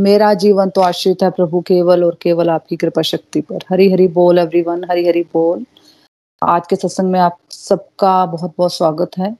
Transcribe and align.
मेरा 0.00 0.34
जीवन 0.34 0.70
तो 0.70 0.80
आश्रित 0.80 1.22
है 1.22 1.30
प्रभु, 1.30 1.60
केवल 1.60 2.04
और 2.04 2.18
केवल 2.22 2.50
आपकी 2.50 2.76
कृपा 2.76 3.02
शक्ति 3.02 3.40
पर। 3.40 3.58
हरी 3.70 3.92
हरी 3.92 4.08
बोल 4.08 4.38
एवरीवन 4.38 4.84
हरी 4.84 5.06
हरी 5.08 5.22
बोल। 5.22 5.64
आज 6.42 6.66
के 6.66 6.76
सत्संग 6.76 7.10
में 7.10 7.20
आप 7.20 7.38
सबका 7.50 8.26
बहुत 8.26 8.54
बहुत 8.58 8.74
स्वागत 8.74 9.10
है। 9.18 9.36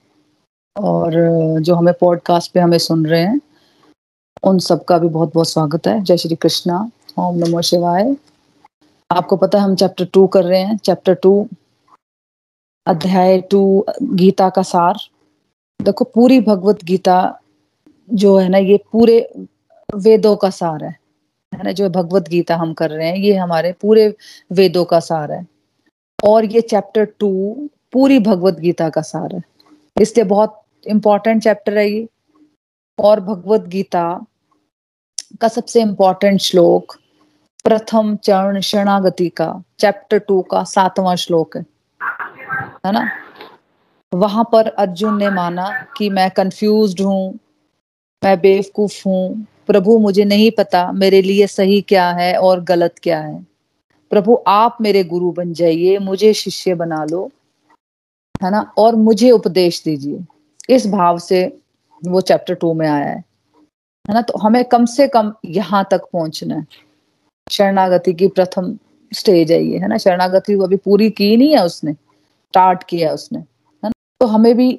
और 0.77 1.13
जो 1.61 1.75
हमें 1.75 1.95
पॉडकास्ट 2.01 2.53
पे 2.53 2.61
हमें 2.61 2.79
सुन 2.79 3.07
रहे 3.07 3.21
हैं, 3.21 3.41
उन 4.43 4.59
सबका 4.59 4.99
भी 4.99 5.09
बहुत 5.09 5.33
बहुत 5.35 5.49
स्वागत 5.49 5.87
है। 5.87 6.03
जय 6.05 6.17
श्री 6.17 6.37
कृष्णा। 6.37 6.91
ओम 7.19 7.37
नमो 7.39 7.63
शिवाय। 7.63 8.17
आपको 9.11 9.37
पता 9.37 9.59
है 9.59 9.65
हम 9.65 9.75
चैप्टर 9.75 10.05
टू 10.05 10.27
कर 10.27 10.45
रहे 10.45 10.61
हैं। 10.61 10.77
चैप्टर 10.77 11.15
टू 11.15 11.49
अध्याय 12.87 13.41
टू 13.41 13.85
गीता 14.03 14.49
का 14.51 14.63
सार। 14.63 14.99
देखो, 15.83 16.05
पूरी 16.05 16.41
भगवत 16.41 16.85
गीता 16.85 17.41
जो 18.15 18.37
है 18.37 18.49
ना, 18.49 18.59
ये 18.59 18.81
पूरे 18.93 19.47
वेदों 19.95 20.37
का 20.37 20.51
सार 20.51 20.85
है। 20.85 20.97
है 21.55 21.63
ना? 21.63 21.73
जो 21.73 21.91
भगवत 21.91 22.29
गीता 22.29 22.57
हम 22.57 22.75
कर 22.75 22.91
रहे 22.91 23.09
हैं, 23.09 23.17
ये 23.17 23.37
हमारे 23.37 23.73
पूरे 23.73 24.17
वेदों 24.53 24.85
का 24.85 25.01
सार 25.01 25.33
है। 25.33 25.47
और 26.25 26.45
ये 26.45 26.61
चैप्टर 26.61 27.05
टू 27.05 27.57
पूरी 27.93 28.19
भगवत 28.19 28.55
गीता 28.55 28.89
का 28.89 29.01
सार 29.01 29.37
है। 29.37 29.43
इसलिए 30.01 30.25
बहुत 30.25 30.63
इंपॉर्टेंट 30.87 31.43
चैप्टर 31.43 31.79
है 31.79 31.91
ये। 31.91 32.09
और 32.99 33.21
भगवत 33.21 33.61
गीता 33.61 34.27
का 35.41 35.49
सबसे 35.49 35.81
इंपॉर्टेंट 35.81 36.41
श्लोक 36.41 36.97
प्रथम 37.65 38.17
चरण 38.17 38.61
शरणागति 38.61 39.29
का 39.29 39.63
चैप्टर 39.79 40.19
टू 40.19 40.43
का 40.43 40.65
सातवां 40.65 41.17
श्लोक 41.17 41.57
है। 41.57 41.67
है 42.87 42.93
ना? 42.93 43.11
वहाँ 44.15 44.49
पर 44.53 44.69
अर्जुन 44.69 45.19
ने 45.19 45.31
माना 45.31 45.87
कि 45.97 46.11
मैं 46.11 46.31
कंफ्यूज्ड 46.31 47.01
हूँ, 47.01 47.39
मैं 48.25 48.41
बेवकूफ़ 48.41 49.03
हूँ 49.07 49.47
प्रभु, 49.69 49.99
मुझे 49.99 50.25
नहीं 50.25 50.51
पता 50.51 50.91
मेरे 50.93 51.23
लिए 51.23 51.47
सही 51.47 51.81
क्या 51.83 52.11
है 52.11 52.35
और 52.37 52.61
गलत 52.65 52.95
क्या 53.03 53.21
है। 53.21 53.47
प्रभु, 54.11 54.39
आप 54.49 54.79
मेरे 54.81 55.03
गुरु 55.05 55.31
बन 55.33 55.53
जाइए, 55.53 55.99
मुझे 56.01 56.33
शिष्य 56.35 56.75
बना 56.75 57.05
लो, 57.05 57.31
है 58.35 58.51
ना, 58.51 58.61
और 58.79 58.97
मुझे 58.99 59.31
उपदेश 59.31 59.83
दीजिए। 59.85 60.25
इस 60.71 60.87
भाव 60.87 61.19
से 61.19 61.45
वो 62.03 62.21
चैप्टर 62.23 62.55
टू 62.55 62.73
में 62.75 62.87
आया 62.89 63.05
है 63.05 63.25
है 64.05 64.15
ना 64.15 64.21
तो 64.23 64.39
हमें 64.39 64.65
कम 64.65 64.85
से 64.87 65.07
कम 65.09 65.33
यहाँ 65.47 65.87
तक 65.91 66.05
पहुँचना 66.13 66.55
है। 66.57 66.67
शरणागति 67.47 68.13
की 68.13 68.29
प्रथम 68.29 68.77
स्टेज 69.13 69.53
है 69.53 69.63
ये, 69.65 69.79
है 69.79 69.89
ना, 69.89 69.97
शरणागति 69.99 70.55
वो 70.55 70.65
अभी 70.65 70.77
पूरी 70.79 71.11
की 71.11 71.37
नहीं 71.37 71.53
है 71.53 71.65
उसने 71.65 71.93
स्टार्ट 71.93 72.83
किया 72.89 73.09
है 73.09 73.15
उसने, 73.15 73.39
है 73.39 73.45
ना 73.83 73.91
तो 74.21 74.27
हमें 74.27 74.55
भी 74.57 74.79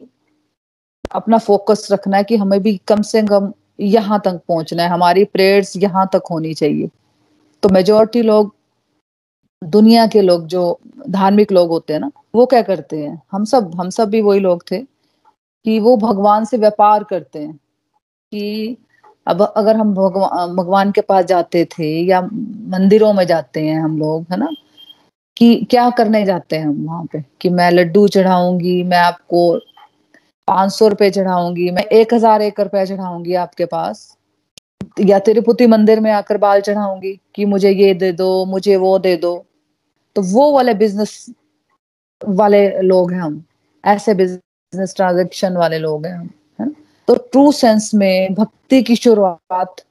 अपना 1.12 1.38
फोकस 1.40 1.88
रखना 1.92 2.18
है 2.18 2.24
कि 2.24 2.36
हमें 2.38 2.60
भी 2.62 2.76
कम 2.88 3.02
से 3.04 3.22
कम 3.24 3.52
यहाँ 3.80 4.20
तक 4.26 4.42
पहुँचना 4.48 4.84
है। 4.84 4.90
हमारी 4.90 5.24
प्रेयर्स 5.26 5.76
यहाँ 5.78 6.08
तक 6.14 6.24
होनी 6.32 6.54
चाहिए। 6.54 6.90
तो 7.64 7.70
मेजोरिटी 7.70 8.22
लोग, 8.22 8.54
दुनिया 9.62 10.06
के 10.08 10.22
लोग 10.22 10.46
जो 10.48 10.80
धार्मिक 11.10 11.52
लोग 11.52 11.70
होते 11.70 11.94
हैं 11.94 12.00
ना, 12.00 12.12
वो 12.36 12.46
क्या 12.46 12.62
करते 12.62 12.98
हैं? 12.98 13.22
हम 13.32 13.46
सब 13.46 13.72
हम 13.80 13.90
सब 13.90 14.10
भी 14.10 14.22
वही 14.22 14.40
लोग 14.40 14.64
थे 14.72 14.80
कि 15.66 15.80
वो 15.80 15.96
भगवान 15.98 16.46
से 16.46 16.58
व्यापार 16.58 17.04
करते 17.04 17.40
हैं 17.40 17.54
कि 18.32 18.78
अब 19.28 19.42
अगर 19.58 19.76
हम 19.78 19.94
भगवान 19.96 20.56
भगवान 20.56 20.92
के 20.92 21.02
पास 21.02 21.26
जाते 21.26 21.64
थे 21.72 21.90
या 22.06 22.22
मंदिरों 22.22 23.14
में 23.14 23.26
जाते 23.28 23.62
हैं 23.62 23.80
हम 23.82 23.98
लोग, 24.00 24.26
है 24.32 24.38
ना, 24.38 24.50
कि 25.38 25.68
क्या 25.72 25.90
करने 25.90 26.24
जाते 26.26 26.56
हैं 26.56 26.66
हम 26.66 26.86
वहाँ 26.86 27.06
पे? 27.14 27.24
कि 27.42 27.50
मैं 27.50 27.70
लड्डू 27.72 28.08
चढ़ाऊँगी, 28.08 28.82
मैं 28.84 28.98
आपको 28.98 29.60
पाँच 30.48 30.72
सौ 30.72 30.88
रुपए 30.88 31.10
चढ़ाऊँगी, 31.10 31.70
मैं 31.72 31.84
एक 31.84 32.14
हज़ार 32.14 32.42
एक 32.42 32.60
रुपया 32.60 32.86
चढ़ाऊँगी 32.86 33.34
आपके 33.36 33.66
पास। 33.66 34.18
या 35.00 35.20
तिरुपति 35.20 35.68
मंदिर 35.68 36.00
में 36.00 36.12
आकर 36.12 36.38
बाल 36.38 36.62
चढ़ाऊँगी 36.62 37.20
कि 37.36 37.46
मुझे 37.46 37.70
ये 37.72 37.94
दे 37.94 38.12
दो, 38.12 38.46
मुझे 38.46 38.76
वो 38.76 38.98
दे 39.00 39.16
दो। 39.18 39.46
तो 40.16 40.22
वो 40.24 40.52
वाले 40.52 40.74
बिज़नेस 40.74 41.26
वाले 42.22 42.82
लोग 42.82 43.12
हैं 43.12 43.22
हम। 43.22 43.44
ऐसे 43.84 44.14
बिज़नेस 44.14 44.96
ट्रांजेक्शन 44.96 45.58
वाले 45.58 45.78
लोग 45.78 46.06
हैं 46.06 46.14
हम, 46.14 46.30
है 46.60 46.66
ना? 46.66 46.74
तो 47.08 47.16
ट्रू 47.16 47.52
सेंस 47.52 47.94
में, 47.94 48.34
भक्ति 48.34 48.82
की 48.84 48.96
शुरुआत 48.96 49.82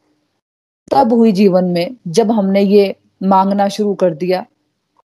तब 0.90 1.12
हुई 1.12 1.32
जीवन 1.32 1.64
में 1.64 1.96
जब 2.08 2.30
हमने 2.30 2.60
ये 2.60 2.94
मांगना 3.22 3.68
शुरू 3.68 3.94
कर 3.94 4.14
दिया 4.14 4.44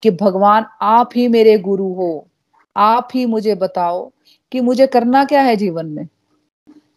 कि 0.04 0.12
भगवान, 0.12 0.66
आप 0.82 1.10
ही 1.16 1.28
मेरे 1.28 1.58
गुरु 1.60 1.94
हो, 1.94 2.28
आप 2.76 3.08
ही 3.14 3.26
मुझे 3.26 3.56
बताओ 3.56 4.12
कि 4.52 4.62
मुझे 4.62 4.88
करना 4.88 5.26
क्या 5.26 5.42
है 5.42 5.56
जीवन 5.56 5.86
में? 5.86 6.08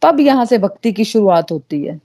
तब 0.02 0.20
यहाँ 0.20 0.44
से 0.44 0.58
भक्ति 0.58 0.92
की 0.92 1.04
शुरुआत 1.04 1.50
होती 1.50 1.84
है। 1.84 2.00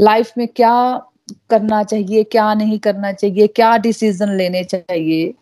लाइफ 0.00 0.32
में 0.38 0.48
क्या 0.48 1.02
करना 1.50 1.82
चाहिए, 1.82 2.24
क्या 2.24 2.54
नहीं 2.54 2.78
करना 2.78 3.12
चाहिए, 3.12 3.46
क्या 3.46 3.76
डिसीज़न 3.76 4.36
लेने 4.36 4.64
चाहिए, 4.64 5.34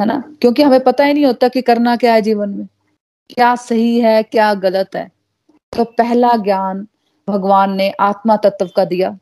है 0.00 0.06
ना? 0.06 0.34
क्योंकि 0.40 0.62
हमें 0.62 0.80
पता 0.80 1.04
ही 1.04 1.14
नहीं 1.14 1.26
होता 1.26 1.48
कि 1.48 1.62
करना 1.62 1.96
क्या 1.96 2.14
है 2.14 2.22
जीवन 2.22 2.48
में। 2.48 2.68
क्या 3.30 3.56
सही 3.56 4.00
है, 4.00 4.22
क्या 4.22 4.54
गलत 4.54 4.90
है। 4.96 5.10
तो 5.76 5.84
पहला 5.84 6.36
ज्ञान 6.36 6.86
भगवान 7.28 7.72
ने 7.72 7.90
आत्मा 7.90 8.36
तत्व 8.36 8.70
का 8.76 8.84
दिया। 8.84 9.18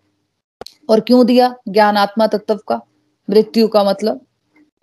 और 0.88 1.00
क्यों 1.00 1.26
दिया? 1.26 1.56
ज्ञान 1.68 1.96
आत्मा 1.96 2.26
तत्व 2.26 2.56
का। 2.68 2.80
मृत्यु 3.30 3.68
का 3.68 3.84
मतलब 3.84 4.20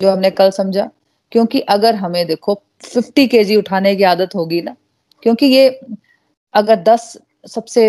जो 0.02 0.10
हमने 0.10 0.30
कल 0.30 0.50
समझा। 0.50 0.90
क्योंकि 1.32 1.60
अगर 1.70 1.94
हमें 1.96 2.26
देखो 2.26 2.60
फिफ्टी 2.82 3.26
के 3.28 3.56
उठाने 3.56 3.94
की 3.96 4.02
आदत 4.04 4.34
होगी 4.34 4.60
ना, 4.62 4.74
क्योंकि 5.22 5.46
ये 5.46 5.68
अगर 6.54 6.76
दस 6.82 7.16
सबसे 7.46 7.82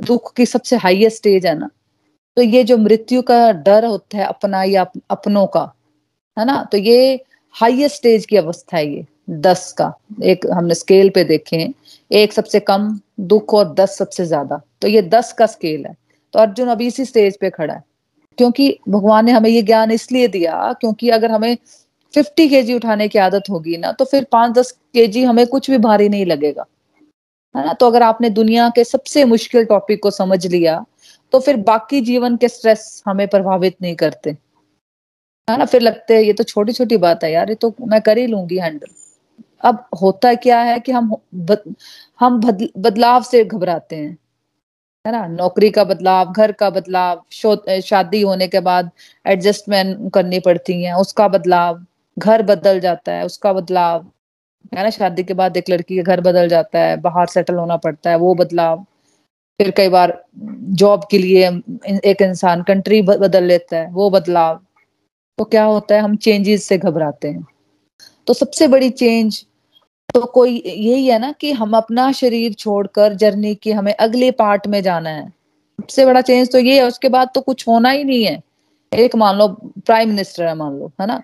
दुख 0.00 0.32
की 0.36 0.46
सबसे 0.46 0.76
हाईएस्ट 0.76 1.16
स्टेज 1.16 1.46
है 1.46 1.58
ना 1.58 1.68
तो 2.36 2.42
ये 2.42 2.62
जो 2.64 2.76
मृत्यु 2.78 3.22
का 3.22 3.50
डर 3.52 3.84
होता 3.84 4.18
है 4.18 4.24
अपना 4.26 4.62
या 4.64 4.84
अपनों 5.10 5.46
का, 5.48 5.72
है 6.36 6.44
ना 6.44 6.62
तो 6.72 6.78
ये 6.78 7.20
हाईएस्ट 7.54 7.96
स्टेज 7.96 8.26
की 8.26 8.36
अवस्था 8.36 8.76
है 8.76 8.86
ये, 8.86 9.04
दस 9.30 9.72
का। 9.72 9.92
एक 10.24 10.46
हमने 10.52 10.74
स्केल 10.74 11.10
पे 11.10 11.24
देखे 11.24 11.68
एक 12.10 12.32
सबसे 12.32 12.60
कम, 12.60 12.98
दुख 13.22 13.54
और 13.54 13.72
दस 13.74 13.96
सबसे 13.98 14.24
ज़्यादा 14.26 14.60
तो 14.82 14.88
ये 14.88 15.02
दस 15.04 15.32
का 15.32 15.46
स्केल 15.46 15.84
है। 15.86 15.94
तो 16.34 16.38
अर्जुन 16.38 16.68
अभी 16.68 16.86
इसी 16.86 17.04
स्टेज 17.04 17.36
पे 17.38 17.50
खड़ा 17.50 17.74
है, 17.74 17.82
क्योंकि 18.38 18.78
भगवान 18.88 19.24
ने 19.26 19.32
हमें 19.32 19.48
ये 19.50 19.62
ज्ञान 19.62 19.90
इसलिए 19.92 20.28
दिया, 20.28 20.72
क्योंकि 20.80 21.10
अगर 21.10 21.30
हमें 21.30 21.56
फिफ्टी 22.14 22.48
के 22.48 22.74
उठाने 22.74 23.08
की 23.08 23.18
आदत 23.18 23.50
होगी 23.50 23.76
ना 23.76 23.92
तो 23.92 24.04
फिर 24.04 24.26
पाँच 24.32 24.52
दस 24.52 24.70
के 24.96 25.20
हमें 25.20 25.46
कुछ 25.46 25.70
भी 25.70 25.78
भारी 25.80 26.08
नहीं 26.08 26.26
लगेगा। 26.26 26.64
है 27.54 27.64
ना? 27.66 27.72
तो 27.72 27.86
अगर 27.86 28.02
आपने 28.02 28.30
दुनिया 28.30 28.68
के 28.76 28.84
सबसे 28.84 29.24
मुश्किल 29.24 29.64
टॉपिक 29.64 30.02
को 30.02 30.10
समझ 30.10 30.46
लिया 30.46 30.84
तो 31.32 31.40
फिर 31.40 31.56
बाकी 31.58 32.00
जीवन 32.00 32.36
के 32.36 32.48
स्ट्रेस 32.48 33.02
हमें 33.06 33.26
प्रभावित 33.28 33.76
नहीं 33.82 33.94
करते। 33.96 34.30
है 35.48 35.56
ना? 35.58 35.64
फिर 35.64 35.82
लगते 35.82 36.14
हैं 36.14 36.22
ये 36.22 36.32
तो 36.32 36.44
छोटी 36.44 36.72
छोटी 36.72 36.96
बात 36.96 37.24
है 37.24 37.32
यार 37.32 37.48
ये 37.48 37.54
तो 37.54 37.74
मैं 37.82 38.00
कर 38.00 38.18
ही 38.18 38.26
लूँगी 38.26 38.58
हैंडल 38.58 38.86
अब 39.62 39.84
होता 40.00 40.34
क्या 40.36 40.60
है 40.60 40.78
कि 40.80 40.92
हम 40.92 41.14
बद, 41.34 41.74
हम 42.20 42.40
बद, 42.40 42.68
बदलाव 42.78 43.22
से 43.22 43.44
घबराते 43.44 43.96
हैं। 43.96 44.16
है 45.04 45.12
ना? 45.12 45.26
नौकरी 45.26 45.70
का 45.70 45.84
बदलाव 45.84 46.32
घर 46.32 46.52
का 46.52 46.70
बदलाव 46.70 47.24
शादी 47.82 48.20
होने 48.22 48.48
के 48.48 48.60
बाद 48.60 48.90
एडजस्टमेंट 49.26 50.12
करनी 50.14 50.40
पड़ती 50.40 50.82
है 50.82 50.96
उसका 51.00 51.28
बदलाव। 51.28 51.84
घर 52.18 52.42
बदल 52.42 52.80
जाता 52.80 53.12
है, 53.12 53.24
उसका 53.26 53.52
बदलाव। 53.52 54.06
है 54.74 54.82
ना, 54.82 54.90
शादी 54.90 55.24
के 55.24 55.34
बाद 55.34 55.56
एक 55.56 55.70
लड़की 55.70 55.96
का 55.96 56.02
घर 56.02 56.20
बदल 56.20 56.48
जाता 56.48 56.78
है, 56.78 56.96
बाहर 56.96 57.26
सेटल 57.26 57.54
होना 57.54 57.76
पड़ता 57.76 58.10
है, 58.10 58.16
वो 58.16 58.34
बदलाव। 58.34 58.84
फिर 59.60 59.70
कई 59.70 59.88
बार 59.88 60.24
जॉब 60.74 61.06
के 61.10 61.18
लिए 61.18 61.48
एक 62.04 62.22
इंसान 62.22 62.62
कंट्री 62.62 63.02
बदल 63.02 63.44
लेता 63.44 63.76
है, 63.76 63.90
वो 63.90 64.10
बदलाव। 64.10 64.60
तो 65.38 65.44
क्या 65.44 65.64
होता 65.64 65.94
है, 65.94 66.00
हम 66.00 66.16
चेंजेस 66.16 66.64
से 66.64 66.78
घबराते 66.78 67.28
हैं। 67.28 67.46
तो 68.26 68.34
सबसे 68.34 68.68
बड़ी 68.68 68.90
चेंज 68.90 69.44
तो 70.14 70.20
कोई, 70.20 70.62
यही 70.66 71.06
है 71.06 71.18
ना 71.18 71.32
कि 71.32 71.52
हम 71.52 71.76
अपना 71.76 72.12
शरीर 72.12 72.52
छोड़कर 72.52 73.14
जर्नी 73.14 73.54
की 73.54 73.72
हमें 73.72 73.94
अगले 73.94 74.30
पार्ट 74.30 74.66
में 74.66 74.82
जाना 74.82 75.10
है। 75.10 75.28
सबसे 75.78 76.06
बड़ा 76.06 76.20
चेंज 76.20 76.52
तो 76.52 76.58
ये 76.58 76.76
है, 76.76 76.86
उसके 76.88 77.08
बाद 77.08 77.28
तो 77.34 77.40
कुछ 77.40 77.68
होना 77.68 77.90
ही 77.90 78.04
नहीं 78.04 78.24
है। 78.24 78.42
एक 78.92 79.16
मान 79.16 79.36
लो 79.36 79.48
प्राइम 79.86 80.08
मिनिस्टर 80.08 80.44
है 80.44 80.54
मान 80.54 80.72
लो, 80.72 80.92
है 81.00 81.06
ना? 81.06 81.22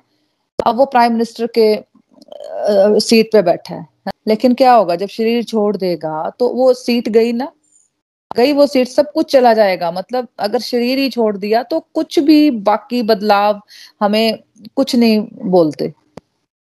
अब 0.67 0.77
वो 0.77 0.85
प्राइम 0.87 1.13
मिनिस्टर 1.13 1.49
के 1.59 3.01
सीट 3.01 3.33
पे 3.33 3.43
बैठा 3.43 3.75
है। 3.75 3.87
लेकिन 4.29 4.55
क्या 4.55 4.73
होगा, 4.73 4.95
जब 4.97 5.09
शरीर 5.09 5.43
छोड़ 5.45 5.77
देगा 5.77 6.29
तो 6.39 6.49
वो 6.49 6.73
सीट 6.75 7.09
गई 7.09 7.33
ना? 7.33 7.51
गई 8.37 8.53
वो 8.53 8.67
सीट 8.67 8.89
सब 8.89 9.11
कुछ 9.13 9.33
चला 9.33 9.53
जाएगा। 9.55 9.91
मतलब 9.93 10.29
अगर 10.39 10.59
शरीर 10.61 10.99
ही 10.99 11.09
छोड़ 11.11 11.37
दिया 11.37 11.63
तो 11.63 11.81
कुछ 11.95 12.19
भी 12.19 12.51
बाकी 12.51 13.03
बदलाव 13.03 13.61
हमें 14.03 14.39
कुछ 14.77 14.95
नहीं 14.97 15.21
बोलते। 15.45 15.85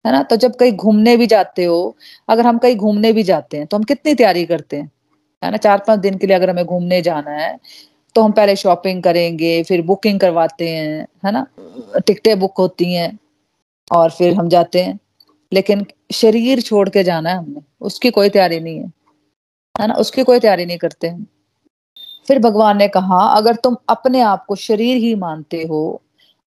है 0.04 0.12
ना? 0.12 0.22
तो 0.22 0.36
जब 0.36 0.54
कहीं 0.56 0.72
घूमने 0.72 1.16
भी 1.16 1.26
जाते 1.26 1.64
हो, 1.64 1.96
अगर 2.28 2.46
हम 2.46 2.58
कहीं 2.58 2.76
घूमने 2.76 3.12
भी 3.12 3.22
जाते 3.22 3.56
हैं 3.56 3.66
तो 3.66 3.76
हम 3.76 3.82
कितनी 3.84 4.14
तैयारी 4.14 4.44
करते 4.46 4.76
हैं? 4.76 4.90
है 5.42 5.50
ना? 5.50 5.56
चार 5.56 5.82
पाँच 5.86 6.00
दिन 6.00 6.19
के 6.19 6.26
लिए 6.26 6.36
अगर 6.36 6.50
हमें 6.50 6.64
घूमने 6.64 7.02
जाना 7.02 7.31
है 7.32 7.58
तो 8.16 8.22
हम 8.22 8.32
पहले 8.32 8.54
शॉपिंग 8.56 9.02
करेंगे, 9.02 9.62
फिर 9.62 9.82
बुकिंग 9.82 10.19
करवाते 10.20 10.69
हैं, 10.69 11.06
है 11.25 11.32
ना? 11.32 11.46
टिकटें 12.06 12.38
बुक 12.40 12.58
होती 12.58 12.92
हैं। 12.94 13.19
और 13.92 14.10
फिर 14.10 14.34
हम 14.34 14.48
जाते 14.48 14.82
हैं। 14.82 14.98
लेकिन 15.52 15.86
शरीर 16.12 16.60
छोड़ 16.60 16.88
के 16.88 17.04
जाना 17.04 17.31
है 17.31 17.36
हमने। 17.36 17.60
उसकी 17.81 18.10
कोई 18.10 18.28
तैयारी 18.28 18.60
नहीं 18.60 18.78
है। 18.78 18.92
है 19.81 19.86
ना? 19.86 19.94
उसकी 19.94 20.22
कोई 20.22 20.40
तैयारी 20.40 20.66
नहीं 20.66 20.78
करते 20.78 21.08
हम। 21.08 21.26
फिर 22.28 22.38
भगवान 22.38 22.76
ने 22.76 22.88
कहा, 22.88 23.28
अगर 23.28 23.54
तुम 23.54 23.76
अपने 23.88 24.20
आप 24.20 24.44
को 24.46 24.54
शरीर 24.54 24.96
ही 24.96 25.14
मानते 25.14 25.62
हो 25.62 26.00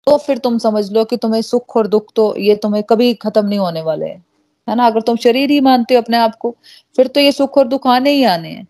तो 0.05 0.17
फिर 0.17 0.37
तुम 0.37 0.57
समझ 0.57 0.91
लो 0.91 1.05
कि 1.05 1.17
तुम्हें 1.17 1.41
सुख 1.41 1.77
और 1.77 1.87
दुख 1.87 2.05
तो 2.15 2.37
ये 2.37 2.55
तुम्हें 2.55 2.83
कभी 2.83 3.13
खत्म 3.13 3.45
नहीं 3.45 3.59
होने 3.59 3.81
वाले 3.81 4.05
हैं। 4.05 4.25
है 4.69 4.75
ना? 4.75 4.85
अगर 4.85 5.01
तुम 5.01 5.15
शरीर 5.15 5.51
ही 5.51 5.59
मानते 5.59 5.95
हो 5.95 6.01
अपने 6.01 6.17
आप 6.17 6.35
को, 6.35 6.55
फिर 6.95 7.07
तो 7.07 7.19
ये 7.19 7.31
सुख 7.31 7.57
और 7.57 7.67
दुख 7.67 7.87
आने 7.87 8.11
ही 8.11 8.23
आने 8.23 8.49
हैं। 8.49 8.67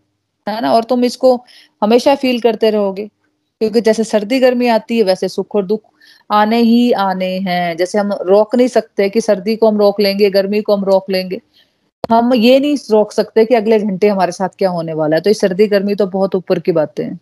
है 0.50 0.62
ना? 0.62 0.74
और 0.74 0.84
तुम 0.84 1.04
इसको 1.04 1.46
हमेशा 1.84 2.16
फील 2.16 2.42
करते 2.42 2.70
रहोगे। 2.70 3.08
क्योंकि 3.60 3.82
जैसे 3.82 4.04
सर्दी 4.04 4.40
गर्मी 4.40 4.68
आती 4.68 4.98
है, 4.98 5.04
वैसे 5.04 5.30
सुख 5.30 5.56
और 5.56 5.66
दुख 5.66 5.82
आने 6.32 6.58
ही 6.58 6.92
आने 6.92 7.38
हैं। 7.40 7.78
जैसे 7.78 7.98
हम 8.00 8.14
रोक 8.14 8.56
नहीं 8.56 8.68
सकते 8.68 9.10
कि 9.10 9.22
सर्दी 9.22 9.56
को 9.56 9.68
हम 9.68 9.78
रोक 9.78 10.00
लेंगे, 10.00 10.30
गर्मी 10.30 10.62
को 10.62 10.76
हम 10.76 10.84
रोक 10.86 11.10
लेंगे। 11.10 11.42
हम 12.12 12.34
ये 12.34 12.60
नहीं 12.60 12.78
रोक 12.92 13.12
सकते 13.12 13.46
कि 13.46 13.56
अगले 13.56 13.80
घंटे 13.80 14.08
हमारे 14.10 14.32
साथ 14.32 14.50
क्या 14.58 14.70
होने 14.70 14.94
वाला 14.94 15.16
है। 15.16 15.22
तो 15.22 15.30
ये 15.30 15.34
सर्दी, 15.34 15.68
गर्मी 15.68 15.96
तो 15.96 16.08
बहुत 16.08 16.36
ऊपर 16.36 16.60
की 16.60 16.72
बातें 16.72 17.04
हैं, 17.04 17.20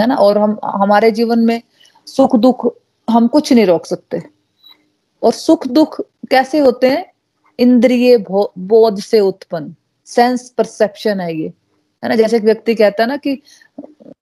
है 0.00 0.06
ना? 0.06 0.14
और 0.14 0.38
हम, 0.38 0.58
हमारे 0.64 1.10
जीवन 1.10 1.38
में 1.38 1.62
सुख, 2.06 2.36
दुख 2.36 2.74
हम 3.08 3.26
कुछ 3.28 3.52
नहीं 3.52 3.66
रोक 3.66 3.86
सकते। 3.86 4.22
और 5.22 5.32
सुख, 5.32 5.66
दुख 5.66 6.00
कैसे 6.30 6.58
होते 6.58 6.90
हैं? 6.90 7.04
इंद्रिय 7.58 8.16
बोध 8.28 9.00
से 9.00 9.20
उत्पन्न। 9.20 9.74
सेंस 10.06 10.48
परसेप्शन 10.50 11.20
है 11.20 11.34
ये, 11.36 11.52
है 12.02 12.08
ना? 12.08 12.14
जैसे 12.16 12.36
एक 12.36 12.44
व्यक्ति 12.44 12.74
कहता 12.74 13.02
है 13.02 13.08
ना 13.08 13.16
कि, 13.16 13.40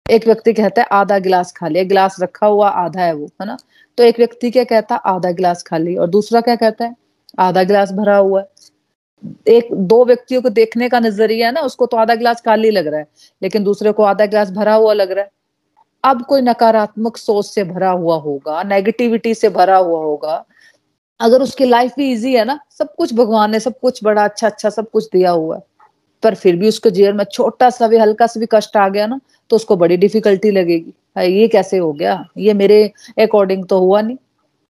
एक 0.09 0.25
व्यक्ति 0.25 0.53
कहता 0.53 0.81
है, 0.81 0.87
आधा 0.91 1.19
गिलास 1.19 1.51
खा 1.51 1.67
लिया, 1.67 1.83
गिलास 1.83 2.15
रखा 2.21 2.47
हुआ 2.47 2.69
आधा 2.69 3.01
है 3.01 3.13
वो, 3.13 3.25
है 3.41 3.45
ना? 3.47 3.57
तो 3.97 4.03
एक 4.03 4.19
व्यक्ति 4.19 4.51
क्या 4.51 4.63
कहता 4.63 4.95
है 4.95 5.01
आधा 5.05 5.31
गिलास 5.31 5.63
खाली, 5.63 5.95
और 5.95 6.07
दूसरा 6.09 6.41
क्या 6.41 6.55
कहता 6.55 6.85
है, 6.85 6.95
आधा 7.39 7.63
गिलास 7.63 7.91
भरा 7.93 8.15
हुआ 8.17 8.41
है। 8.41 8.47
एक, 9.49 9.73
दो 9.73 10.03
व्यक्तियों 10.05 10.41
को 10.41 10.49
देखने 10.51 10.89
का 10.89 10.99
नज़रिया 10.99 11.47
है 11.47 11.53
ना, 11.53 11.61
उसको 11.61 11.85
तो 11.85 11.97
आधा 11.97 12.15
गिलास 12.15 12.41
खाली 12.41 12.71
लग 12.71 12.87
रहा 12.87 12.99
है, 12.99 13.07
लेकिन 13.41 13.63
दूसरे 13.63 13.91
को 13.91 14.03
आधा 14.03 14.25
गिलास 14.25 14.51
भरा 14.51 14.73
हुआ 14.75 14.93
लग 14.93 15.11
रहा 15.11 15.23
है। 15.23 15.31
अब 16.03 16.21
कोई 16.25 16.41
नकारात्मक 16.41 17.17
सोच 17.17 17.45
से 17.45 17.63
भरा 17.65 17.89
हुआ 17.91 18.15
होगा 18.17 18.61
नेगेटिविटी 18.63 19.33
से 19.33 19.49
भरा 19.49 19.77
हुआ 19.77 19.99
होगा, 19.99 20.43
अगर 21.19 21.41
उसकी 21.41 21.65
लाइफ 21.65 21.93
भी 21.97 22.11
इजी 22.11 22.33
है 22.33 22.45
ना, 22.45 22.59
सब 22.71 22.93
कुछ 22.95 23.13
भगवान 23.13 23.51
ने 23.51 23.59
सब 23.59 23.79
कुछ 23.79 24.03
बड़ा 24.03 24.23
अच्छा 24.23 24.47
अच्छा 24.47 24.69
सब 24.69 24.89
कुछ 24.89 25.09
दिया 25.13 25.31
हुआ 25.31 25.55
है, 25.55 25.61
पर 26.23 26.35
फिर 26.35 26.55
भी 26.55 26.67
उसके 26.67 26.91
जीवन 26.91 27.15
में 27.15 27.23
छोटा 27.25 27.69
सा 27.69 27.87
भी, 27.87 27.97
हल्का 27.97 28.27
सा 28.27 28.39
भी 28.39 28.47
कष्ट 28.51 28.77
आ 28.77 28.87
गया 28.89 29.07
ना 29.07 29.19
तो 29.49 29.55
उसको 29.55 29.75
बड़ी 29.75 29.97
डिफिकल्टी 29.97 30.51
लगेगी। 30.51 30.93
ये 31.17 31.47
कैसे 31.47 31.77
हो 31.77 31.91
गया? 31.93 32.25
ये 32.37 32.53
मेरे 32.53 32.83
अकॉर्डिंग 33.19 33.65
तो 33.65 33.79
हुआ 33.79 34.01
नहीं। 34.01 34.17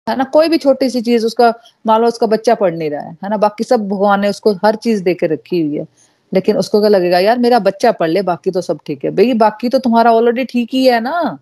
है 0.10 0.16
ना? 0.16 0.24
कोई 0.24 0.48
भी 0.48 0.58
छोटी 0.58 0.90
सी 0.90 1.02
चीज़ 1.02 1.26
उसका, 1.26 1.54
मान 1.88 2.02
लो 2.02 2.08
उसका 2.08 2.28
बच्चा 2.28 2.56
पढ़ 2.56 2.74
नहीं 2.74 2.90
रहा 2.90 3.02
है 3.02 3.18
है 3.24 3.30
ना? 3.30 3.38
बाकी 3.38 3.64
सब 3.64 3.88
भगवान 3.90 4.22
ने 4.22 4.30
उसको 4.30 4.54
हर 4.54 4.76
चीज़ 4.76 5.04
दे 5.04 5.14
के 5.14 5.28
रखी 5.28 5.62
हुई 5.62 5.78
है। 5.78 5.86
लेकिन 6.34 6.58
उसको 6.58 6.80
क्या 6.80 6.90
लगेगा, 6.90 7.20
यार, 7.20 7.38
मेरा 7.40 7.60
बच्चा 7.60 7.92
पढ़ 7.92 8.10
ले, 8.10 8.22
बाकी 8.22 8.52
तो 8.52 8.62
सब 8.62 8.80
ठीक 8.86 9.06
है। 9.06 9.12
भाई, 9.12 9.34
बाकी 9.34 9.70
तो 9.70 9.80
तुम्हारा 9.80 10.14
ऑलरेडी 10.14 10.46
ठीक 10.46 10.70
ही 10.74 10.86
है 10.86 11.00
ना? 11.00 11.38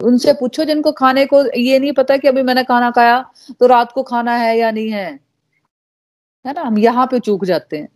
उनसे 0.00 0.32
पूछो 0.32 0.64
जिनको 0.64 0.92
खाने 0.92 1.26
को, 1.26 1.44
ये 1.56 1.78
नहीं 1.78 1.92
पता 1.92 2.16
कि 2.16 2.28
अभी 2.28 2.42
मैंने 2.42 2.64
खाना 2.64 2.90
खाया 2.90 3.24
तो 3.60 3.66
रात 3.66 3.92
को 3.92 4.02
खाना 4.02 4.36
है 4.36 4.58
या 4.58 4.70
नहीं 4.70 4.90
है। 4.90 5.20
है 6.46 6.52
ना? 6.52 6.60
हम 6.60 6.78
यहाँ 6.78 7.06
पे 7.06 7.20
चूक 7.20 7.44
जाते 7.44 7.76
हैं। 7.76 7.88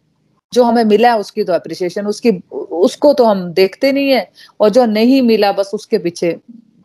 जो 0.54 0.64
हमें 0.64 0.84
मिला 0.84 1.12
है, 1.12 1.18
उसकी 1.18 1.44
तो 1.44 1.52
अप्रिसिएशन 1.52 2.06
उसकी, 2.06 2.30
उसको 2.50 3.12
तो 3.12 3.24
हम 3.24 3.48
देखते 3.52 3.92
नहीं 3.92 4.10
है 4.10 4.30
और 4.60 4.70
जो 4.70 4.84
नहीं 4.86 5.20
मिला, 5.22 5.52
बस 5.52 5.70
उसके 5.74 5.98
पीछे 5.98 6.36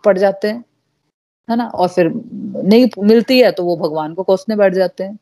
पड़ 0.04 0.18
जाते 0.18 0.48
हैं, 0.48 0.63
है 1.48 1.56
ना? 1.57 1.66
और 1.66 1.88
फिर 1.88 2.12
नहीं 2.13 2.89
मिलती 3.00 3.39
है 3.39 3.51
तो 3.51 3.63
वो 3.66 3.75
भगवान 3.77 4.13
को 4.13 4.24
कोसने 4.24 4.56
बैठ 4.56 4.74
जाते 4.74 5.04
हैं। 5.04 5.18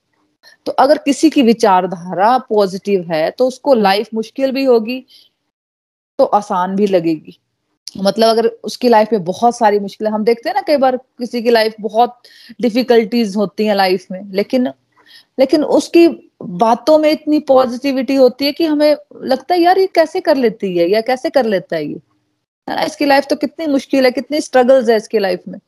तो 0.66 0.72
अगर 0.74 0.98
किसी 0.98 1.30
की 1.30 1.42
विचारधारा 1.42 2.38
पॉजिटिव 2.50 3.12
है 3.12 3.30
तो 3.32 3.48
उसको 3.48 3.74
लाइफ 3.76 4.10
मुश्किल 4.14 4.52
भी 4.52 4.64
होगी 4.66 5.04
तो 6.20 6.24
आसान 6.26 6.76
भी 6.76 6.88
लगेगी। 6.88 7.38
मतलब 7.98 8.28
अगर 8.28 8.46
उसकी 8.64 8.90
लाइफ 8.90 9.14
में 9.14 9.24
बहुत 9.24 9.58
सारी 9.58 9.80
मुश्किलें, 9.80 10.10
हम 10.12 10.24
देखते 10.24 10.50
हैं 10.50 10.56
ना 10.56 10.62
कई 10.62 10.78
बार 10.78 10.98
किसी 10.98 11.42
की 11.42 11.50
लाइफ 11.50 11.76
बहुत 11.82 12.18
डिफिकल्टीज 12.62 13.36
होती 13.36 13.66
हैं 13.66 13.76
लाइफ 13.76 14.06
में, 14.12 14.22
लेकिन 14.34 14.68
लेकिन 15.38 15.64
उसकी 15.66 16.08
बातों 16.42 16.98
में 17.00 17.10
इतनी 17.12 17.40
पॉजिटिविटी 17.48 18.16
होती 18.16 18.46
है 18.46 18.52
कि 18.52 18.66
हमें 18.66 18.96
लगता 19.24 19.54
है, 19.54 19.62
यार, 19.62 19.80
ये 19.80 19.88
कैसे 19.96 20.20
कर 20.22 20.36
लेती 20.38 20.78
है? 20.78 20.90
या 20.90 21.02
कैसे 21.04 21.30
कर 21.30 21.46
लेता 21.46 21.76
है 21.76 21.86
ये? 21.86 22.00
है 22.68 22.76
ना, 22.76 22.82
इसकी 22.84 23.06
लाइफ 23.06 23.26
तो 23.30 23.36
कितनी 23.36 23.68
मुश्किल 23.68 24.06
है, 24.06 24.12
कितनी 24.12 24.42
स्ट्रगल्स 24.42 24.90
है 24.90 24.98
इसकी 24.98 25.20
लाइफ 25.20 25.44
में। 25.48 25.60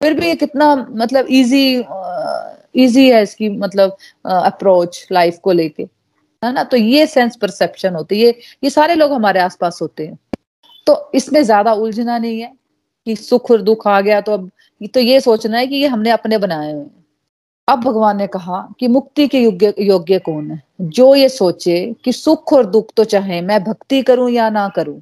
फिर 0.00 0.14
भी 0.14 0.26
ये 0.26 0.34
कितना 0.36 0.74
मतलब 0.76 1.26
इजी 1.30 1.84
इजी 2.76 3.08
है 3.10 3.22
इसकी 3.22 3.48
मतलब 3.50 3.96
अप्रोच 4.26 5.06
लाइफ 5.12 5.38
को 5.42 5.52
लेके। 5.52 5.82
है 6.42 6.52
ना 6.52 6.62
तो 6.64 6.76
ये 6.76 7.06
सेंस 7.06 7.36
परसेप्शन 7.36 7.94
होती 7.94 8.20
है। 8.20 8.26
ये 8.26 8.38
ये 8.64 8.70
सारे 8.70 8.94
लोग 8.94 9.12
हमारे 9.12 9.40
आसपास 9.40 9.78
होते 9.82 10.06
हैं। 10.06 10.18
तो 10.86 11.10
इसमें 11.14 11.42
ज़्यादा 11.42 11.72
उलझना 11.74 12.18
नहीं 12.18 12.40
है 12.40 12.52
कि 13.06 13.16
सुख 13.16 13.50
और 13.50 13.62
दुख 13.62 13.86
आ 13.88 14.00
गया 14.00 14.20
तो 14.20 14.32
अब 14.32 14.50
तो 14.94 15.00
ये 15.00 15.20
सोचना 15.20 15.58
है 15.58 15.66
कि 15.66 15.76
ये 15.76 15.86
हमने 15.88 16.10
अपने 16.10 16.38
बनाए 16.38 16.72
हुए 16.72 16.82
हैं। 16.82 17.05
अब 17.68 17.80
भगवान 17.80 18.16
ने 18.16 18.26
कहा 18.26 18.60
कि 18.80 18.88
मुक्ति 18.88 19.26
के 19.28 19.38
योग्य 19.40 19.72
योग्य 19.80 20.18
कौन 20.18 20.50
है? 20.50 20.62
जो 20.82 21.14
ये 21.14 21.28
सोचे 21.28 21.78
कि 22.04 22.12
सुख 22.12 22.52
और 22.52 22.66
दुख 22.66 22.92
तो 22.96 23.04
चाहे 23.06 23.40
मैं 23.42 23.62
भक्ति 23.64 24.02
करूँ 24.02 24.30
या 24.30 24.48
ना 24.50 24.68
करूँ, 24.76 25.00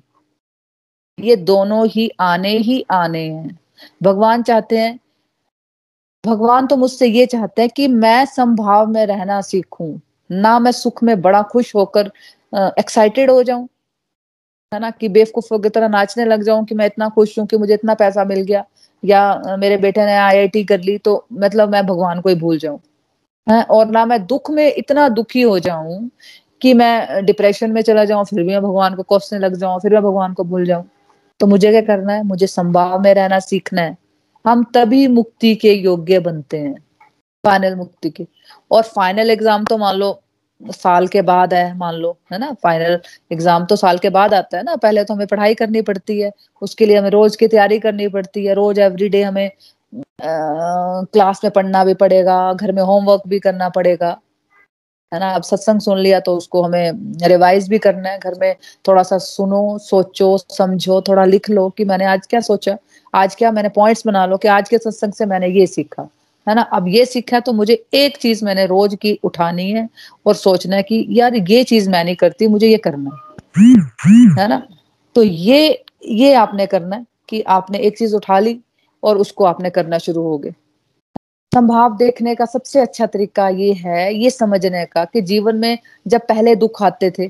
ये 1.19 1.37
दोनों 1.39 1.87
ही 1.89 2.11
आने 2.21 2.57
ही 2.59 2.85
आने 2.93 3.23
हैं। 3.25 3.59
भगवान 4.03 4.43
चाहते 4.43 4.79
हैं, 4.79 4.99
भगवान 6.25 6.67
तो 6.67 6.77
मुझसे 6.77 7.07
ये 7.07 7.27
चाहते 7.27 7.63
हैं 7.63 7.71
कि 7.71 7.89
मैं 7.89 8.25
संभाव 8.27 8.87
में 8.87 9.05
रहना 9.07 9.41
सीखूं, 9.43 9.99
ना 10.31 10.59
मैं 10.59 10.73
सुख 10.73 11.03
में 11.03 11.21
बड़ा 11.23 11.43
खुश 11.53 11.75
होकर 11.75 12.11
एक्साइटेड 12.79 13.31
हो 13.31 13.43
जाऊँ। 13.43 13.69
है 14.73 14.79
ना 14.81 14.91
कि 14.93 15.09
बेवकूफों 15.09 15.59
की 15.59 15.69
तरह 15.69 15.89
नाचने 15.89 16.25
लग 16.25 16.43
जाऊँ 16.43 16.65
कि 16.65 16.75
मैं 16.75 16.87
इतना 16.87 17.09
खुश 17.09 17.39
हूँ 17.39 17.47
कि 17.47 17.57
मुझे 17.57 17.75
इतना 17.75 17.95
पैसा 17.95 18.25
मिल 18.25 18.41
गया। 18.43 18.65
या 19.05 19.57
मेरे 19.59 19.77
बेटे 19.79 20.07
ने 20.07 20.13
आईआईटी 20.15 20.65
कर 20.65 20.81
ली 20.81 20.97
तो 20.99 21.25
मतलब 21.35 21.69
मैं 21.69 21.85
भगवान 21.87 22.21
को 22.21 22.29
ही 22.29 22.35
भूल 22.35 22.59
जाऊँ। 22.59 22.79
है, 23.47 23.63
और 23.63 23.87
ना 23.89 24.05
मैं 24.07 24.25
दुख 24.27 24.51
में 24.51 24.67
इतना 24.69 25.09
दुखी 25.11 25.43
हो 25.43 25.59
जाऊँ 25.59 26.11
कि 26.63 26.73
मैं 26.75 27.25
डिप्रेशन 27.27 27.73
में 27.73 27.81
चला 27.83 28.05
जाऊँ, 28.05 28.25
फिर 28.25 28.43
भी 28.43 28.49
मैं 28.49 28.63
भगवान 28.63 28.95
को 28.95 29.03
कोसने 29.05 29.39
लग 29.39 29.55
जाऊँ, 29.57 29.81
फिर 29.81 29.93
मैं 29.93 30.03
भगवान 30.03 30.35
को 30.35 30.45
भूल 30.45 30.65
जाऊँ। 30.67 30.85
तो 31.41 31.47
मुझे 31.47 31.71
क्या 31.71 31.81
करना 31.83 32.13
है? 32.13 32.23
मुझे 32.25 32.47
संभाव 32.47 33.01
में 33.03 33.13
रहना 33.15 33.39
सीखना 33.41 33.83
है। 33.83 33.97
हम 34.45 34.65
तभी 34.75 35.07
मुक्ति 35.09 35.55
के 35.57 35.73
योग्य 35.73 36.19
बनते 36.21 36.59
हैं 36.59 36.75
फाइनल 37.45 37.75
मुक्ति 37.77 38.11
के। 38.11 38.27
और 38.71 38.83
फाइनल 38.85 39.31
एग्ज़ाम 39.31 39.65
तो 39.65 39.79
मान 39.79 39.97
लो 39.97 40.13
साल 40.61 41.07
के 41.09 41.23
बाद 41.23 41.55
है, 41.55 41.77
मान 41.79 41.95
लो, 41.95 42.17
है 42.33 42.39
ना? 42.39 42.53
फाइनल 42.63 42.99
एग्ज़ाम 43.33 43.65
तो 43.67 43.77
साल 43.77 43.99
के 43.99 44.11
बाद 44.11 44.35
आता 44.35 44.57
है 44.57 44.63
ना? 44.65 44.77
पहले 44.77 45.05
तो 45.05 45.15
हमें 45.15 45.27
पढ़ाई 45.27 45.55
करनी 45.55 45.83
पड़ती 45.83 46.21
है, 46.21 46.31
उसके 46.63 46.87
लिए 46.87 46.99
हमें 46.99 47.11
रोज 47.11 47.37
की 47.37 47.49
तैयारी 47.49 47.79
करनी 47.79 48.09
पड़ती 48.09 48.45
है, 48.47 48.55
रोज 48.55 48.79
एवरीडे 48.81 49.23
हमें 49.23 49.51
क्लास 50.23 51.41
में 51.45 51.51
पढ़ना 51.53 51.85
भी 51.85 51.95
पड़ेगा, 51.95 52.53
घर 52.53 52.73
में 52.73 52.83
होमवर्क 52.83 53.23
भी 53.29 53.39
करना 53.41 53.69
पड़ेगा, 53.71 54.17
है 55.13 55.21
ना? 55.21 55.31
अब 55.31 55.43
सत्संग 55.43 55.81
सुन 55.81 55.99
लिया 55.99 56.21
तो 56.21 56.37
उसको 56.37 56.63
हमें 56.63 57.19
रिवाइज 57.29 57.69
भी 57.69 57.79
करना 57.79 58.09
है, 58.09 58.19
घर 58.19 58.39
में 58.41 58.55
थोड़ा 58.89 59.03
सा 59.03 59.19
सुनो, 59.21 59.79
सोचो, 59.79 60.37
समझो, 60.39 61.01
थोड़ा 61.09 61.25
लिख 61.25 61.51
लो 61.51 61.69
कि 61.71 61.85
मैंने 61.85 62.05
आज 62.07 62.27
क्या 62.27 62.41
सोचा, 62.41 62.77
आज 63.15 63.35
क्या 63.35 63.51
मैंने 63.53 63.69
पॉइंट्स 63.71 64.07
बना 64.07 64.27
लो 64.27 64.37
कि 64.37 64.49
आज 64.49 64.69
के 64.69 64.79
सत्संग 64.79 65.13
से 65.13 65.27
मैंने 65.27 65.49
ये 65.49 65.67
सीखा। 65.67 66.09
है 66.47 66.55
ना? 66.55 66.63
अब 66.63 66.89
ये 66.89 67.05
सीखा 67.07 67.41
तो 67.41 67.53
मुझे 67.53 67.75
एक 67.95 68.17
चीज़ 68.17 68.45
मैंने 68.45 68.67
रोज 68.67 68.97
की 69.03 69.19
उठानी 69.25 69.71
है 69.71 69.89
और 70.27 70.35
सोचना 70.35 70.77
है 70.77 70.83
कि 70.83 71.07
यार 71.11 71.35
ये 71.37 71.63
चीज़ 71.65 71.89
मैं 71.91 72.05
नहीं 72.05 72.17
करती, 72.17 72.47
मुझे 72.47 72.69
ये 72.69 72.77
करना 72.79 73.11
है। 73.11 73.23
है 74.39 74.49
ना? 74.49 74.63
तो 75.17 75.23
ये 75.23 75.85
ये 76.05 76.33
आपने 76.35 76.67
करना 76.67 76.97
है 76.97 77.07
कि 77.29 77.41
आपने 77.43 77.79
एक 77.79 77.99
चीज़ 77.99 78.15
उठा 78.17 78.39
ली 78.39 78.59
और 79.03 79.19
उसको 79.19 79.45
आपने 79.45 79.71
करना 79.71 79.99
शुरू 79.99 80.23
हो 80.23 80.37
गए 80.39 80.55
संभाव 81.53 81.97
देखने 81.97 82.35
का 82.35 82.45
सबसे 82.45 82.81
अच्छा 82.81 83.07
तरीका 83.07 83.49
ये 83.49 83.73
है, 83.73 84.15
ये 84.15 84.31
समझने 84.31 84.85
का 84.85 85.05
कि 85.05 85.21
जीवन 85.23 85.57
में 85.57 85.79
जब 86.07 86.27
पहले 86.29 86.55
दुख 86.57 86.83
आते 86.83 87.11
थे 87.19 87.29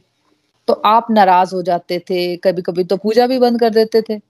तो 0.69 0.73
आप 0.87 1.07
नाराज़ 1.11 1.55
हो 1.55 1.63
जाते 1.63 1.99
थे 2.11 2.37
कभी 2.37 2.63
कभी 2.63 2.85
तो 2.85 2.97
पूजा 2.97 3.27
भी 3.27 3.39
बंद 3.39 3.61
कर 3.61 3.71
देते 3.71 4.03
थे 4.03 4.21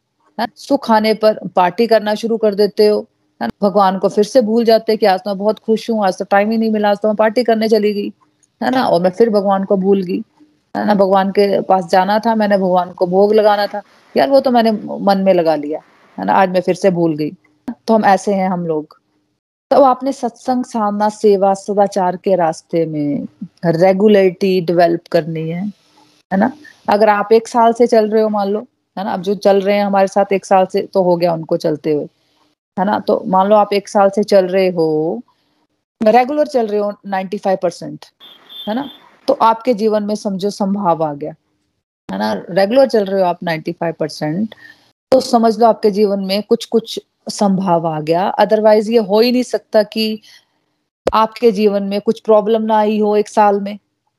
सुख 0.58 0.90
आने 0.90 1.12
पर 1.14 1.38
पार्टी 1.56 1.86
करना 1.86 2.14
शुरू 2.14 2.36
कर 2.36 2.54
देते 2.54 2.86
हो 2.86 3.06
है 3.40 3.48
भगवान 3.62 3.98
को 3.98 4.08
फिर 4.08 4.24
से 4.24 4.40
भूल 4.42 4.64
जाते 4.64 4.96
कि 4.96 5.06
आज 5.06 5.20
तो 5.20 5.30
मैं 5.30 5.38
बहुत 5.38 5.58
खुश 5.58 5.90
हूँ, 5.90 6.04
आज 6.06 6.18
तो 6.18 6.24
टाइम 6.24 6.50
ही 6.50 6.58
नहीं 6.58 6.70
मिला, 6.70 6.90
आज 6.90 6.98
तो 7.02 7.08
मैं 7.08 7.16
पार्टी 7.16 7.44
करने 7.44 7.68
चली 7.68 7.92
गई, 7.92 8.12
है 8.60 8.70
ना? 8.70 8.84
और 8.84 9.02
मैं 9.02 9.10
फिर 9.10 9.30
भगवान 9.30 9.64
को 9.64 9.76
भूल 9.76 10.02
गई, 10.02 10.22
है 10.76 10.86
ना? 10.86 10.94
भगवान 10.94 11.30
के 11.30 11.60
पास 11.60 11.86
जाना 11.86 12.18
था, 12.18 12.34
मैंने 12.34 12.58
भगवान 12.58 12.92
को 12.92 13.06
भोग 13.06 13.34
लगाना 13.34 13.66
था। 13.66 13.82
यार 14.16 14.30
वो 14.30 14.40
तो 14.40 14.50
मैंने 14.50 14.72
मन 15.00 15.18
में 15.18 15.32
लगा 15.34 15.54
लिया, 15.54 15.80
है 16.18 16.24
ना? 16.24 16.32
आज 16.32 16.50
मैं 16.50 16.60
फिर 16.60 16.74
से 16.74 16.90
भूल 16.90 17.16
गई। 17.16 17.32
तो 17.86 17.94
हम 17.94 18.04
ऐसे 18.04 18.34
हैं 18.34 18.48
हम 18.48 18.66
लोग। 18.66 18.98
तो 19.70 19.82
आपने 19.82 20.12
सत्संग, 20.12 20.64
साधना, 20.64 21.08
सेवा, 21.08 21.54
सदाचार 21.54 22.16
के 22.16 22.34
रास्ते 22.36 22.86
में 22.86 23.26
रेगुलरिटी 23.64 24.60
डेवलप 24.60 25.06
करनी 25.12 25.48
है 25.50 25.64
है 26.32 26.38
ना? 26.38 26.50
अगर 26.88 27.08
आप 27.08 27.32
एक 27.32 27.48
साल 27.48 27.72
से 27.72 27.86
चल 27.86 28.10
रहे 28.10 28.22
हो, 28.22 28.28
मान 28.28 28.48
लो, 28.48 28.60
है 28.96 29.04
ना? 29.04 29.12
अब 29.12 29.22
जो 29.22 29.34
चल 29.34 29.60
रहे 29.60 29.76
हैं 29.76 29.84
हमारे 29.84 30.06
साथ 30.06 30.32
एक 30.32 30.44
साल 30.44 30.66
से 30.66 30.82
तो 30.82 31.02
हो 31.02 31.16
गया 31.16 31.32
उनको 31.32 31.56
चलते 31.56 31.92
हुए। 31.92 32.06
है 32.76 32.84
ना? 32.84 32.98
तो 32.98 33.22
मान 33.26 33.48
लो 33.48 33.56
आप 33.56 33.72
एक 33.72 33.88
साल 33.88 34.10
से 34.10 34.22
चल 34.24 34.46
रहे 34.48 34.68
हो 34.70 35.22
रेगुलर 36.00 36.46
चल 36.46 36.66
रहे 36.66 36.80
हो 36.80 36.92
नाइन्टी 37.06 37.38
फाइव 37.38 37.58
परसेंट 37.62 38.04
है 38.68 38.74
ना? 38.74 38.88
तो 39.28 39.34
आपके 39.42 39.74
जीवन 39.74 40.02
में 40.02 40.14
समझो 40.14 40.50
संभाव 40.50 41.02
आ 41.04 41.12
गया, 41.14 41.34
है 42.08 42.18
ना? 42.18 42.32
रेगुलर 42.50 42.88
चल 42.88 43.04
रहे 43.04 43.20
हो 43.20 43.26
आप 43.26 43.42
नाइन्टी 43.42 43.72
फाइव 43.72 43.94
परसेंट 44.00 44.54
तो 45.12 45.20
समझ 45.20 45.58
लो 45.58 45.66
आपके 45.66 45.90
जीवन 45.90 46.24
में 46.24 46.42
कुछ 46.42 46.64
कुछ 46.66 46.98
संभाव 47.28 47.86
आ 47.86 48.00
गया। 48.00 48.28
अदरवाइज़ 48.28 48.90
ये 48.92 48.98
हो 49.00 49.20
ही 49.20 49.32
नहीं 49.32 49.42
सकता 49.42 49.82
कि 49.84 50.20
आपके 51.14 51.50
जीवन 51.52 51.82
में 51.82 52.00
कुछ 52.00 52.20
प्रॉब्लम 52.20 52.62
ना 52.62 52.76
आई 52.76 52.98
हो 53.00 53.16
एक 53.16 53.28
साल 53.28 53.60
में, 53.60 53.78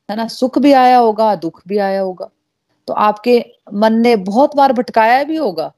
है 0.09 0.15
ना? 0.17 0.27
सुख 0.27 0.59
भी 0.59 0.71
आया 0.73 0.97
होगा, 0.97 1.35
दुख 1.35 1.61
भी 1.67 1.77
आया 1.79 2.01
होगा 2.01 2.29
तो 2.87 2.93
आपके 2.93 3.43
मन 3.73 3.93
ने 3.93 4.15
बहुत 4.15 4.55
बार 4.55 4.73
भटकाया 4.73 5.23
भी 5.23 5.35
होगा। 5.35 5.71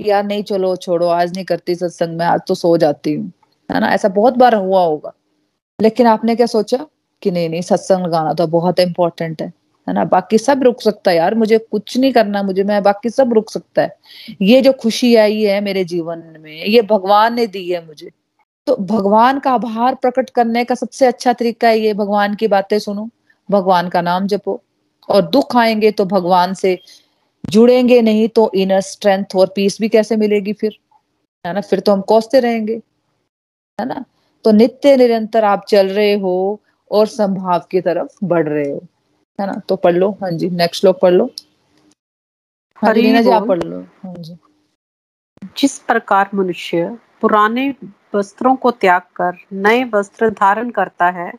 यार 0.00 0.24
नहीं, 0.24 0.42
चलो, 0.42 0.76
छोड़ो, 0.76 1.06
आज 1.06 1.34
नहीं 1.34 1.44
करती 1.44 1.74
सत्संग, 1.74 2.18
में 2.18 2.26
आज 2.26 2.40
तो 2.48 2.54
सो 2.54 2.76
जाती 2.76 3.14
हूँ। 3.14 3.32
है 3.72 3.80
ना? 3.80 3.88
ऐसा 3.88 4.08
बहुत 4.08 4.34
बार 4.34 4.54
हुआ 4.54 4.84
होगा। 4.84 5.12
लेकिन 5.80 6.06
आपने 6.06 6.36
क्या 6.36 6.46
सोचा? 6.46 6.86
कि 7.22 7.30
नहीं 7.30 7.48
नहीं, 7.48 7.60
सत्संग 7.60 8.06
लगाना 8.06 8.32
तो 8.32 8.46
बहुत 8.46 8.80
इंपॉर्टेंट 8.80 9.42
है। 9.42 9.52
है 9.88 9.94
ना? 9.94 10.04
बाकी 10.04 10.38
सब 10.38 10.62
रुक 10.62 10.82
सकता 10.82 11.10
है 11.10 11.16
यार। 11.16 11.34
मुझे 11.34 11.58
कुछ 11.58 11.98
नहीं 11.98 12.12
करना, 12.12 12.42
मुझे, 12.42 12.64
मैं 12.64 12.82
बाकी 12.82 13.10
सब 13.10 13.32
रुक 13.32 13.50
सकता 13.50 13.82
है। 13.82 13.96
ये 14.42 14.62
जो 14.62 14.72
खुशी 14.72 15.16
आई 15.16 15.42
है 15.42 15.60
मेरे 15.60 15.84
जीवन 15.84 16.22
में, 16.40 16.64
ये 16.64 16.82
भगवान 16.82 17.34
ने 17.34 17.46
दी 17.46 17.68
है 17.72 17.86
मुझे। 17.86 18.10
तो 18.66 18.76
भगवान 18.76 19.38
का 19.38 19.50
आभार 19.50 19.94
प्रकट 19.94 20.30
करने 20.30 20.64
का 20.64 20.74
सबसे 20.74 21.06
अच्छा 21.06 21.32
तरीका 21.32 21.68
है 21.68 21.78
ये, 21.78 21.94
भगवान 21.94 22.34
की 22.34 22.48
बातें 22.48 22.78
सुनो। 22.78 23.08
भगवान 23.50 23.88
का 23.88 24.00
नाम 24.00 24.26
जपो। 24.26 24.62
और 25.08 25.22
दुख 25.22 25.56
आएँगे 25.56 25.90
तो 25.90 26.04
भगवान 26.04 26.54
से 26.54 26.78
जुड़ेंगे 27.50 28.02
नहीं 28.02 28.28
तो 28.28 28.50
इनर 28.54 28.80
स्ट्रेंथ 28.80 29.24
और 29.36 29.52
पीस 29.56 29.80
भी 29.80 29.88
कैसे 29.88 30.16
मिलेगी 30.16 30.52
फिर? 30.52 30.78
है 31.46 31.52
ना? 31.52 31.60
फिर 31.60 31.80
तो 31.80 31.92
हम 31.92 32.00
कोसते 32.00 32.40
रहेंगे। 32.40 32.82
है 33.80 33.86
ना? 33.86 34.04
तो 34.44 34.52
नित्य 34.52 34.96
निरंतर 34.96 35.44
आप 35.44 35.64
चल 35.68 35.88
रहे 35.88 36.14
हो 36.14 36.60
और 36.90 37.06
संभाव 37.06 37.64
की 37.70 37.80
तरफ़ 37.80 38.24
बढ़ 38.24 38.48
रहे 38.48 38.70
हो। 38.70 38.82
है 39.40 39.46
ना? 39.46 39.52
तो 39.52 39.76
पढ़ 39.76 39.94
लो। 39.94 40.10
हाँ 40.10 40.30
जी 40.30 40.50
नेक्स्ट 40.50 40.80
श्लोक 40.80 41.00
पढ़ 41.00 41.12
लो। 41.12 41.30
हाँ 42.76 42.94
जी 42.94 43.22
जी 43.22 43.30
आप 43.30 43.46
पढ़ 43.48 43.62
लो। 43.62 43.80
हाँ 43.80 44.14
जी। 44.14 44.36
जिस 45.58 45.78
प्रकार 45.78 46.30
मनुष्य 46.34 46.98
पुराने 47.20 47.74
वस्त्रों 48.14 48.56
को 48.56 48.70
त्याग 48.70 49.02
कर 49.02 49.32
नए 49.52 49.84
वस्त्र 49.84 50.30
धारण 50.30 50.70
करता 50.70 51.06
है 51.10 51.32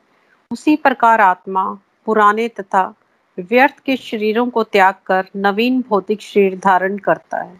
उसी 0.51 0.75
प्रकार 0.75 1.21
आत्मा 1.21 1.79
पुराने 2.05 2.47
तथा 2.47 2.93
व्यर्थ 3.39 3.79
के 3.79 3.95
शरीरों 3.97 4.49
को 4.49 4.63
त्याग 4.63 4.95
कर 5.05 5.27
नवीन 5.35 5.81
भौतिक 5.89 6.21
शरीर 6.21 6.57
धारण 6.57 6.97
करता 6.97 7.37
है। 7.37 7.55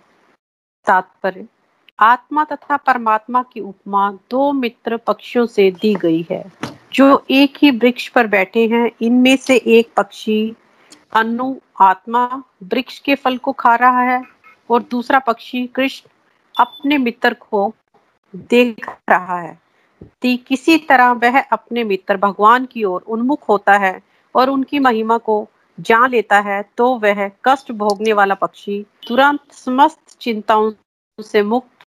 तात्पर्य, 0.85 1.45
आत्मा 1.99 2.43
तथा 2.43 2.77
परमात्मा 2.77 3.43
की 3.43 3.59
उपमा 3.59 4.11
दो 4.31 4.51
मित्र 4.51 4.97
पक्षियों 4.97 5.45
से 5.45 5.69
दी 5.71 5.93
गई 5.95 6.25
है। 6.31 6.43
जो 6.93 7.25
एक 7.29 7.57
ही 7.61 7.71
वृक्ष 7.71 8.07
पर 8.07 8.27
बैठे 8.27 8.67
हैं, 8.67 8.89
इनमें 9.01 9.35
से 9.37 9.55
एक 9.57 9.89
पक्षी 9.97 10.55
अनु 11.13 11.55
आत्मा 11.81 12.25
वृक्ष 12.63 12.99
के 12.99 13.15
फल 13.15 13.37
को 13.37 13.51
खा 13.51 13.75
रहा 13.75 14.01
है 14.01 14.21
और 14.69 14.83
दूसरा 14.83 15.19
पक्षी 15.19 15.65
कृष्ण 15.67 16.09
अपने 16.59 16.97
मित्र 16.97 17.33
को 17.33 17.73
देख 18.35 18.89
रहा 19.09 19.39
है। 19.39 19.57
किसी 20.25 20.77
तरह 20.77 21.11
वह 21.11 21.39
अपने 21.41 21.83
मित्र 21.83 22.17
भगवान 22.17 22.65
की 22.65 22.83
ओर 22.83 23.01
उन्मुख 23.01 23.47
होता 23.49 23.77
है 23.77 24.01
और 24.35 24.49
उनकी 24.49 24.79
महिमा 24.79 25.17
को 25.17 25.47
जान 25.79 26.09
लेता 26.11 26.39
है 26.39 26.61
तो 26.77 26.87
वह 26.99 27.27
कष्ट 27.45 27.71
भोगने 27.71 28.13
वाला 28.13 28.35
पक्षी 28.35 28.85
तुरंत 29.07 29.51
समस्त 29.51 30.17
चिंताओं 30.21 30.71
से 31.19 31.41
मुक्त 31.43 31.85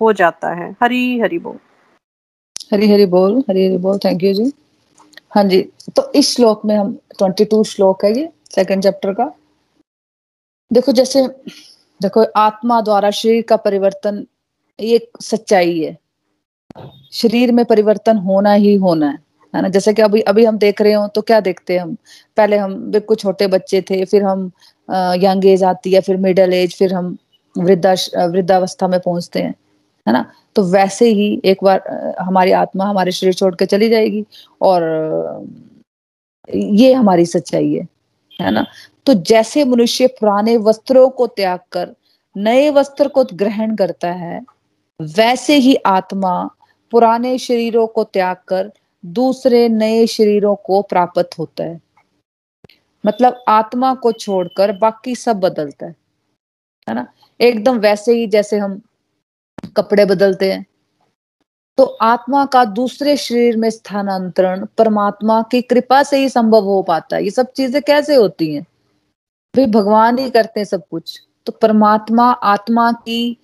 हो 0.00 0.12
जाता 0.12 0.52
है। 0.54 0.70
हरी 0.82 1.18
हरी 1.20 1.38
बोल। 1.38 1.58
हरी 2.72 2.90
हरी 2.90 3.06
बोल, 3.06 3.38
हरी 3.50 3.66
हरी 3.66 3.76
बोल। 3.76 3.98
Thank 3.98 4.22
you 4.22 4.32
ji. 4.34 4.52
हाँ 5.34 5.44
जी 5.44 5.62
तो 5.96 6.12
इस 6.12 6.34
श्लोक 6.36 6.64
में 6.64 6.76
हम 6.76 6.92
ट्वेंटी 7.18 7.44
टू 7.44 7.64
श्लोक 7.64 8.04
है 8.04 8.18
ये 8.18 8.28
सेकंड 8.54 8.82
चैप्टर 8.82 9.12
का। 9.14 9.32
देखो 10.72 10.92
जैसे, 10.92 11.26
देखो, 12.00 12.24
आत्मा 12.36 12.80
द्वारा 12.80 13.10
शरीर 13.10 13.42
का 13.42 13.56
परिवर्तन 13.56 14.26
ये 14.80 15.10
सच्चाई 15.20 15.78
है। 15.80 15.98
शरीर 17.12 17.52
में 17.52 17.64
परिवर्तन 17.64 18.16
होना 18.16 18.52
ही 18.52 18.74
होना 18.74 19.08
है। 19.08 19.18
है 19.54 19.62
ना? 19.62 19.68
जैसे 19.68 19.92
कि 19.94 20.02
अभी 20.02 20.20
अभी 20.22 20.44
हम 20.44 20.58
देख 20.58 20.80
रहे 20.82 20.92
हो 20.92 21.06
तो 21.08 21.22
क्या 21.22 21.40
देखते 21.40 21.74
हैं 21.74 21.80
हम? 21.80 21.96
पहले 22.36 22.56
हम 22.58 22.74
बिल्कुल 22.92 23.16
छोटे 23.16 23.46
बच्चे 23.46 23.80
थे, 23.90 24.04
फिर 24.04 24.22
हम 24.22 24.50
यंग 25.22 25.46
एज 25.46 25.62
आती 25.64 25.92
है, 25.92 26.00
फिर 26.00 26.16
मिडिल 26.18 26.52
एज, 26.54 26.76
फिर 26.78 26.94
हम 26.94 27.16
वृद्धा 27.54 27.94
वृद्धावस्था 28.26 28.88
में 28.88 28.98
पहुँचते 29.00 29.42
हैं, 29.42 29.54
है 30.06 30.12
ना? 30.12 30.24
तो 30.56 30.62
वैसे 30.64 31.08
ही 31.10 31.40
एक 31.44 31.64
बार 31.64 32.14
हमारी 32.20 32.52
आत्मा 32.54 32.84
हमारे 32.84 33.12
शरीर 33.12 33.34
छोड़ 33.34 33.54
के 33.54 33.66
चली 33.66 33.88
जाएगी 33.90 34.24
और, 34.62 34.82
ये 36.48 36.92
हमारी 36.92 37.26
सच्चाई 37.26 37.72
है 37.72 37.86
है 38.38 38.50
ना? 38.50 38.66
तो 39.06 39.14
जैसे 39.14 39.64
मनुष्य 39.64 40.06
पुराने 40.20 40.56
वस्त्रों 40.58 41.08
को 41.10 41.26
त्याग 41.26 41.60
कर, 41.72 41.94
नए 42.36 42.68
वस्त्र 42.70 43.08
को 43.08 43.24
ग्रहण 43.34 43.74
करता 43.76 44.10
है, 44.12 44.40
वैसे 45.00 45.56
ही 45.56 45.74
आत्मा 45.86 46.32
पुराने 46.92 47.36
शरीरों 47.38 47.86
को 47.86 48.04
त्याग 48.04 48.36
कर 48.48 48.70
दूसरे 49.06 49.68
नए 49.68 50.06
शरीरों 50.06 50.56
को 50.56 50.82
प्राप्त 50.82 51.30
होता 51.38 51.64
है। 51.64 51.80
मतलब 53.06 53.44
आत्मा 53.48 53.94
को 53.94 54.12
छोड़कर 54.12 54.72
बाकी 54.72 55.14
सब 55.14 55.40
बदलता 55.40 55.86
है। 55.86 55.96
है 56.88 56.94
ना? 56.94 57.06
एकदम 57.40 57.78
वैसे 57.78 58.12
ही 58.12 58.26
जैसे 58.26 58.58
हम 58.58 58.82
कपड़े 59.76 60.04
बदलते 60.04 60.52
हैं। 60.52 60.66
तो 61.78 61.84
आत्मा 61.84 62.46
का 62.46 62.64
दूसरे 62.64 63.16
शरीर 63.16 63.56
में 63.56 63.70
स्थानांतरण 63.70 64.66
परमात्मा 64.78 65.42
की 65.42 65.62
कृपा 65.62 66.02
से 66.02 66.16
ही 66.16 66.28
संभव 66.28 66.64
हो 66.64 66.82
पाता 66.82 67.16
है। 67.16 67.24
ये 67.24 67.30
सब 67.30 67.52
चीज़ें 67.52 67.82
कैसे 67.82 68.14
होती 68.14 68.54
हैं? 68.54 68.62
भाई 69.56 69.66
भगवान 69.66 70.18
ही 70.18 70.30
करते 70.30 70.60
हैं 70.60 70.64
सब 70.64 70.88
कुछ। 70.88 71.22
तो 71.46 71.52
परमात्मा 71.52 72.30
आत्मा 72.30 72.92
की 72.92 73.38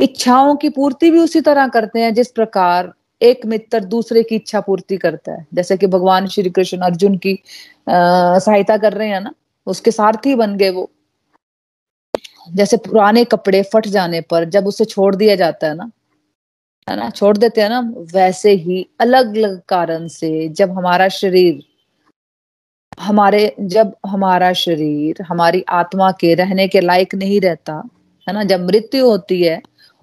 इच्छाओं 0.00 0.56
की 0.56 0.68
पूर्ति 0.68 1.10
भी 1.10 1.18
उसी 1.18 1.40
तरह 1.40 1.68
करते 1.68 2.00
हैं, 2.00 2.14
जिस 2.14 2.32
प्रकार 2.32 2.94
एक 3.20 3.44
मित्र 3.46 3.80
दूसरे 3.86 4.22
की 4.22 4.34
इच्छा 4.36 4.60
पूर्ति 4.60 4.96
करता 4.96 5.32
है। 5.32 5.46
जैसे 5.54 5.76
कि 5.76 5.86
भगवान 5.86 6.26
श्री 6.28 6.50
कृष्ण 6.50 6.78
अर्जुन 6.82 7.16
की 7.18 7.38
सहायता 7.88 8.76
कर 8.76 8.92
रहे 8.92 9.08
हैं 9.08 9.20
ना, 9.20 9.32
उसके 9.66 9.90
सारथी 9.90 10.34
बन 10.34 10.56
गए 10.56 10.70
वो। 10.70 10.90
जैसे 12.54 12.76
पुराने 12.76 13.24
कपड़े 13.24 13.62
फट 13.72 13.86
जाने 13.88 14.20
पर 14.20 14.44
जब 14.50 14.66
उसे 14.66 14.84
छोड़ 14.84 15.14
दिया 15.16 15.34
जाता 15.36 15.66
है 15.66 15.74
ना 15.74 15.90
है 16.88 16.96
ना, 16.96 17.08
छोड़ 17.10 17.36
देते 17.36 17.60
हैं 17.60 17.68
ना, 17.68 17.80
वैसे 18.14 18.50
ही 18.52 18.86
अलग 19.00 19.36
अलग 19.36 19.60
कारण 19.68 20.06
से 20.08 20.48
जब 20.48 20.70
हमारा 20.70 21.08
शरीर, 21.08 21.62
हमारे, 23.00 23.54
जब 23.60 23.94
हमारा 24.06 24.52
शरीर 24.52 25.22
हमारी 25.22 25.64
आत्मा 25.68 26.10
के 26.12 26.34
रहने 26.34 26.66
के 26.68 26.80
लायक 26.80 27.14
नहीं 27.14 27.40
रहता, 27.40 27.82
है 28.26 28.34
ना, 28.34 28.44
जब 28.44 28.66
मृत्यु 28.66 29.06
होती 29.06 29.42
है 29.42 29.60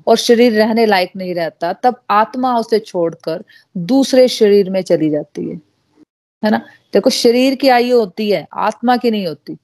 और 0.07 0.17
शरीर 0.17 0.53
रहने 0.53 0.85
लायक 0.85 1.11
नहीं 1.17 1.35
रहता, 1.35 1.73
तब 1.73 2.01
आत्मा 2.09 2.59
उसे 2.59 2.79
छोड़कर 2.79 3.43
दूसरे 3.77 4.27
शरीर 4.27 4.69
में 4.69 4.81
चली 4.81 5.09
जाती 5.09 5.49
है। 5.49 5.55
है 6.45 6.51
ना? 6.51 6.57
देखो, 6.93 7.09
शरीर 7.09 7.55
की 7.55 7.67
आयु 7.67 7.99
होती 7.99 8.31
है, 8.31 8.47
आत्मा 8.53 8.97
की 8.97 9.11
नहीं 9.11 9.27
होती, 9.27 9.57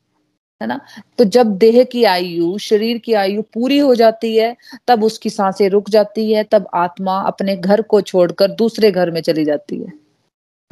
है 0.62 0.68
ना? 0.68 0.82
तो 1.18 1.24
जब 1.24 1.58
देह 1.58 1.84
की 1.84 2.04
आयु, 2.04 2.58
शरीर 2.58 2.98
की 2.98 3.14
आयु 3.14 3.42
पूरी 3.42 3.78
हो 3.78 3.96
जाती 3.96 4.38
है, 4.38 4.58
तब 4.88 5.04
उसकी 5.04 5.30
साँसें 5.30 5.70
रुक 5.70 5.90
जाती 5.90 6.34
है, 6.34 6.44
तब 6.44 6.68
आत्मा 6.74 7.22
अपने 7.22 7.56
घर 7.56 7.82
को 7.82 8.02
छोड़कर 8.02 8.52
दूसरे 8.52 8.92
घर 8.92 9.12
में 9.12 9.22
चली 9.22 9.46
जाती 9.46 9.78
है। 9.78 9.94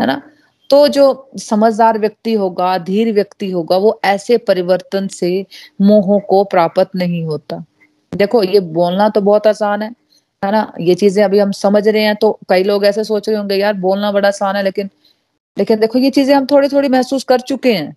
है 0.01 0.07
ना? 0.07 0.21
तो 0.69 0.87
जो 0.87 1.31
समझदार 1.37 1.99
व्यक्ति 1.99 2.33
होगा, 2.33 2.77
धीर 2.77 3.13
व्यक्ति 3.13 3.51
होगा, 3.51 3.77
वो 3.77 4.01
ऐसे 4.05 4.37
परिवर्तन 4.37 5.07
से 5.07 5.45
मोहों 5.81 6.19
को 6.19 6.43
प्राप्त 6.43 6.89
नहीं 6.95 7.23
होता। 7.23 7.65
देखो, 8.11 8.41
ये 8.43 8.59
बोलना 8.59 9.07
तो 9.09 9.21
बहुत 9.21 9.47
आसान 9.47 9.81
है 9.81 9.89
है 10.43 10.51
ना? 10.51 10.71
ये 10.79 10.93
चीज़ें 10.95 11.23
अभी 11.23 11.39
हम 11.39 11.51
समझ 11.53 11.87
रहे 11.87 12.01
हैं 12.03 12.15
तो 12.15 12.31
कई 12.49 12.63
लोग 12.63 12.85
ऐसे 12.85 13.03
सोच 13.03 13.27
रहे 13.29 13.37
होंगे, 13.37 13.55
यार, 13.55 13.73
बोलना 13.75 14.11
बड़ा 14.11 14.27
आसान 14.27 14.55
है, 14.55 14.63
लेकिन 14.63 14.89
लेकिन 15.57 15.79
देखो, 15.79 15.99
ये 15.99 16.09
चीज़ें 16.11 16.33
हम 16.35 16.45
थोड़ी 16.51 16.67
थोड़ी 16.69 16.89
महसूस 16.89 17.23
कर 17.23 17.39
चुके 17.41 17.73
हैं, 17.73 17.95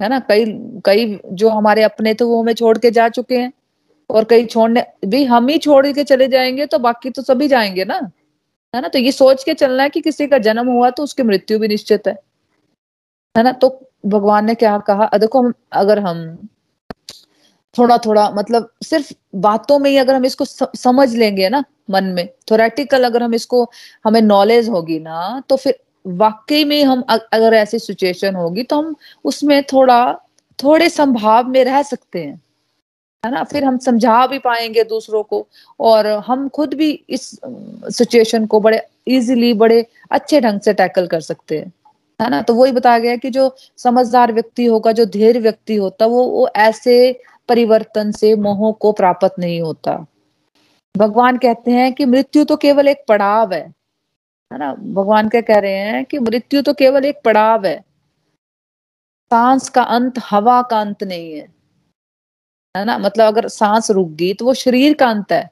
है 0.00 0.08
ना? 0.08 0.18
कई 0.20 0.44
कई 0.86 1.18
जो 1.32 1.48
हमारे 1.50 1.82
अपने 1.82 2.14
थे 2.14 2.24
वो 2.24 2.40
हमें 2.42 2.52
छोड़ 2.54 2.76
के 2.78 2.90
जा 2.90 3.08
चुके 3.10 3.38
हैं, 3.38 3.52
और 4.10 4.24
कई 4.30 4.46
छोड़ने, 4.46 4.84
भी 5.06 5.24
हम 5.26 5.48
ही 5.48 5.58
छोड़ 5.58 5.86
के 5.88 6.04
चले 6.04 6.28
जाएँगे 6.28 6.66
तो 6.66 6.78
बाकी 6.80 7.10
तो 7.10 7.22
सभी 7.22 7.48
जाएँगे 7.48 7.84
ना? 7.84 7.96
है 8.74 8.82
ना? 8.82 8.88
तो 8.88 8.98
ये 8.98 9.12
सोच 9.12 9.44
के 9.44 9.54
चलना 9.54 9.82
है 9.82 9.90
कि 9.90 10.00
किसी 10.00 10.26
का 10.26 10.38
जन्म 10.40 10.68
हुआ 10.70 10.90
तो 10.90 11.02
उसकी 11.04 11.22
मृत्यु 11.24 11.58
भी 11.58 11.68
निश्चित 11.68 12.08
है 12.08 12.14
है 13.34 13.42
ना? 13.44 13.52
तो 13.52 13.80
भगवान 14.06 14.44
ने 14.46 14.54
क्या 14.56 14.78
कहा? 14.80 15.10
देखो 15.18 15.42
हम, 15.42 15.52
अगर 15.72 15.98
हम 16.00 16.48
थोड़ा 17.78 17.98
थोड़ा 17.98 18.28
मतलब 18.30 18.70
सिर्फ़ 18.84 19.12
बातों 19.36 19.78
में 19.78 19.90
ही 19.90 19.96
अगर 19.96 20.14
हम 20.14 20.24
इसको 20.24 20.44
समझ 20.76 21.14
लेंगे 21.14 21.48
ना, 21.48 21.64
मन 21.90 22.04
में 22.06 22.28
थोरेटिकल 22.50 23.04
अगर 23.04 23.22
हम 23.22 23.34
इसको, 23.34 23.64
हमें 24.04 24.20
नॉलेज 24.22 24.68
होगी 24.68 24.98
ना 25.00 25.42
तो 25.48 25.56
फिर 25.56 25.78
वाकई 26.04 26.64
में 26.64 26.82
हम 26.84 27.02
अगर 27.10 27.54
ऐसी 27.54 27.78
सिचुएशन 27.78 28.34
होगी 28.34 28.62
तो 28.62 28.76
हम 28.78 28.94
उसमें 29.24 29.62
थोड़ा, 29.72 30.12
थोड़े 30.58 30.88
संभाव 30.88 31.48
में 31.48 31.64
रह 31.64 31.82
सकते 31.82 32.22
हैं। 32.24 32.40
है 33.24 33.30
ना? 33.32 33.42
फिर 33.44 33.64
हम 33.64 33.78
समझा 33.78 34.26
भी 34.26 34.38
पाएँगे 34.38 34.84
दूसरों 34.84 35.22
को 35.22 35.46
और 35.80 36.06
हम 36.26 36.48
खुद 36.48 36.74
भी 36.74 36.90
इस 37.10 37.30
सिचुएशन 37.96 38.46
को 38.46 38.60
बड़े 38.60 38.80
इजीली 39.08 39.52
बड़े 39.54 39.84
अच्छे 40.10 40.40
ढंग 40.40 40.60
से 40.60 40.72
टैकल 40.74 41.06
कर 41.06 41.20
सकते 41.20 41.58
हैं। 41.58 41.72
है 42.20 42.28
ना? 42.30 42.40
तो 42.42 42.54
वही 42.54 42.72
बताया 42.72 42.98
गया 42.98 43.16
कि 43.16 43.30
जो 43.30 43.54
समझदार 43.78 44.32
व्यक्ति 44.32 44.64
होगा, 44.64 44.92
जो 44.92 45.04
धैर्य 45.06 45.40
व्यक्ति 45.40 45.76
होता, 45.76 46.06
वो 46.06 46.24
वो 46.26 46.48
ऐसे 46.56 47.20
परिवर्तन 47.48 48.10
से 48.12 48.34
मोह 48.36 48.70
को 48.72 48.92
प्राप्त 48.92 49.38
नहीं 49.38 49.60
होता। 49.60 49.94
भगवान 50.94 51.38
कहते 51.38 51.70
हैं 51.70 51.92
कि 51.92 52.04
मृत्यु 52.04 52.44
तो 52.44 52.56
केवल 52.56 52.88
एक 52.88 53.04
पड़ाव 53.08 53.52
है 53.54 53.60
है 54.50 54.58
ना? 54.58 54.72
भगवान 54.74 55.28
क्या 55.28 55.40
कह 55.40 55.58
रहे 55.58 55.78
हैं 55.80 56.04
कि 56.04 56.18
मृत्यु 56.18 56.62
तो 56.62 56.74
केवल 56.74 57.04
एक 57.04 57.20
पड़ाव 57.24 57.66
है। 57.66 57.78
सांस 59.30 59.68
का 59.68 59.82
अंत 59.82 60.18
हवा 60.24 60.60
का 60.62 60.80
अंत 60.80 61.02
नहीं 61.04 61.32
है 61.32 61.46
है 62.74 62.84
ना? 62.84 62.98
मतलब 62.98 63.26
अगर 63.26 63.48
सांस 63.48 63.90
रुक 63.90 64.08
गई 64.10 64.32
तो 64.34 64.44
वो 64.44 64.54
शरीर 64.54 64.94
का 64.94 65.08
अंत 65.08 65.32
है, 65.32 65.48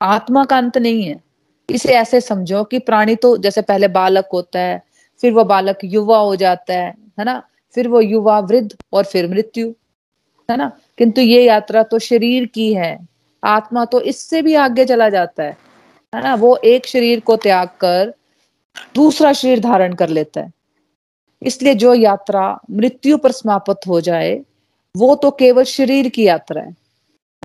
आत्मा 0.00 0.44
का 0.44 0.56
अंत 0.58 0.78
नहीं 0.78 1.02
है। 1.04 1.20
इसे 1.68 1.92
ऐसे 1.94 2.20
समझो 2.20 2.62
कि 2.64 2.78
प्राणी 2.80 3.14
तो 3.16 3.36
जैसे 3.38 3.62
पहले 3.62 3.88
बालक 3.90 4.28
होता 4.32 4.60
है, 4.60 4.82
फिर 5.20 5.32
वो 5.32 5.44
बालक 5.44 5.78
युवा 5.84 6.18
हो 6.18 6.36
जाता 6.36 6.74
है 6.74 6.90
है 7.18 7.24
ना? 7.24 7.42
फिर 7.74 7.88
वो 7.88 8.00
युवा 8.00 8.38
वृद्ध 8.40 8.76
और 8.92 9.04
फिर 9.04 9.28
मृत्यु, 9.30 9.72
है 10.48 10.56
ना? 10.56 10.70
किंतु 10.98 11.20
ये 11.20 11.44
यात्रा 11.44 11.82
तो 11.82 11.98
शरीर 11.98 12.46
की 12.46 12.74
है। 12.74 13.08
आत्मा 13.44 13.84
तो 13.84 14.00
इससे 14.00 14.42
भी 14.42 14.54
आगे 14.54 14.84
चला 14.84 15.08
जाता 15.08 15.42
है। 15.42 15.58
है 16.14 16.22
ना? 16.22 16.34
वो 16.34 16.56
एक 16.56 16.86
शरीर 16.86 17.20
को 17.20 17.36
त्याग 17.36 17.68
कर 17.68 18.14
दूसरा 18.94 19.32
शरीर 19.32 19.60
धारण 19.60 19.94
कर 19.94 20.08
लेता 20.08 20.40
है। 20.40 20.52
इसलिए 21.42 21.74
जो 21.74 21.94
यात्रा 21.94 22.60
मृत्यु 22.70 23.18
पर 23.18 23.32
समाप्त 23.32 23.80
हो 23.86 24.00
जाए, 24.00 24.40
वो 24.96 25.14
तो 25.14 25.30
केवल 25.30 25.64
शरीर 25.64 26.08
की 26.08 26.26
यात्रा 26.26 26.62
है। 26.62 26.76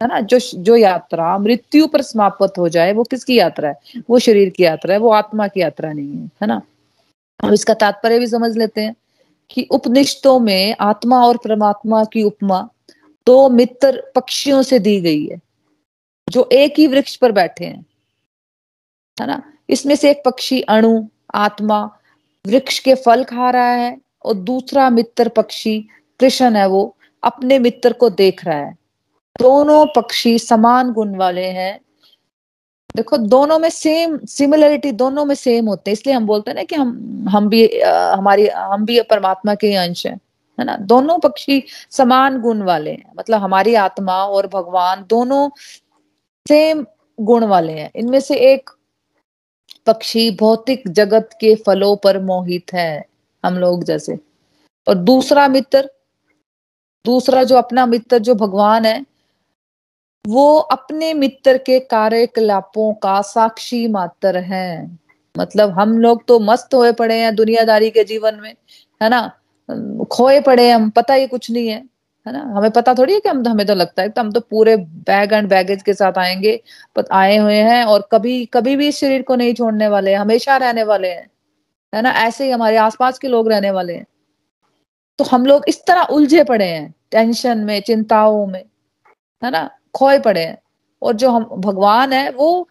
है 0.02 0.08
ना? 0.08 0.20
जो 0.20 0.40
जो 0.40 0.76
यात्रा 0.76 1.38
मृत्यु 1.38 1.88
पर 1.88 2.02
समाप्त 2.02 2.54
हो 2.58 2.70
जाए, 2.70 2.94
वो 2.94 3.04
किसकी 3.04 3.36
यात्रा 3.36 3.70
है? 3.70 3.76
वो 4.10 4.20
शरीर 4.20 4.50
की 4.50 4.64
यात्रा 4.64 4.94
है, 4.94 5.00
वो 5.00 5.10
आत्मा 5.10 5.48
की 5.48 5.62
यात्रा 5.62 5.94
नहीं 5.94 6.18
है। 6.18 6.26
है 6.26 6.48
ना? 6.48 6.62
हम 7.44 7.54
इसका 7.54 7.74
तात्पर्य 7.74 8.20
भी 8.20 8.28
समझ 8.28 8.58
लेते 8.58 8.82
हैं 8.82 8.96
कि 9.50 9.68
उपनिषदों 9.72 10.40
में 10.40 10.76
आत्मा 10.80 11.26
और 11.26 11.38
परमात्मा 11.38 12.04
की 12.04 12.24
उपमा 12.24 12.70
दो 13.27 13.50
मित्र 13.50 14.03
पक्षियों 14.15 14.62
से 14.63 14.80
दी 14.80 15.00
गई 15.01 15.25
है 15.25 15.39
जो 16.27 16.50
एक 16.51 16.74
ही 16.77 16.88
वृक्ष 16.88 17.15
पर 17.15 17.32
बैठे 17.32 17.65
हैं 17.65 17.86
है 19.18 19.27
ना? 19.27 19.42
इसमें 19.70 19.96
से 19.96 20.10
एक 20.12 20.22
पक्षी 20.25 20.62
अणु 20.62 21.03
आत्मा 21.36 21.84
वृक्ष 22.46 22.80
के 22.80 22.96
फल 22.96 23.24
खा 23.24 23.50
रहा 23.50 23.72
है 23.72 23.98
और 24.25 24.34
दूसरा 24.34 24.89
मित्र 24.89 25.30
पक्षी 25.30 25.80
कृष्ण 26.20 26.56
है 26.56 26.68
वो 26.68 26.96
अपने 27.24 27.60
मित्र 27.60 27.94
को 27.94 28.10
देख 28.10 28.44
रहा 28.46 28.58
है। 28.58 28.74
दोनों 29.39 29.86
पक्षी 29.96 30.38
समान 30.39 30.92
गुण 30.94 31.15
वाले 31.15 31.46
हैं। 31.50 31.80
देखो 32.96 33.18
दोनों 33.18 33.58
में 33.60 33.70
सेम 33.70 34.18
सिमिलरिटी 34.25 34.92
दोनों 34.92 35.25
में 35.25 35.36
सेम 35.36 35.68
होते 35.68 35.92
हैं 35.92 35.94
इसलिए 35.94 36.15
हम 36.15 36.25
बोलते 36.25 36.51
हैं 36.51 36.56
ना 36.56 36.63
कि 36.63 36.75
हम 36.75 37.25
हम 37.30 37.50
भी 37.50 37.68
आ, 37.80 38.15
हमारी 38.15 38.48
हम 38.48 38.86
भी 38.86 39.01
परमात्मा 39.01 39.56
के 39.56 39.68
ही 39.68 39.75
अंश 39.75 40.06
हैं। 40.08 40.20
है 40.60 40.66
ना? 40.66 40.76
दोनों 40.76 41.20
पक्षी 41.20 41.64
समान 41.92 42.42
गुण 42.42 42.62
वाले 42.62 42.92
हैं। 42.92 43.12
मतलब 43.18 43.42
हमारी 43.42 43.76
आत्मा 43.76 44.26
और 44.26 44.48
भगवान 44.48 45.06
दोनों 45.10 45.50
सेम 46.48 46.86
गुण 47.22 47.44
वाले 47.44 47.74
हैं। 47.74 47.92
इनमें 47.96 48.20
से 48.20 48.36
एक 48.36 48.70
पक्षी 49.86 50.32
भौतिक 50.32 50.84
जगत 50.88 51.30
के 51.34 51.56
फलों 51.56 51.96
पर 51.96 52.20
मोहित 52.20 52.74
है, 52.74 53.06
हम 53.46 53.58
लोग 53.58 53.84
जैसे। 53.84 54.20
और 54.88 54.96
दूसरा 54.96 55.48
मित्र, 55.48 55.89
दूसरा 57.06 57.44
जो 57.44 57.56
अपना 57.56 57.86
मित्र, 57.86 58.18
जो 58.18 58.36
भगवान 58.36 58.86
है, 58.86 59.06
वो 60.28 60.58
अपने 60.58 61.13
मित्र 61.13 61.58
के 61.58 61.80
कार्यकलापों 61.80 62.94
का 62.94 63.22
साक्षी 63.22 63.88
मात्र 63.88 64.38
है। 64.38 65.00
मतलब 65.38 65.70
हम 65.70 65.98
लोग 65.98 66.26
तो 66.26 66.39
मस्त 66.39 66.74
हुए 66.74 66.92
पड़े 66.92 67.22
हैं 67.22 67.36
दुनियादारी 67.36 67.89
के 67.89 68.04
जीवन 68.04 68.36
में, 68.36 68.56
है 69.04 69.10
ना? 69.10 69.39
खोए 70.12 70.41
पड़े 70.41 70.69
हम 70.71 70.89
पता 70.89 71.13
ही 71.13 71.28
कुछ 71.28 71.52
नहीं 71.52 71.67
है 71.67 71.86
है 72.28 72.34
ना? 72.34 72.39
हमें 72.58 72.71
पता 72.71 72.93
थोड़ी 72.93 73.13
है 73.13 73.19
कि 73.19 73.30
हम, 73.30 73.47
हमें 73.47 73.65
तो 73.67 73.76
लगता 73.76 74.02
है 74.02 74.10
तो 74.10 74.21
हम 74.21 74.32
तो 74.32 74.39
पूरे 74.39 74.78
बैग 74.78 75.34
एंड 75.34 75.49
बैगेज 75.49 75.84
के 75.84 75.93
साथ 75.93 76.17
आएँगे 76.17 76.62
आए 77.12 77.38
हुए 77.38 77.56
हैं 77.56 77.84
और 77.86 78.10
कभी 78.12 78.45
कभी 78.45 78.76
भी 78.76 78.88
इस 78.88 78.99
शरीर 78.99 79.21
को 79.21 79.36
नहीं 79.36 79.54
छोड़ने 79.54 79.88
वाले 79.88 80.13
हमेशा 80.13 80.58
रहने 80.58 80.84
वाले 80.84 81.10
हैं, 81.10 81.30
है 81.95 82.02
ना? 82.02 82.12
ऐसे 82.12 82.45
ही 82.45 82.52
हमारे 82.52 82.78
आसपास 82.78 83.19
के 83.19 83.28
लोग 83.28 83.49
रहने 83.49 83.71
वाले 83.71 83.93
हैं। 83.93 84.06
तो 85.17 85.23
हम 85.23 85.45
लोग 85.45 85.65
इस 85.67 85.86
तरह 85.86 86.02
उलझे 86.02 86.43
पड़े 86.43 86.65
हैं, 86.65 86.93
टेंशन 87.12 87.58
में, 87.58 87.82
चिंताओं 87.82 88.47
में, 88.47 88.63
है 89.43 89.52
ना? 89.52 89.69
खोए 89.95 90.19
पड़े 90.19 90.45
हैं 90.45 90.58
और 91.02 91.13
जो 91.13 91.30
हम, 91.30 91.43
भगवान 91.43 92.13
है, 92.13 92.30
वो 92.32 92.69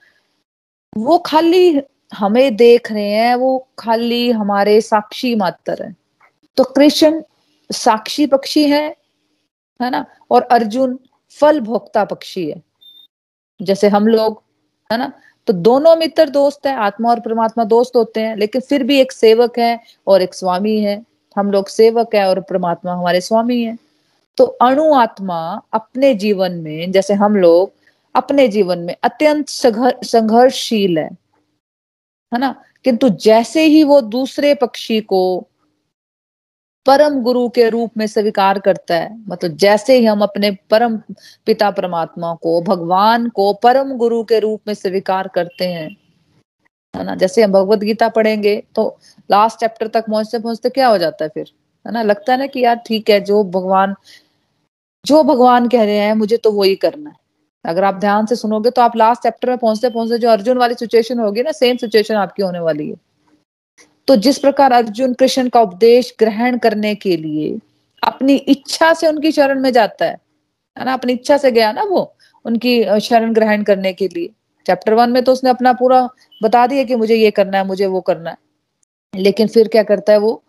वो 0.96 1.18
खाली 1.18 1.82
हमें 2.14 2.56
देख 2.56 2.92
रहे 2.92 3.10
हैं, 3.10 3.34
वो 3.34 3.68
खाली 3.78 4.30
हमारे 4.30 4.80
साक्षी 4.80 5.34
मात्र 5.34 5.82
है। 5.82 6.01
तो 6.56 6.64
कृष्ण 6.64 7.22
साक्षी 7.72 8.26
पक्षी 8.26 8.68
है 8.68 8.96
है 9.82 9.90
ना? 9.90 10.06
और 10.30 10.42
अर्जुन 10.42 10.98
फल 11.30 11.60
भोक्ता 11.60 12.04
पक्षी 12.04 12.50
है। 12.50 12.62
जैसे 13.62 13.88
हम 13.88 14.06
लोग, 14.06 14.42
है 14.92 14.98
ना? 14.98 15.12
तो 15.46 15.52
दोनों 15.52 15.96
मित्र 15.96 16.28
दोस्त 16.28 16.66
है, 16.66 16.74
आत्मा 16.74 17.10
और 17.10 17.20
परमात्मा 17.20 17.64
दोस्त 17.64 17.96
होते 17.96 18.20
हैं, 18.20 18.36
लेकिन 18.36 18.60
फिर 18.60 18.82
भी 18.82 19.00
एक 19.00 19.12
सेवक 19.12 19.58
है 19.58 19.80
और 20.06 20.22
एक 20.22 20.34
स्वामी 20.34 20.80
है। 20.80 21.06
हम 21.36 21.50
लोग 21.50 21.68
सेवक 21.68 22.14
है 22.14 22.28
और 22.28 22.40
परमात्मा 22.40 22.92
हमारे 22.92 23.20
स्वामी 23.20 23.62
है। 23.62 23.78
तो 24.36 24.44
अणु 24.44 24.92
आत्मा 24.92 25.62
अपने 25.72 26.14
जीवन 26.14 26.52
में, 26.52 26.92
जैसे 26.92 27.14
हम 27.14 27.36
लोग, 27.36 27.72
अपने 28.14 28.48
जीवन 28.48 28.78
में 28.78 28.96
अत्यंत 29.02 29.46
संघर्षशील 29.48 30.98
है। 30.98 31.10
है 32.34 32.38
ना? 32.38 32.64
किंतु 32.84 33.08
जैसे 33.08 33.62
ही 33.62 33.84
वो 33.84 34.00
दूसरे 34.00 34.54
पक्षी 34.54 35.00
को 35.00 35.46
परम 36.86 37.20
गुरु 37.22 37.48
के 37.48 37.68
रूप 37.70 37.90
में 37.96 38.06
स्वीकार 38.06 38.58
करता 38.58 38.94
है। 38.94 39.10
मतलब 39.28 39.56
जैसे 39.56 39.96
ही 39.98 40.04
हम 40.04 40.22
अपने 40.22 40.50
परम 40.70 40.96
पिता 41.46 41.70
परमात्मा 41.70 42.34
को, 42.34 42.60
भगवान 42.62 43.28
को 43.28 43.52
परम 43.54 43.92
गुरु 43.96 44.22
के 44.24 44.38
रूप 44.40 44.60
में 44.68 44.74
स्वीकार 44.74 45.28
करते 45.34 45.64
हैं, 45.64 45.88
है 46.94 47.04
ना? 47.04 47.14
जैसे 47.14 47.42
हम 47.42 47.52
भगवत 47.52 47.78
गीता 47.80 48.08
पढ़ेंगे 48.08 48.62
तो 48.74 48.86
लास्ट 49.30 49.58
चैप्टर 49.60 49.88
तक 49.88 50.04
पहुँचते 50.08 50.38
पहुँचते 50.38 50.70
क्या 50.70 50.88
हो 50.88 50.98
जाता 50.98 51.24
है 51.24 51.30
फिर? 51.30 51.52
है 51.86 51.92
ना? 51.92 52.02
लगता 52.02 52.32
है 52.32 52.38
ना 52.38 52.46
कि 52.46 52.64
यार 52.64 52.76
ठीक 52.86 53.10
है, 53.10 53.20
जो 53.20 53.44
भगवान 53.44 53.94
जो 55.04 55.22
भगवान 55.24 55.68
कह 55.68 55.84
रहे 55.84 55.98
हैं, 55.98 56.12
मुझे 56.14 56.36
तो 56.36 56.52
वही 56.52 56.74
करना 56.76 57.10
है। 57.10 57.16
अगर 57.64 57.84
आप 57.84 57.94
ध्यान 57.94 58.26
से 58.26 58.36
सुनोगे 58.36 58.70
तो 58.70 58.82
आप 58.82 58.96
लास्ट 58.96 59.22
चैप्टर 59.22 59.48
में 59.48 59.58
पहुँचते 59.58 59.90
पहुँचते 59.90 60.18
जो 60.18 60.28
अर्जुन 60.30 60.58
वाली 60.58 60.74
सिचुएशन 60.74 61.18
होगी 61.18 61.42
ना 61.42 61.52
सेम 61.52 61.76
सिचुएशन 61.76 62.14
आपकी 62.16 62.42
होने 62.42 62.60
वाली 62.60 62.88
है। 62.90 62.96
तो 64.06 64.16
जिस 64.16 64.38
प्रकार 64.38 64.72
अर्जुन 64.72 65.14
कृष्ण 65.14 65.48
का 65.48 65.60
उपदेश 65.60 66.14
ग्रहण 66.18 66.58
करने 66.58 66.94
के 66.94 67.16
लिए 67.16 67.58
अपनी 68.02 68.34
इच्छा 68.34 68.92
से 68.94 69.06
उनकी 69.06 69.32
शरण 69.32 69.60
में 69.60 69.72
जाता 69.72 70.04
है 70.04 70.16
है 70.78 70.84
ना? 70.84 70.92
अपनी 70.92 71.12
इच्छा 71.12 71.36
से 71.36 71.52
गया 71.52 71.72
ना 71.72 71.82
वो, 71.82 72.16
उनकी 72.44 73.00
शरण 73.00 73.32
ग्रहण 73.32 73.62
करने 73.62 73.92
के 73.92 74.08
लिए। 74.08 74.30
चैप्टर 74.66 74.94
वन 74.94 75.10
में 75.10 75.22
तो 75.24 75.32
उसने 75.32 75.50
अपना 75.50 75.72
पूरा 75.72 76.08
बता 76.42 76.66
दिया 76.66 76.84
कि 76.84 76.94
मुझे 76.94 77.14
ये 77.14 77.30
करना 77.30 77.58
है, 77.58 77.66
मुझे 77.66 77.86
वो 77.86 78.00
करना 78.00 78.30
है। 78.30 78.36
लेकिन 79.16 79.48
फिर 79.48 79.68
क्या 79.68 79.82
करता 79.82 80.12
है 80.12 80.18
वो? 80.18 80.42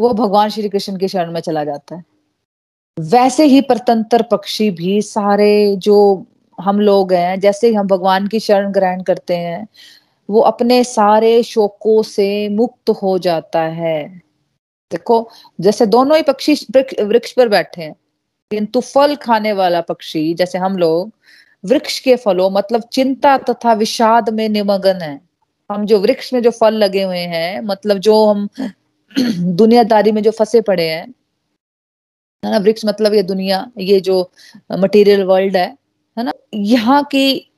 वो 0.00 0.12
भगवान 0.14 0.48
श्री 0.48 0.68
कृष्ण 0.68 0.96
की 0.96 1.08
शरण 1.08 1.32
में 1.32 1.40
चला 1.40 1.64
जाता 1.64 1.96
है। 1.96 2.04
वैसे 3.00 3.44
ही 3.44 3.60
परतंत्र 3.60 4.22
पक्षी 4.22 4.70
भी 4.70 5.02
सारे 5.02 5.76
जो 5.76 6.26
हम 6.60 6.80
लोग 6.80 7.12
हैं, 7.12 7.40
जैसे 7.40 7.68
ही 7.68 7.74
हम 7.74 7.86
भगवान 7.86 8.26
की 8.26 8.40
शरण 8.40 8.72
ग्रहण 8.72 9.02
करते 9.02 9.36
हैं 9.36 9.68
वो 10.30 10.40
अपने 10.40 10.84
सारे 10.84 11.42
शोकों 11.42 12.02
से 12.02 12.48
मुक्त 12.48 12.90
हो 12.90 13.18
जाता 13.18 13.60
है। 13.60 14.22
देखो, 14.90 15.30
जैसे 15.60 15.86
दोनों 15.86 16.16
ही 16.16 16.22
पक्षी 16.22 16.54
वृक्ष 17.02 17.32
पर 17.32 17.48
बैठे 17.48 17.82
हैं, 17.82 17.94
किंतु 18.50 18.80
फल 18.80 19.16
खाने 19.16 19.52
वाला 19.52 19.80
पक्षी, 19.80 20.34
जैसे 20.34 20.58
हम 20.58 20.76
लोग, 20.76 21.10
वृक्ष 21.64 21.98
के 22.00 22.16
फलों 22.16 22.50
मतलब 22.50 22.82
चिंता 22.82 23.36
तथा 23.38 23.72
विषाद 23.72 24.30
में 24.30 24.48
निमग्न 24.48 25.00
है। 25.02 25.20
हम 25.70 25.86
जो 25.86 25.98
वृक्ष 26.00 26.32
में 26.34 26.42
जो 26.42 26.50
फल 26.50 26.74
लगे 26.74 27.02
हुए 27.02 27.18
हैं 27.18 27.60
मतलब 27.60 27.98
जो 27.98 28.24
हम 28.26 28.48
दुनियादारी 29.56 30.12
में 30.12 30.22
जो 30.22 30.30
फंसे 30.30 30.60
पड़े 30.60 30.88
हैं, 30.88 31.14
है 32.44 32.50
ना, 32.50 32.58
वृक्ष 32.58 32.84
मतलब 32.86 33.14
ये 33.14 33.22
दुनिया, 33.22 33.70
ये 33.78 34.00
जो 34.00 34.30
मटेरियल 34.72 35.24
वर्ल्ड 35.24 35.56
है 35.56 35.76
है 36.16 36.24
ना, 36.24 36.32
यहाँ 36.54 37.02
की 37.04 37.49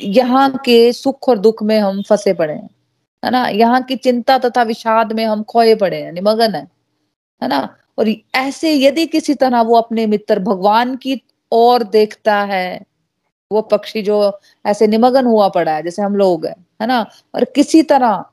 यहाँ 0.00 0.50
के 0.64 0.92
सुख 0.92 1.28
और 1.28 1.38
दुख 1.38 1.62
में 1.62 1.78
हम 1.78 2.02
फंसे 2.02 2.32
पड़े 2.34 2.52
हैं, 2.54 2.68
है 3.22 3.30
ना? 3.30 3.46
यहाँ 3.48 3.82
की 3.82 3.96
चिंता 3.96 4.38
तथा 4.38 4.62
विषाद 4.62 5.12
में 5.12 5.24
हम 5.26 5.42
खोए 5.44 5.74
पड़े 5.74 6.02
हैं, 6.02 6.12
निमगन 6.12 6.54
है 6.54 6.66
है 7.42 7.48
ना? 7.48 7.68
और 7.98 8.08
ऐसे 8.36 8.74
यदि 8.74 9.06
किसी 9.06 9.34
तरह 9.34 9.60
वो 9.62 9.76
अपने 9.76 10.06
मित्र 10.06 10.38
भगवान 10.40 10.96
की 10.96 11.20
और 11.52 11.82
देखता 11.84 12.40
है, 12.44 12.80
वो 13.50 13.60
पक्षी 13.62 14.02
जो 14.02 14.38
ऐसे 14.66 14.86
निमग्न 14.86 15.26
हुआ 15.26 15.48
पड़ा 15.48 15.72
है, 15.72 15.82
जैसे 15.82 16.02
हम 16.02 16.16
लोग 16.16 16.46
है 16.46 16.54
है 16.82 16.86
ना? 16.88 17.00
और 17.34 17.44
किसी 17.54 17.82
तरह, 17.84 18.24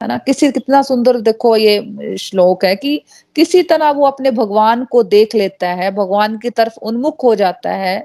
है 0.00 0.08
ना? 0.08 0.18
किसी, 0.18 0.50
कितना 0.52 0.82
सुंदर 0.82 1.20
देखो 1.20 1.56
ये 1.56 2.16
श्लोक 2.18 2.64
है 2.64 2.74
कि 2.76 2.96
किसी 3.36 3.62
तरह 3.62 3.90
वो 3.92 4.06
अपने 4.06 4.30
भगवान 4.32 4.84
को 4.84 5.02
देख 5.04 5.34
लेता 5.34 5.68
है, 5.70 5.90
भगवान 5.92 6.38
की 6.38 6.50
तरफ़ 6.50 6.78
उन्मुख 6.82 7.24
हो 7.24 7.34
जाता 7.36 7.70
है 7.72 7.96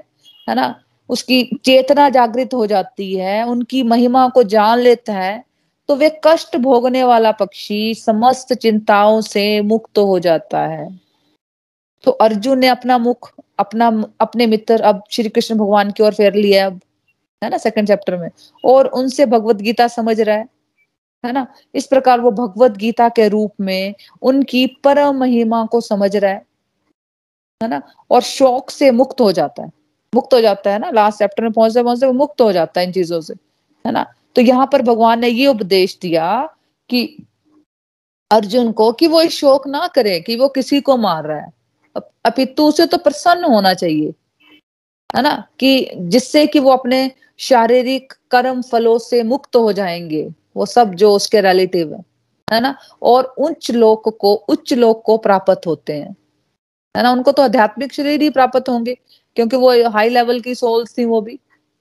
है 0.48 0.54
ना? 0.54 0.74
उसकी 1.10 1.42
चेतना 1.64 2.08
जागृत 2.08 2.54
हो 2.54 2.66
जाती 2.66 3.14
है, 3.14 3.42
उनकी 3.46 3.82
महिमा 3.82 4.28
को 4.28 4.42
जान 4.42 4.78
लेता 4.78 5.12
है 5.12 5.44
तो 5.88 5.96
वे 5.96 6.08
कष्ट 6.24 6.56
भोगने 6.56 7.02
वाला 7.04 7.32
पक्षी 7.32 7.94
समस्त 7.94 8.52
चिंताओं 8.54 9.20
से 9.20 9.60
मुक्त 9.60 9.98
हो 9.98 10.18
जाता 10.18 10.60
है। 10.66 10.88
तो 12.04 12.10
अर्जुन 12.10 12.58
ने 12.58 12.68
अपना 12.68 12.98
मुख, 12.98 13.30
अपना, 13.58 13.88
अपने 14.20 14.46
मित्र 14.46 14.80
अब 14.82 15.02
श्री 15.10 15.28
कृष्ण 15.28 15.54
भगवान 15.54 15.90
की 15.90 16.02
ओर 16.02 16.14
फेर 16.14 16.34
लिया 16.34 16.66
अब, 16.66 16.80
है 17.42 17.50
ना 17.50 17.58
सेकंड 17.58 17.88
चैप्टर 17.88 18.16
में। 18.16 18.28
और 18.64 18.86
उनसे 18.86 19.26
भगवत 19.26 19.56
गीता 19.56 19.88
समझ 19.88 20.20
रहा 20.20 20.36
है 20.36 20.48
है 21.24 21.32
ना? 21.32 21.46
इस 21.74 21.86
प्रकार 21.86 22.20
वो 22.20 22.30
भगवत 22.30 22.76
गीता 22.76 23.08
के 23.08 23.28
रूप 23.28 23.52
में 23.60 23.94
उनकी 24.22 24.66
परम 24.84 25.16
महिमा 25.16 25.64
को 25.66 25.80
समझ 25.80 26.16
रहा 26.16 26.30
है 26.30 26.42
है 27.60 27.68
ना? 27.68 27.82
और 28.10 28.22
शौक 28.22 28.70
से 28.70 28.90
मुक्त 28.90 29.20
हो 29.20 29.32
जाता 29.32 29.62
है। 29.62 29.70
मुक्त 30.14 30.34
हो 30.34 30.40
जाता 30.40 30.70
है 30.70 30.78
ना 30.78 30.90
लास्ट 30.90 31.18
चैप्टर 31.18 31.42
में 31.42 31.52
पहुँचते 31.52 31.82
पहुँचते 31.82 32.06
वो 32.06 32.12
मुक्त 32.12 32.40
हो 32.40 32.52
जाता 32.52 32.80
है 32.80 32.86
इन 32.86 32.92
चीज़ों 32.92 33.20
से, 33.20 33.34
है 33.84 33.92
ना? 33.92 34.06
तो 34.36 34.42
यहाँ 34.42 34.68
पर 34.72 34.82
भगवान 34.82 35.20
ने 35.20 35.28
ये 35.28 35.46
उपदेश 35.46 35.98
दिया 36.02 36.26
कि 36.90 37.06
अर्जुन 38.30 38.72
को 38.72 38.90
कि 38.92 39.06
वो 39.06 39.24
शोक 39.28 39.66
ना 39.68 39.86
करे 39.86 40.18
कि 40.20 40.36
वो 40.36 40.48
किसी 40.48 40.80
को 40.80 40.96
मार 40.96 41.24
रहा 41.24 41.38
है। 41.38 41.52
अपितु 42.24 42.66
उसे 42.66 42.86
तो 42.86 42.98
प्रसन्न 42.98 43.44
होना 43.44 43.74
चाहिए, 43.74 44.12
है 45.16 45.22
ना? 45.22 45.34
कि 45.60 45.90
जिससे 45.96 46.46
कि 46.46 46.58
वो 46.58 46.70
अपने 46.70 47.10
शारीरिक 47.38 48.12
कर्म 48.30 48.62
फलों 48.62 48.98
से 48.98 49.22
मुक्त 49.22 49.56
हो 49.56 49.72
जाएँगे, 49.72 50.28
वो 50.56 50.66
सब 50.66 50.94
जो 50.94 51.12
उसके 51.12 51.40
रिलेटिव 51.40 51.94
है 51.94 52.02
है 52.48 52.60
ना? 52.60 52.74
और 53.02 53.24
उच्च 53.38 53.70
लोक 53.70 54.08
को, 54.20 54.34
उच्च 54.34 54.72
लोक 54.72 55.02
को 55.06 55.16
प्राप्त 55.18 55.66
होते 55.66 55.92
हैं। 55.92 56.14
है 56.96 57.02
ना, 57.02 57.10
उनको 57.10 57.32
तो 57.32 57.42
आध्यात्मिक 57.42 57.92
शरीर 57.92 58.22
ही 58.22 58.30
प्राप्त 58.30 58.68
होंगे, 58.68 58.94
क्योंकि 59.36 59.56
वो 59.56 59.90
हाई 59.90 60.08
लेवल 60.08 60.40
की 60.40 60.54
सोल्स 60.54 60.98
थी 60.98 61.04
वो 61.04 61.20
भी। 61.20 61.38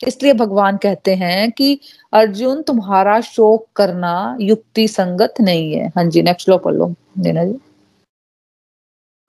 इसलिए 0.07 0.33
भगवान 0.33 0.77
कहते 0.77 1.15
हैं 1.15 1.51
कि, 1.51 1.79
अर्जुन, 2.13 2.61
तुम्हारा 2.61 3.21
शोक 3.21 3.67
करना 3.75 4.37
युक्ति 4.41 4.87
संगत 4.87 5.33
नहीं 5.41 5.73
है। 5.73 5.87
हाँ 5.87 6.05
जी 6.05 6.21
नेक्स्ट 6.21 6.45
श्लोक 6.45 6.63
पढ़ 6.63 6.73
लो 6.73 6.93
देना 7.17 7.43
जी। 7.43 7.59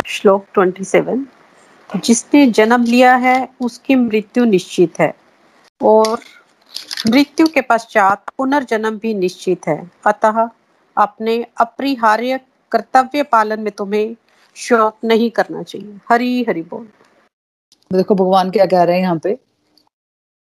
श्लोक 0.06 0.46
27 0.58 1.26
जिसने 2.04 2.46
जन्म 2.46 2.84
लिया 2.84 3.14
है, 3.14 3.48
उसकी 3.60 3.94
मृत्यु 3.94 4.44
निश्चित 4.44 5.00
है, 5.00 5.14
और 5.82 6.20
मृत्यु 7.10 7.46
के 7.46 7.60
पश्चात 7.60 8.24
पुनर्जन्म 8.38 8.98
भी 8.98 9.14
निश्चित 9.14 9.66
है। 9.68 9.90
अतः 10.06 10.48
अपने 10.96 11.46
अपरिहार्य 11.60 12.40
कर्तव्य 12.72 13.22
पालन 13.22 13.60
में 13.60 13.72
तुम्हें 13.72 14.16
शोक 14.54 14.96
नहीं 15.04 15.30
करना 15.30 15.62
चाहिए। 15.62 15.98
हरी 16.08 16.44
हरी 16.48 16.62
बोल। 16.62 16.88
देखो, 17.92 18.14
भगवान 18.14 18.50
क्या 18.50 18.66
कह 18.66 18.82
रहे 18.82 18.96
हैं 18.96 19.02
यहाँ 19.02 19.18
पे। 19.18 19.38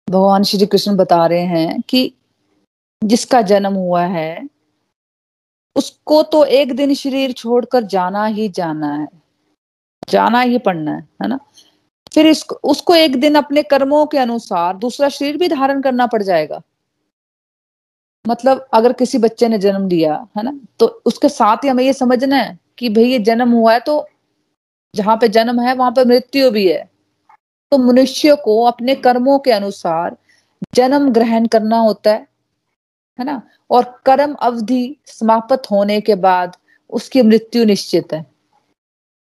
भगवान 0.09 0.43
श्री 0.43 0.65
कृष्ण 0.65 0.95
बता 0.95 1.25
रहे 1.25 1.41
हैं 1.41 1.81
कि 1.81 2.13
जिसका 3.03 3.41
जन्म 3.41 3.73
हुआ 3.73 4.05
है, 4.05 4.49
उसको 5.75 6.23
तो 6.23 6.45
एक 6.45 6.75
दिन 6.75 6.93
शरीर 6.93 7.31
छोड़कर 7.31 7.83
जाना 7.83 8.25
ही 8.25 8.49
जाना 8.49 8.93
है। 8.93 9.07
जाना 10.09 10.41
ही 10.41 10.57
पड़ना 10.57 10.91
है 10.91 11.09
है 11.21 11.27
ना? 11.27 11.39
फिर 12.15 12.27
इसको 12.27 12.55
उसको 12.55 12.95
एक 12.95 13.19
दिन 13.19 13.35
अपने 13.35 13.63
कर्मों 13.63 14.05
के 14.05 14.17
अनुसार 14.17 14.77
दूसरा 14.77 15.09
शरीर 15.09 15.37
भी 15.37 15.47
धारण 15.47 15.81
करना 15.81 16.07
पड़ 16.07 16.23
जाएगा। 16.23 16.61
मतलब 18.27 18.67
अगर 18.73 18.93
किसी 18.93 19.17
बच्चे 19.17 19.47
ने 19.47 19.57
जन्म 19.57 19.87
लिया, 19.87 20.27
है 20.37 20.43
ना? 20.43 20.59
तो 20.79 21.01
उसके 21.05 21.29
साथ 21.29 21.57
ही 21.57 21.67
हमें 21.67 21.83
ये 21.83 21.93
समझना 21.93 22.35
है 22.35 22.62
कि 22.77 22.89
भाई 22.89 23.03
ये 23.03 23.19
जन्म 23.19 23.51
हुआ 23.51 23.73
है 23.73 23.79
तो 23.79 24.07
जहाँ 24.95 25.17
पे 25.17 25.27
जन्म 25.27 25.61
है, 25.61 25.73
वहाँ 25.75 25.91
पे 25.91 26.05
मृत्यु 26.05 26.51
भी 26.51 26.71
है। 26.71 26.89
तो 27.71 27.77
मनुष्य 27.77 28.35
को 28.35 28.63
अपने 28.63 28.95
कर्मों 28.95 29.39
के 29.39 29.51
अनुसार 29.51 30.17
जन्म 30.75 31.11
ग्रहण 31.13 31.47
करना 31.47 31.77
होता 31.77 32.11
है 32.11 32.27
है 33.19 33.25
ना? 33.25 33.41
और 33.71 34.01
कर्म 34.05 34.33
अवधि 34.33 34.97
समाप्त 35.05 35.71
होने 35.71 36.01
के 36.01 36.15
बाद 36.15 36.57
उसकी 36.89 37.21
मृत्यु 37.21 37.65
निश्चित 37.65 38.13
है 38.13 38.19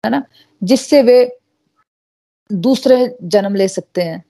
है 0.06 0.10
ना? 0.10 0.24
जिससे 0.63 1.02
वे 1.02 1.39
दूसरे 2.52 3.17
जन्म 3.24 3.56
ले 3.56 3.67
सकते 3.67 4.02
हैं। 4.02 4.24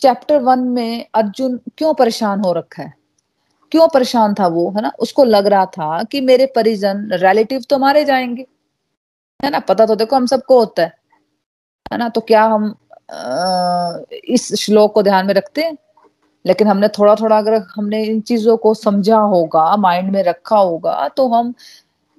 चैप्टर 0.00 0.40
वन 0.40 0.58
में 0.58 1.06
अर्जुन 1.14 1.60
क्यों 1.76 1.94
परेशान 1.94 2.40
हो 2.40 2.52
रखा 2.52 2.82
है? 2.82 2.94
क्यों 3.72 3.88
परेशान 3.88 4.34
था 4.34 4.46
वो 4.46 4.70
है 4.76 4.82
ना? 4.82 4.92
उसको 5.00 5.24
लग 5.24 5.46
रहा 5.46 5.64
था 5.66 6.02
कि 6.04 6.20
मेरे 6.20 6.46
परिजन 6.54 7.08
रिलेटिव 7.14 7.64
तो 7.70 7.78
मारे 7.78 8.04
जाएँगे 8.04 8.46
है 9.40 9.50
ना? 9.50 9.58
पता 9.60 9.86
तो 9.86 9.94
देखो 9.96 10.16
हम 10.16 10.26
सबको 10.26 10.58
होता 10.58 10.82
है 10.82 10.92
है 11.92 11.98
ना? 11.98 12.08
तो 12.08 12.20
क्या 12.20 12.44
हम 12.44 12.74
आ, 13.12 13.98
इस 14.24 14.54
श्लोक 14.60 14.94
को 14.94 15.02
ध्यान 15.02 15.26
में 15.26 15.34
रखते 15.34 15.62
हैं? 15.62 15.76
लेकिन 16.44 16.68
हमने 16.68 16.88
थोड़ा 16.88 17.14
थोड़ा 17.14 17.38
अगर 17.38 17.54
हमने 17.76 18.02
इन 18.04 18.20
चीज़ों 18.20 18.56
को 18.56 18.72
समझा 18.74 19.18
होगा 19.18 19.76
माइंड 19.76 20.10
में 20.12 20.22
रखा 20.24 20.56
होगा 20.58 21.08
तो 21.16 21.28
हम 21.28 21.52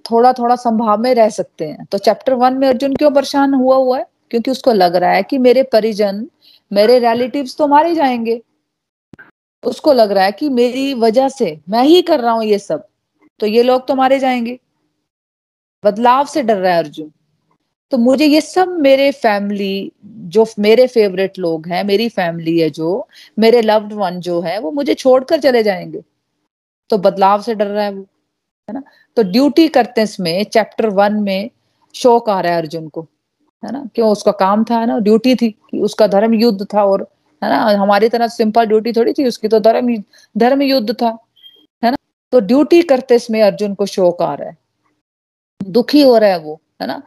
थोड़ा 0.05 0.31
थोड़ा 0.33 0.55
संभाव 0.55 0.97
में 0.97 1.13
रह 1.15 1.29
सकते 1.29 1.65
हैं। 1.65 1.85
तो 1.85 1.97
चैप्टर 1.97 2.33
वन 2.33 2.53
में 2.53 2.67
अर्जुन 2.67 2.95
क्यों 2.95 3.11
परेशान 3.11 3.53
हुआ 3.53 3.75
हुआ 3.75 3.97
है? 3.97 4.05
क्योंकि 4.31 4.51
उसको 4.51 4.73
लग 4.73 4.95
रहा 4.95 5.11
है 5.11 5.23
कि 5.23 5.37
मेरे 5.37 5.63
परिजन 5.63 6.27
मेरे 6.71 6.99
रिलेटिव्स 6.99 7.57
तो 7.57 7.67
मारे 7.67 7.93
जाएँगे। 7.95 8.41
उसको 9.63 9.93
लग 9.93 10.11
रहा 10.11 10.23
है 10.23 10.31
कि 10.31 10.49
मेरी 10.49 10.93
वजह 10.93 11.29
से 11.29 11.59
मैं 11.69 11.83
ही 11.83 12.01
कर 12.01 12.19
रहा 12.19 12.31
हूँ 12.31 12.43
ये 12.43 12.59
सब 12.59 12.87
तो 13.39 13.45
ये 13.45 13.63
लोग 13.63 13.87
तो 13.87 13.95
मारे 13.95 14.19
जाएँगे। 14.19 14.59
बदलाव 15.85 16.25
से 16.25 16.43
डर 16.43 16.57
रहा 16.57 16.73
है 16.73 16.77
अर्जुन। 16.79 17.11
तो 17.91 17.97
मुझे 17.97 18.25
ये 18.25 18.41
सब 18.41 18.67
मेरे 18.67 19.11
फैमिली 19.11 19.91
जो 20.05 20.45
मेरे 20.59 20.87
फेवरेट 20.87 21.39
लोग 21.39 21.67
हैं, 21.67 21.83
मेरी 21.83 22.09
फैमिली 22.09 22.59
है 22.59 22.69
जो, 22.69 23.07
मेरे 23.39 23.61
लव्ड 23.61 23.93
वन 23.93 24.19
जो 24.19 24.41
है, 24.41 24.59
वो 24.59 24.71
मुझे 24.71 24.93
छोड़कर 24.93 25.39
चले 25.39 25.63
जाएँगे। 25.63 26.03
तो 26.89 26.97
बदलाव 26.97 27.41
से 27.41 27.55
डर 27.55 27.67
रहा 27.67 27.83
है 27.83 27.91
वो, 27.91 28.01
है 28.69 28.73
ना? 28.73 28.83
तो 29.15 29.23
ड्यूटी 29.23 29.67
करते 29.67 30.01
इसमें 30.03 30.43
चैप्टर 30.43 30.87
वन 30.89 31.13
में 31.13 31.49
शौक 31.95 32.29
आ 32.29 32.41
रहा 32.41 32.51
है 32.51 32.57
अर्जुन 32.57 32.87
को, 32.89 33.01
है 33.65 33.71
ना? 33.71 33.89
क्यों? 33.95 34.11
उसका 34.11 34.31
काम 34.31 34.63
था 34.63 34.85
ना? 34.85 34.99
ड्यूटी 34.99 35.35
थी 35.35 35.49
कि 35.51 35.79
उसका 35.79 36.07
धर्म 36.07 36.33
युद्ध 36.33 36.67
था 36.73 36.83
और 36.85 37.07
है 37.41 37.49
ना? 37.49 37.57
हमारी 37.81 38.09
तरह 38.09 38.27
सिंपल 38.29 38.65
ड्यूटी 38.65 38.91
थोड़ी 38.93 39.13
थी, 39.13 39.27
उसकी 39.27 39.47
तो 39.47 39.59
धर्म 39.59 39.95
धर्म 40.35 40.61
युद्ध 40.61 40.93
था, 40.93 41.17
है 41.83 41.91
ना? 41.91 41.97
तो 42.33 42.39
ड्यूटी 42.41 42.81
करते 42.83 43.15
इसमें 43.15 43.41
अर्जुन 43.41 43.73
को 43.73 43.85
शौक 43.87 44.21
आ 44.21 44.33
रहा 44.33 44.49
है। 44.49 44.57
दुखी 45.61 46.01
हो 46.01 46.17
रहा 46.17 46.29
है 46.29 46.39
वो, 46.39 46.59
है 46.81 46.87
ना? 46.87 47.01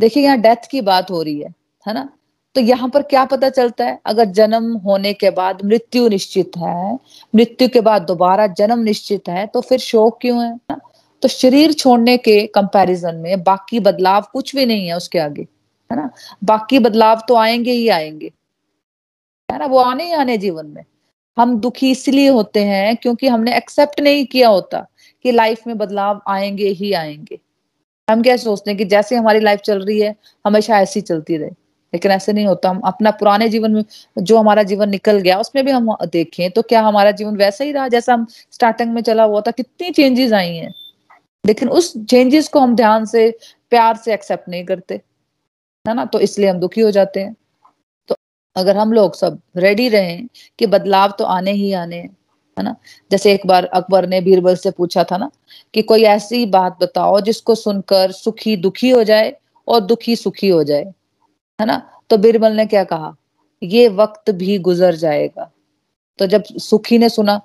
देखिए 0.00 0.22
यहाँ 0.24 0.38
डेथ 0.40 0.68
की 0.70 0.80
बात 0.82 1.10
हो 1.10 1.22
रही 1.22 1.40
है 1.40 1.52
है 1.86 1.94
ना? 1.94 2.08
तो 2.56 2.60
यहाँ 2.60 2.88
पर 2.88 3.02
क्या 3.02 3.24
पता 3.24 3.48
चलता 3.50 3.84
है? 3.84 3.98
अगर 4.06 4.24
जन्म 4.30 4.72
होने 4.78 5.12
के 5.14 5.30
बाद 5.30 5.64
मृत्यु 5.64 6.08
निश्चित 6.08 6.56
है, 6.58 6.94
मृत्यु 7.34 7.68
के 7.68 7.80
बाद 7.80 8.02
दोबारा 8.02 8.46
जन्म 8.48 8.78
निश्चित 8.80 9.28
है 9.28 9.46
तो 9.46 9.60
फिर 9.60 9.78
शोक 9.80 10.18
क्यों 10.20 10.42
है 10.42 10.54
ना? 10.70 10.80
तो 11.22 11.28
शरीर 11.28 11.72
छोड़ने 11.72 12.16
के 12.18 12.46
कंपैरिजन 12.54 13.16
में 13.16 13.42
बाकी 13.42 13.80
बदलाव 13.80 14.26
कुछ 14.32 14.54
भी 14.56 14.66
नहीं 14.66 14.86
है 14.86 14.96
उसके 14.96 15.18
आगे, 15.18 15.42
है 15.90 15.96
ना? 15.96 16.10
बाकी 16.44 16.78
बदलाव 16.78 17.22
तो 17.28 17.36
आएँगे 17.36 17.72
ही 17.72 17.88
आएँगे। 17.90 18.30
है 19.54 19.60
ना, 19.60 19.66
वो 19.66 19.78
आने 19.78 20.04
ही 20.04 20.12
आने 20.12 20.38
जीवन 20.38 20.66
में। 20.66 20.84
हम 21.38 21.60
दुखी 21.60 21.90
इसलिए 21.90 22.28
होते 22.28 22.64
हैं 22.64 22.96
क्योंकि 22.96 23.28
हमने 23.28 23.56
एक्सेप्ट 23.56 24.00
नहीं 24.00 24.26
किया 24.26 24.48
होता 24.48 24.86
कि 25.22 25.32
लाइफ 25.32 25.66
में 25.66 25.78
बदलाव 25.78 26.22
आएँगे 26.28 26.68
ही 26.68 26.92
आएँगे। 26.92 27.38
हम 28.10 28.22
क्या 28.22 28.36
सोचते 28.36 28.70
हैं 28.70 28.78
कि 28.78 28.84
जैसे 28.84 29.16
हमारी 29.16 29.40
लाइफ 29.40 29.60
चल 29.60 29.84
रही 29.84 30.00
है, 30.00 30.16
हमेशा 30.46 30.80
ऐसी 30.80 31.00
चलती 31.00 31.36
रहे। 31.36 31.50
लेकिन 31.94 32.10
ऐसे 32.12 32.32
नहीं 32.32 32.46
होता। 32.46 32.68
हम 32.68 32.80
अपना 32.80 33.10
पुराने 33.10 33.48
जीवन 33.48 33.70
में 33.70 33.84
जो 34.18 34.38
हमारा 34.38 34.62
जीवन 34.62 34.88
निकल 34.88 35.18
गया, 35.18 35.38
उसमें 35.38 35.64
भी 35.64 35.70
हम 35.70 35.96
देखें 36.02 36.50
तो 36.50 36.62
क्या 36.62 36.80
हमारा 36.82 37.10
जीवन 37.10 37.36
वैसा 37.36 37.64
ही 37.64 37.72
रहा 37.72 37.88
जैसा 37.88 38.14
हम 38.14 38.26
स्टार्टिंग 38.52 38.94
में 38.94 39.02
चला 39.02 39.22
हुआ 39.22 39.40
था? 39.40 39.50
कितनी 39.50 39.90
चेंजेस 39.90 40.32
आई 40.32 40.56
हैं। 40.56 40.74
लेकिन 41.46 41.68
उस 41.68 42.06
चेंजेस 42.06 42.48
को 42.48 42.60
हम 42.60 42.76
ध्यान 42.76 43.04
से, 43.04 43.38
प्यार 43.70 43.96
से 43.96 44.14
एक्सेप्ट 44.14 44.48
नहीं 44.48 44.64
करते। 44.64 45.00
है 45.88 45.94
ना? 45.94 46.04
तो 46.04 46.20
इसलिए 46.20 46.50
हम 46.50 46.58
दुखी 46.58 46.80
हो 46.80 46.90
जाते 46.90 47.20
हैं। 47.20 47.36
अगर 48.56 48.76
हम 48.76 48.92
लोग 48.92 49.14
सब 49.16 49.38
रेडी 49.56 49.88
रहें 49.88 50.26
कि 50.58 50.66
बदलाव 50.66 51.14
तो 51.18 51.24
आने 51.26 51.52
ही 51.52 51.72
आने 51.72 51.96
हैं 51.96 52.62
ना? 52.62 52.74
जैसे 53.10 53.32
एक 53.32 53.46
बार 53.46 53.64
अकबर 53.64 54.06
ने 54.08 54.20
बीरबल 54.20 54.56
से 54.56 54.70
पूछा 54.70 55.04
था 55.04 55.16
ना 55.16 55.30
कि 55.74 55.82
कोई 55.82 56.02
ऐसी 56.04 56.44
बात 56.48 56.76
बताओ 56.82 57.20
जिसको 57.20 57.54
सुनकर 57.54 58.12
सुखी 58.12 58.56
दुखी 58.56 58.90
हो 58.90 59.02
जाए 59.04 59.34
और 59.68 59.80
दुखी 59.80 60.16
सुखी 60.16 60.48
हो 60.48 60.62
जाए, 60.64 60.84
है 61.58 61.66
ना? 61.66 61.82
तो 62.10 62.16
बीरबल 62.18 62.52
ने 62.52 62.66
क्या 62.66 62.84
कहा? 62.84 63.14
ये 63.62 63.88
वक्त 63.90 64.30
भी 64.32 64.58
गुजर 64.60 64.94
जाएगा। 64.96 65.50
तो 66.18 66.26
जब 66.26 66.44
सुखी 66.44 66.98
ने 66.98 67.08
सुना, 67.08 67.40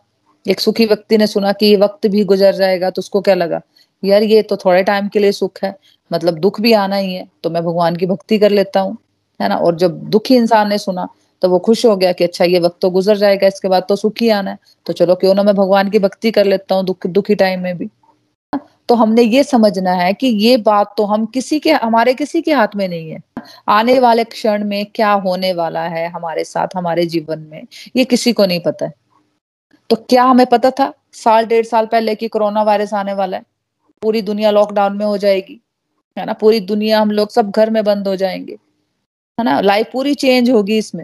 एक 0.46 0.60
सुखी 0.60 0.86
व्यक्ति 0.86 1.18
ने 1.18 1.28
सुना 1.28 1.52
कि 1.54 1.66
ये 1.66 1.76
वक्त 1.78 2.08
भी 2.08 2.24
गुजर 2.26 2.56
जाएगा 2.56 2.90
तो 2.90 3.00
उसको 3.00 3.22
क्या 3.22 3.36
लगा? 3.36 3.62
यार 4.04 4.24
ये 4.24 4.42
तो 4.42 4.58
थोड़े 4.58 4.84
टाइम 4.84 5.08
के 5.08 5.20
लिए 5.20 5.32
सुख 5.32 5.64
है 5.64 5.76
मतलब 6.12 6.40
दुख 6.40 6.62
भी 6.62 6.74
आना 6.74 6.96
ही 6.96 7.14
है 7.14 7.28
तो 7.44 7.50
मैं 7.50 7.64
भगवान 7.64 7.96
की 7.96 8.06
भक्ति 8.06 8.40
कर 8.40 8.52
लेता 8.52 8.80
हूँ। 8.80 8.98
है 9.40 9.50
ना? 9.50 9.56
और 9.56 9.76
जब 9.76 10.00
दुखी 10.10 10.36
इंसान 10.36 10.70
ने 10.70 10.78
सुना 10.78 11.08
तो 11.42 11.50
वो 11.50 11.58
खुश 11.60 11.86
हो 11.86 11.96
गया 11.96 12.12
कि 12.12 12.24
अच्छा 12.24 12.46
ये 12.46 12.60
वक्त 12.60 12.78
तो 12.82 12.90
गुजर 12.90 13.18
जाएगा, 13.18 13.48
इसके 13.48 13.68
बाद 13.68 13.86
तो 13.90 13.96
सुखी 13.96 14.30
आना 14.30 14.52
है। 14.52 14.58
तो 14.86 14.94
चलो, 14.94 15.16
क्यों 15.16 15.34
ना 15.36 15.44
मैं 15.44 15.56
भगवान 15.56 15.90
की 15.90 16.00
भक्ति 16.00 16.32
कर 16.32 16.46
लेता 16.46 16.76
हूँ 16.76 16.86
दुख, 16.86 17.08
दुखी 17.08 17.36
टाइम 17.36 17.62
में 17.62 17.78
भी। 17.78 17.90
तो 18.90 18.96
हमने 18.96 19.22
ये 19.22 19.44
समझना 19.44 19.92
है 19.92 20.14
कि 20.14 20.28
ये 20.28 20.58
बात 20.58 20.94
तो 20.98 21.06
हम 21.06 21.26
किसी 21.26 21.60
के, 21.60 21.72
हमारे 21.72 22.14
किसी 22.14 22.42
के 22.42 22.54
हाथ 22.54 22.76
में 22.76 22.88
नहीं 22.88 23.10
है। 23.12 23.20
आने 23.68 24.00
वाले 24.00 24.24
क्षण 24.24 24.64
में 24.64 24.86
क्या 24.86 25.12
होने 25.12 25.54
वाला 25.54 25.82
है 25.82 26.08
हमारे 26.10 26.44
साथ, 26.44 26.68
हमारे 26.76 27.06
जीवन 27.06 27.48
में, 27.52 27.68
ये 27.96 28.06
किसी 28.06 28.34
को 28.34 28.46
नहीं 28.46 28.60
पता 28.60 28.86
है। 28.86 28.94
तो 29.90 29.96
क्या 29.96 30.24
हमें 30.24 30.46
पता 30.46 30.72
था? 30.72 30.94
साल, 31.14 31.46
डेढ़ 31.46 31.66
साल 31.66 31.86
पहले 31.86 32.16
कि 32.16 32.28
कोरोना 32.28 32.64
वायरस 32.64 32.94
आने 32.94 33.14
वाला 33.14 33.38
है। 33.38 33.44
पूरी 34.02 34.22
दुनिया 34.22 34.52
लॉकडाउन 34.52 34.98
में 34.98 35.06
हो 35.06 35.18
जाएगी, 35.18 35.62
है 36.18 36.26
ना? 36.26 36.34
पूरी 36.34 36.60
दुनिया 36.60 37.02
हम 37.02 37.12
लोग 37.12 37.30
सब 37.30 37.52
घर 37.52 37.70
में 37.70 37.84
बंद 37.84 38.08
हो 38.08 38.16
जाएँगे। 38.16 38.58
है 39.40 39.44
ना? 39.46 39.60
लाइफ 39.62 39.90
पूरी 39.94 40.14
चेंज 40.16 40.50
होगी 40.50 40.78
इसमें। 40.78 41.04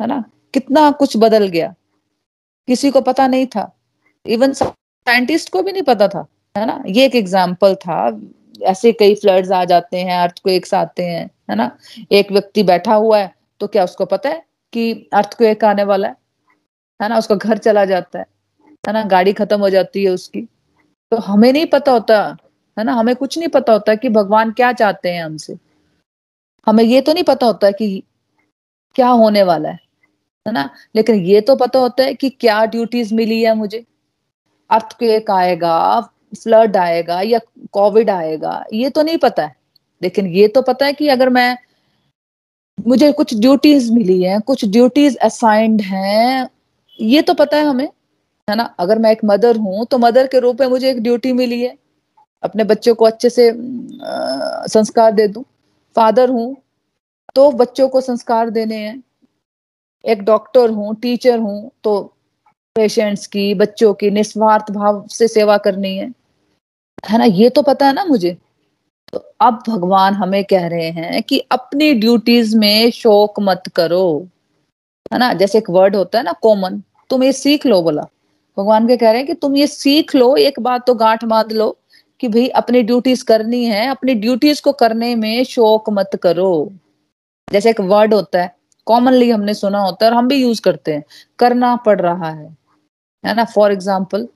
है 0.00 0.06
ना? 0.06 0.22
कितना 0.54 0.90
कुछ 0.90 1.16
बदल 1.16 1.46
गया। 1.48 1.74
किसी 2.68 2.90
को 2.90 3.00
पता 3.00 3.26
नहीं 3.26 3.46
था। 3.46 3.70
इवन 4.26 4.52
साइंटिस्ट 4.52 5.50
को 5.50 5.62
भी 5.62 5.72
नहीं 5.72 5.82
पता 5.82 6.08
था। 6.08 6.26
है 6.54 6.66
ना? 6.66 6.82
ये 6.86 7.04
एक 7.04 7.14
एग्ज़ाम्पल 7.14 7.74
था। 7.74 8.20
ऐसे 8.62 8.92
कई 8.92 9.14
फ्लड्स 9.14 9.50
आ 9.50 9.64
जाते 9.64 9.96
हैं 9.96 10.18
अर्थ 10.18 10.38
को 10.46 10.76
आते 10.76 11.04
हैं, 11.04 11.24
है 11.50 11.56
ना? 11.56 11.70
एक 12.12 12.32
व्यक्ति 12.32 12.62
बैठा 12.62 12.94
हुआ 12.94 13.18
है 13.18 13.34
तो 13.60 13.66
क्या 13.66 13.84
उसको 13.84 14.04
पता 14.06 14.28
है 14.28 14.42
कि 14.72 15.08
अर्थ 15.12 15.34
को 15.38 15.44
एक 15.44 15.64
आने 15.64 15.84
वाला 15.84 16.08
है? 16.08 16.16
है 17.00 17.08
ना? 17.08 17.18
उसका 17.18 17.34
घर 17.34 17.58
चला 17.58 17.84
जाता 17.84 18.18
है। 18.18 18.26
है 18.84 18.92
ना? 18.92 19.02
गाड़ी 19.04 19.32
खत्म 19.32 19.60
हो 19.60 19.70
जाती 19.70 20.04
है 20.04 20.10
उसकी। 20.10 20.40
तो 21.12 21.16
हमें 21.16 21.52
नहीं 21.52 21.66
पता 21.66 21.92
होता, 21.92 22.36
है 22.76 22.84
ना? 22.84 22.92
हमें 22.92 23.14
कुछ 23.16 23.38
नहीं 23.38 23.48
पता 23.48 23.72
होता 23.72 23.94
कि 23.94 24.08
भगवान 24.08 24.52
क्या 24.52 24.72
चाहते 24.72 25.10
हैं 25.10 25.24
हमसे। 25.24 25.56
हमें 26.66 26.82
ये 26.84 27.00
तो 27.00 27.12
नहीं 27.12 27.24
पता 27.24 27.46
होता 27.46 27.66
है 27.66 27.72
कि 27.72 28.02
क्या 28.96 29.08
होने 29.10 29.42
वाला 29.42 29.68
है 29.68 29.78
है 30.46 30.52
ना? 30.52 30.70
लेकिन 30.96 31.16
ये 31.26 31.40
तो 31.40 31.56
पता 31.56 31.78
होता 31.78 32.04
है 32.04 32.14
कि 32.14 32.28
क्या 32.30 32.64
ड्यूटीज़ 32.66 33.14
मिली 33.14 33.42
है 33.42 33.54
मुझे। 33.56 33.84
अर्थ 34.70 35.02
एक 35.04 35.30
आएगा 35.30 36.00
फ्लड 36.34 36.76
आएगा 36.76 37.20
या 37.22 37.38
कोविड 37.72 38.10
आएगा 38.10 38.64
ये 38.72 38.90
तो 38.90 39.02
नहीं 39.02 39.18
पता 39.18 39.42
है। 39.44 39.54
लेकिन 40.02 40.26
ये 40.28 40.48
तो 40.48 40.62
पता 40.62 40.86
है 40.86 40.92
कि 40.92 41.08
अगर 41.08 41.28
मैं 41.30 41.56
मुझे 42.78 43.10
कुछ 43.12 43.34
ड्यूटीज़ 43.34 43.92
मिली 43.92 44.22
हैं 44.22 44.40
कुछ 44.42 44.64
ड्यूटीज़ 44.66 45.16
असाइंड 45.24 45.80
हैं 45.82 46.48
ये 46.98 47.22
तो 47.22 47.34
पता 47.34 47.56
है 47.56 47.64
हमें 47.66 47.88
है 48.48 48.56
ना? 48.56 48.64
अगर 48.80 48.98
मैं 48.98 49.12
एक 49.12 49.20
मदर 49.24 49.56
हूँ 49.58 49.86
तो 49.86 49.98
मदर 49.98 50.26
के 50.26 50.40
रूप 50.40 50.60
में 50.60 50.68
मुझे 50.68 50.90
एक 50.90 51.02
ड्यूटी 51.02 51.32
मिली 51.32 51.60
है। 51.62 51.76
अपने 52.42 52.64
बच्चों 52.64 52.94
को 52.94 53.04
अच्छे 53.06 53.30
से 53.30 53.48
आ, 53.50 54.66
संस्कार 54.68 55.12
दे 55.12 55.28
दूँ। 55.28 55.44
फादर 55.96 56.30
हूँ 56.30 56.56
तो 57.34 57.50
बच्चों 57.50 57.88
को 57.88 58.00
संस्कार 58.00 58.50
देने 58.50 58.76
हैं। 58.76 59.02
एक 60.04 60.22
डॉक्टर 60.22 60.70
हूँ, 60.70 60.94
टीचर 60.96 61.38
हूँ 61.38 61.70
तो 61.84 62.00
पेशेंट्स 62.76 63.26
की, 63.26 63.54
बच्चों 63.54 63.94
की 63.94 64.10
निस्वार्थ 64.10 64.70
भाव 64.70 65.06
से 65.10 65.28
सेवा 65.28 65.56
करनी 65.58 65.96
है। 65.96 66.12
है 67.10 67.18
ना? 67.18 67.24
ये 67.24 67.50
तो 67.50 67.62
पता 67.62 67.86
है 67.86 67.92
ना 67.92 68.04
मुझे। 68.04 68.36
तो 69.12 69.18
अब 69.40 69.62
भगवान 69.68 70.14
हमें 70.14 70.44
कह 70.44 70.66
रहे 70.66 70.90
हैं 70.90 71.22
कि 71.22 71.38
अपनी 71.50 71.92
ड्यूटीज़ 71.94 72.56
में 72.56 72.90
शोक 72.90 73.40
मत 73.40 73.62
करो। 73.76 74.28
है 75.12 75.18
ना? 75.18 75.32
जैसे 75.32 75.58
एक 75.58 75.70
वर्ड 75.70 75.96
होता 75.96 76.18
है 76.18 76.24
ना 76.24 76.32
कॉमन 76.32 76.82
तुम 77.10 77.22
ये 77.22 77.32
सीख 77.32 77.66
लो 77.66 77.82
बोला। 77.82 78.02
भगवान 78.56 78.88
के 78.88 78.96
कह 78.96 79.10
रहे 79.10 79.18
हैं 79.18 79.26
कि 79.26 79.34
तुम 79.34 79.56
ये 79.56 79.66
सीख 79.66 80.14
लो, 80.14 80.36
एक 80.36 80.60
बात 80.60 80.86
तो 80.86 80.94
गांठ 80.94 81.24
बाँध 81.24 81.52
लो। 81.52 81.76
कि 82.20 82.28
भाई 82.28 82.46
अपनी 82.58 82.82
ड्यूटीज़ 82.82 83.24
करनी 83.24 83.64
है, 83.64 83.86
अपनी 83.88 84.14
ड्यूटीज़ 84.16 84.62
को 84.62 84.72
करने 84.74 85.14
में 85.16 85.44
शोक 85.44 85.90
मत 85.90 86.18
करो। 86.22 86.72
जैसे 87.48 87.70
एक 87.70 87.80
वर्ड 87.82 88.14
होता 88.14 88.42
है 88.42 88.54
कॉमनली 88.86 89.30
हमने 89.30 89.54
सुना 89.54 89.78
होता 89.80 90.04
है 90.06 90.10
और 90.10 90.16
हम 90.16 90.28
भी 90.28 90.36
यूज़ 90.36 90.60
करते 90.62 90.92
हैं, 90.94 91.02
करना 91.38 91.74
पड़ 91.86 92.00
रहा 92.00 92.30
है। 92.30 92.48
है 93.24 93.34
ना? 93.34 93.44
फॉर 93.44 93.72
एग्ज़ाम्पल 93.72 94.28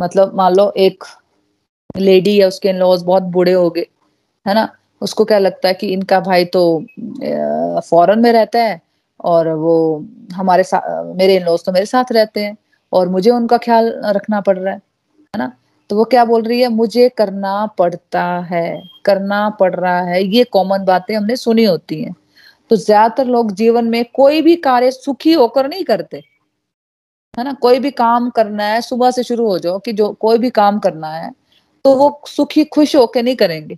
मतलब 0.00 0.34
मान 0.36 0.54
लो 0.54 0.72
एक 0.78 1.04
लेडी 1.98 2.38
है 2.38 2.46
उसके 2.46 2.68
इन 2.68 2.76
लॉज 2.78 3.02
बहुत 3.02 3.22
बूढ़े 3.34 3.52
हो 3.52 3.68
गए, 3.70 3.86
है 4.46 4.54
ना? 4.54 4.68
उसको 5.02 5.24
क्या 5.24 5.38
लगता 5.38 5.68
है 5.68 5.74
कि 5.74 5.86
इनका 5.92 6.20
भाई 6.20 6.44
तो 6.46 6.62
फॉरेन 7.90 8.18
में 8.20 8.32
रहता 8.32 8.58
है 8.58 8.80
और 9.24 9.48
वो 9.56 10.04
हमारे 10.34 10.62
साथ 10.62 11.14
मेरे 11.16 11.36
इन 11.36 11.44
लॉज 11.44 11.64
तो 11.64 11.72
मेरे 11.72 11.86
साथ 11.86 12.12
रहते 12.12 12.44
हैं 12.44 12.56
और 12.92 13.08
मुझे 13.08 13.30
उनका 13.30 13.58
ख्याल 13.58 13.92
रखना 14.06 14.40
पड़ 14.40 14.58
रहा 14.58 14.72
है 14.72 14.80
है 15.34 15.38
ना? 15.38 15.52
तो 15.90 15.96
वो 15.96 16.04
क्या 16.04 16.24
बोल 16.24 16.42
रही 16.42 16.60
है? 16.60 16.68
मुझे 16.68 17.08
करना 17.08 17.66
पड़ता 17.78 18.22
है, 18.50 18.82
करना 19.04 19.48
पड़ 19.50 19.74
रहा 19.74 20.00
है। 20.02 20.22
ये 20.26 20.44
कॉमन 20.46 20.84
बातें 20.84 21.14
हमने 21.16 21.36
सुनी 21.36 21.64
होती 21.64 22.02
हैं। 22.02 22.14
तो 22.70 22.76
ज़्यादातर 22.76 23.26
लोग 23.26 23.52
जीवन 23.54 23.84
में 23.86 24.04
कोई 24.14 24.40
भी 24.42 24.56
कार्य 24.58 24.90
सुखी 24.90 25.32
होकर 25.32 25.68
नहीं 25.68 25.84
करते। 25.84 26.22
है 27.34 27.44
ना? 27.44 27.52
कोई 27.52 27.78
भी 27.78 27.90
काम 27.92 28.28
करना 28.30 28.64
है, 28.64 28.80
सुबह 28.82 29.10
से 29.10 29.22
शुरू 29.22 29.46
हो 29.48 29.58
जाओ 29.58 29.78
कि 29.78 29.92
जो 29.92 30.10
कोई 30.20 30.38
भी 30.38 30.50
काम 30.52 30.78
करना 30.78 31.08
है 31.10 31.30
तो 31.84 31.94
वो 31.94 32.20
सुखी, 32.26 32.64
खुश 32.66 32.94
होके 32.96 33.22
नहीं 33.22 33.36
करेंगे। 33.36 33.74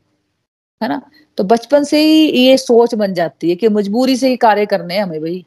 है 0.80 0.88
ना? 0.88 1.00
तो 1.38 1.44
बचपन 1.44 1.84
से 1.84 1.98
ही 2.00 2.26
ये 2.38 2.56
सोच 2.58 2.94
बन 2.94 3.14
जाती 3.14 3.50
है 3.50 3.56
कि 3.56 3.68
मजबूरी 3.68 4.16
से 4.16 4.28
ही 4.28 4.36
कार्य 4.38 4.66
करने 4.66 4.94
हैं 4.94 5.02
हमें 5.02 5.20
भाई। 5.20 5.44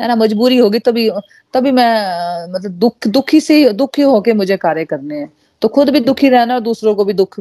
है 0.00 0.08
ना? 0.08 0.16
मजबूरी 0.16 0.56
होगी 0.58 0.78
तभी 0.80 1.10
तभी 1.54 1.72
मैं 1.72 2.52
मतलब 2.54 2.72
दुख, 2.74 3.06
दुखी 3.08 3.40
से 3.40 3.72
दुखी 3.74 4.02
होके 4.02 4.32
मुझे 4.34 4.56
कार्य 4.58 4.84
करने 4.84 5.18
हैं। 5.18 5.32
तो 5.62 5.68
खुद 5.68 5.90
भी 5.90 6.00
दुखी 6.00 6.28
रहना 6.28 6.54
और 6.54 6.60
दूसरों 6.60 6.94
को 6.94 7.04
भी 7.04 7.12
दुख 7.12 7.40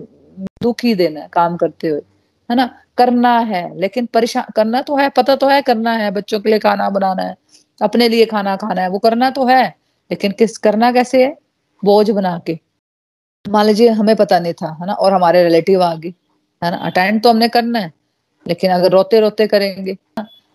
दुख 0.63 0.85
देना 0.85 1.27
काम 1.27 1.57
करते 1.57 1.87
हुए, 1.87 2.01
है 2.49 2.55
ना? 2.55 2.69
करना 2.97 3.37
है, 3.39 3.79
लेकिन 3.79 4.05
परेशान, 4.05 4.45
करना 4.55 4.81
तो 4.81 4.95
है, 4.97 5.09
पता 5.09 5.35
तो 5.35 5.47
है 5.47 5.61
करना 5.61 5.91
है, 5.91 6.11
बच्चों 6.11 6.39
के 6.39 6.49
लिए 6.49 6.59
खाना 6.59 6.89
बनाना 6.89 7.23
है, 7.23 7.35
अपने 7.81 8.09
लिए 8.09 8.25
खाना 8.25 8.55
खाना 8.55 8.81
है, 8.81 8.89
वो 8.89 8.99
करना 8.99 9.29
तो 9.29 9.45
है, 9.45 9.63
लेकिन 10.11 10.31
किस, 10.31 10.57
करना 10.57 10.91
कैसे 10.91 11.23
है? 11.23 11.35
बोझ 11.83 12.09
बना 12.11 12.41
के। 12.47 12.59
मान 13.45 13.65
लीजिए 13.65 13.89
हमें 13.89 14.15
पता 14.15 14.39
नहीं 14.39 14.53
था, 14.53 14.77
है 14.81 14.87
ना? 14.87 14.93
और 14.93 15.13
हमारे 15.13 15.43
रिलेटिव 15.43 15.83
आ 15.83 15.93
गए, 15.95 16.13
है 16.61 16.71
ना? 16.71 16.77
अटेंड 16.77 17.21
तो 17.23 17.29
हमने 17.29 17.47
करना 17.49 17.79
है, 17.79 17.91
लेकिन 18.45 18.71
अगर 18.71 18.91
रोते 18.91 19.19
रोते 19.19 19.47
करेंगे, 19.47 19.97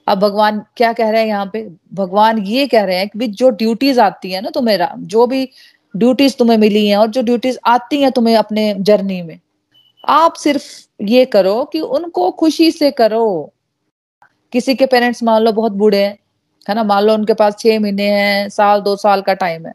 अब 0.07 0.19
भगवान 0.19 0.63
क्या 0.77 0.93
कह 0.93 1.11
रहे 1.11 1.21
हैं 1.21 1.29
यहाँ 1.29 1.51
पे? 1.53 1.69
भगवान 1.95 2.39
ये 2.39 2.67
कह 2.67 2.85
रहे 2.85 2.99
हैं 2.99 3.09
कि 3.09 3.27
जो 3.29 3.51
ड्यूटीज़ 3.51 4.01
आती 4.01 4.31
है 4.33 4.41
ना 4.41 4.51
तुम्हें 4.51 4.79
जो 4.99 5.27
भी 5.27 5.49
ड्यूटीज़ 5.97 6.37
तुम्हें 6.37 6.59
मिली 6.59 6.89
हैं 6.89 6.97
और 6.97 7.07
जो 7.07 7.23
ड्यूटीज़ 7.23 7.59
आती 7.67 8.01
हैं 8.03 8.11
तुम्हें 8.13 8.37
अपने 8.37 8.75
जर्नी 8.81 9.23
में। 9.23 9.39
आप 10.09 10.35
सिर्फ़ 10.35 10.65
ये 11.03 11.25
करो 11.25 11.65
कि 11.65 11.81
उनको 11.81 12.31
खुशी 12.31 12.71
से 12.71 12.91
करो। 12.91 13.53
किसी 14.53 14.75
के 14.75 14.87
पेरेंट्स 14.87 15.23
मान 15.23 15.43
लो 15.43 15.53
बहुत 15.53 15.73
बूढ़े 15.73 16.03
हैं, 16.05 16.19
है 16.69 16.75
ना? 16.75 16.85
मान 16.85 17.05
लो 17.05 17.15
उनके 17.15 17.35
पास 17.35 17.57
छह 17.59 17.81
महीने 17.81 18.09
हैं, 18.11 18.49
साल, 18.49 18.81
दो 18.81 18.97
साल 18.97 19.23
का 19.23 19.35
टाइम 19.35 19.67
है। 19.67 19.73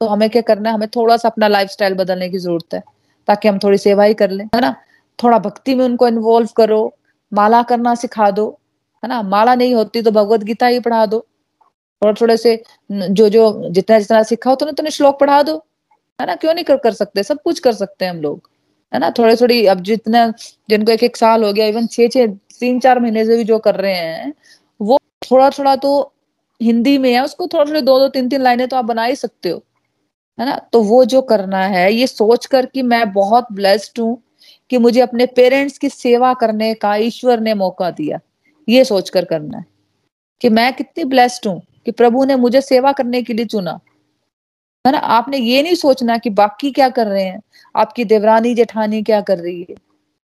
तो 0.00 0.06
हमें 0.06 0.30
क्या 0.30 0.42
करना 0.42 0.68
है? 0.68 0.74
हमें 0.74 0.88
थोड़ा 0.88 1.16
सा 1.16 1.28
अपना 1.28 1.48
लाइफ 1.48 1.76
बदलने 1.82 2.28
की 2.28 2.38
ज़रूरत 2.38 2.74
है, 2.74 2.82
ताकि 3.28 3.48
हम 3.48 3.58
थोड़ी 3.58 3.78
सेवा 3.78 4.04
ही 4.04 4.14
कर 4.14 4.30
लें, 4.30 4.44
है 4.44 4.60
ना? 4.60 4.74
थोड़ा 5.22 5.38
भक्ति 5.38 5.74
में 5.74 5.84
उनको 5.84 6.08
इन्वॉल्व 6.08 6.48
करो। 6.56 6.94
माला 7.32 7.62
करना 7.62 7.94
सिखा 7.94 8.30
दो, 8.30 8.58
है 9.02 9.08
ना? 9.08 9.22
माला 9.22 9.54
नहीं 9.54 9.74
होती 9.74 10.02
तो 10.02 10.10
भगवत 10.10 10.44
गीता 10.44 10.66
ही 10.66 10.80
पढ़ा 10.80 11.06
दो। 11.06 11.26
थोड़े 12.02 12.14
थोड़े 12.20 12.36
से 12.36 12.62
जो 12.90 13.28
जो 13.28 13.68
जितना 13.70 13.98
जितना 13.98 14.22
सीखा 14.22 14.50
हो 14.50 14.56
तो 14.56 14.66
उतने 14.66 14.90
श्लोक 14.90 15.18
पढ़ा 15.20 15.42
दो। 15.42 15.56
है 16.18 16.26
ना? 16.26 16.34
क्यों 16.34 16.54
नहीं 16.54 16.64
कर, 16.64 16.76
कर 16.76 16.92
सकते? 16.92 17.22
सब 17.22 17.42
कुछ 17.42 17.58
कर 17.60 17.72
सकते 17.72 18.04
हैं 18.04 18.12
हम 18.12 18.20
लोग। 18.20 18.48
है 18.92 18.98
ना? 19.00 19.10
थोड़ी 19.18 19.36
थोड़ी 19.36 19.66
अब 19.66 19.80
जितना 19.82 20.26
जिनको 20.70 20.92
एक 20.92 21.02
एक 21.04 21.16
साल 21.16 21.44
हो 21.44 21.52
गया 21.52 21.66
इवन 21.66 21.86
छह 21.86 22.08
छह 22.08 22.26
तीन 22.60 22.80
चार 22.80 23.00
महीने 23.00 23.24
से 23.24 23.36
भी 23.36 23.44
जो 23.44 23.58
कर 23.58 23.74
रहे 23.76 23.94
हैं 23.94 24.32
वो 24.80 24.98
थोड़ा 25.30 25.50
थोड़ा 25.50 25.74
तो 25.76 25.92
हिंदी 26.60 26.96
में 26.98 27.12
है 27.12 27.24
उसको 27.24 27.46
थोड़ा 27.46 27.64
थोड़ी 27.64 27.80
दो 27.80 27.98
दो 27.98 28.08
तीन 28.08 28.28
तीन 28.28 28.42
लाइनें 28.42 28.66
तो 28.68 28.76
आप 28.76 28.84
बना 28.84 29.04
ही 29.04 29.16
सकते 29.16 29.48
हो। 29.48 29.62
है 30.38 30.46
ना? 30.46 30.56
तो 30.72 30.82
वो 30.82 31.04
जो 31.04 31.22
करना 31.22 31.64
है 31.66 31.92
ये 31.92 32.06
सोच 32.06 32.46
कर 32.46 32.66
कि 32.66 32.82
मैं 32.82 33.12
बहुत 33.12 33.52
ब्लेस्ड 33.52 34.00
हूँ 34.00 34.22
कि 34.70 34.78
मुझे 34.78 35.00
अपने 35.00 35.26
पेरेंट्स 35.26 35.78
की 35.78 35.88
सेवा 35.88 36.32
करने 36.34 36.74
का 36.74 36.94
ईश्वर 36.96 37.40
ने 37.40 37.54
मौका 37.54 37.90
दिया। 37.90 38.20
ये 38.68 38.84
सोचकर 38.84 39.24
करना 39.24 39.58
है 39.58 39.64
कि 40.40 40.48
मैं 40.48 40.72
कितनी 40.72 41.04
ब्लेस्ड 41.04 41.48
हूँ। 41.48 41.60
कि 41.84 41.90
प्रभु 41.90 42.24
ने 42.24 42.36
मुझे 42.36 42.60
सेवा 42.60 42.92
करने 42.92 43.22
के 43.22 43.32
लिए 43.32 43.44
चुना। 43.44 43.80
है 44.86 44.92
ना? 44.92 44.98
आपने 44.98 45.38
ये 45.38 45.62
नहीं 45.62 45.74
सोचना 45.74 46.18
कि 46.18 46.30
बाकी 46.30 46.70
क्या 46.70 46.88
कर 46.88 47.06
रहे 47.06 47.24
हैं। 47.24 47.40
आपकी 47.76 48.04
देवरानी 48.04 48.54
जेठानी 48.54 49.02
क्या 49.02 49.20
कर 49.20 49.38
रही 49.38 49.66
है? 49.70 49.76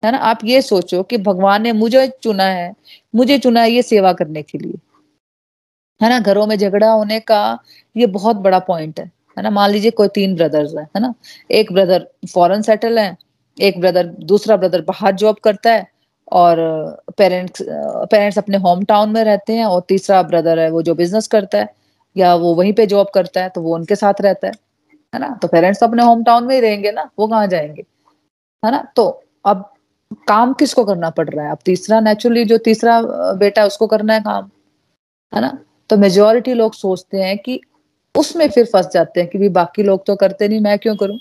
है 0.04 0.12
ना? 0.12 0.18
आप 0.18 0.38
ये 0.44 0.62
सोचो 0.62 1.02
कि 1.02 1.18
भगवान 1.18 1.62
ने 1.62 1.72
मुझे 1.72 2.12
चुना 2.22 2.44
है। 2.44 2.74
मुझे 3.14 3.38
चुना 3.38 3.60
है 3.60 3.70
ये 3.70 3.82
सेवा 3.82 4.12
करने 4.12 4.42
के 4.42 4.58
लिए। 4.58 4.74
है 6.02 6.08
ना? 6.08 6.18
घरों 6.18 6.46
में 6.46 6.56
झगड़ा 6.56 6.90
होने 6.90 7.20
का 7.20 7.58
ये 7.96 8.06
बहुत 8.06 8.36
बड़ा 8.36 8.58
पॉइंट 8.58 9.00
है। 9.00 9.06
है 9.06 9.42
ना? 9.42 9.50
मान 9.50 9.70
लीजिए 9.70 9.90
कोई 9.90 10.08
तीन 10.08 10.34
ब्रदर्स 10.34 10.74
है 10.74 10.82
है 10.82 11.00
ना? 11.00 11.14
एक 11.50 11.72
ब्रदर 11.72 12.08
फॉरेन 12.34 12.62
सेटल 12.62 12.98
है, 12.98 13.16
एक 13.60 13.80
ब्रदर 13.80 14.06
दूसरा 14.06 14.56
ब्रदर 14.56 14.80
बाहर 14.80 15.12
जॉब 15.12 15.36
करता 15.36 15.72
है। 15.72 15.91
और 16.32 16.56
पेरेंट्स 17.18 17.62
पेरेंट्स 18.10 18.38
अपने 18.38 18.56
होम 18.58 18.84
टाउन 18.84 19.10
में 19.12 19.22
रहते 19.24 19.52
हैं 19.52 19.64
और 19.66 19.80
तीसरा 19.88 20.22
ब्रदर 20.24 20.58
है, 20.58 20.70
वो 20.70 20.82
जो 20.82 20.94
बिज़नेस 20.94 21.26
करता 21.28 21.58
है, 21.58 21.68
या 22.16 22.34
वो 22.36 22.54
वहीं 22.54 22.72
पे 22.72 22.86
जॉब 22.86 23.10
करता 23.14 23.42
है 23.42 23.48
तो 23.48 23.60
वो 23.62 23.74
उनके 23.74 23.96
साथ 23.96 24.20
रहता 24.20 24.46
है 24.48 24.52
है 25.12 25.20
ना? 25.20 25.28
तो 25.42 25.48
पेरेंट्स 25.48 25.80
तो 25.80 25.86
अपने 25.86 26.02
होम 26.04 26.22
टाउन 26.24 26.44
में 26.46 26.54
ही 26.54 26.60
रहेंगे 26.60 26.92
ना, 26.92 27.08
वो 27.18 27.26
कहाँ 27.28 27.46
जाएँगे, 27.48 27.82
है 28.62 28.70
ना? 28.72 28.82
तो 28.96 29.22
अब 29.44 29.68
काम 30.28 30.52
किसको 30.54 30.84
करना 30.84 31.10
पड़ 31.10 31.28
रहा 31.28 31.44
है? 31.46 31.52
अब 31.52 31.58
तीसरा 31.64 32.00
नेचुरली 32.00 32.44
जो 32.44 32.58
तीसरा 32.60 33.00
बेटा 33.34 33.60
है, 33.62 33.66
उसको 33.66 33.86
करना 33.86 34.14
है 34.14 34.20
काम, 34.22 34.50
है 35.32 35.40
ना? 35.40 35.58
तो 35.90 35.96
मेजोरिटी 35.98 36.54
लोग 36.54 36.74
सोचते 36.74 37.22
हैं 37.22 37.38
कि 37.38 37.60
उसमें 38.14 38.48
फिर 38.50 38.64
फंस 38.66 38.88
जाते 38.94 39.20
हैं 39.20 39.28
कि 39.30 39.38
भी 39.38 39.48
बाकी 39.50 39.82
लोग 39.82 40.04
तो 40.06 40.16
करते 40.16 40.48
नहीं, 40.48 40.60
मैं 40.60 40.78
क्यों 40.78 40.96
करूँ? 40.96 41.18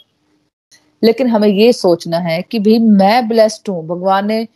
लेकिन 1.01 1.27
हमें 1.27 1.47
ये 1.49 1.71
सोचना 1.73 2.17
है 2.19 2.41
कि 2.41 2.59
भाई 2.59 2.79
मैं 2.79 3.27
ब्लेस्ड 3.29 3.69
हूँ, 3.69 3.85
भगवान 3.87 4.27
ने 4.27 4.47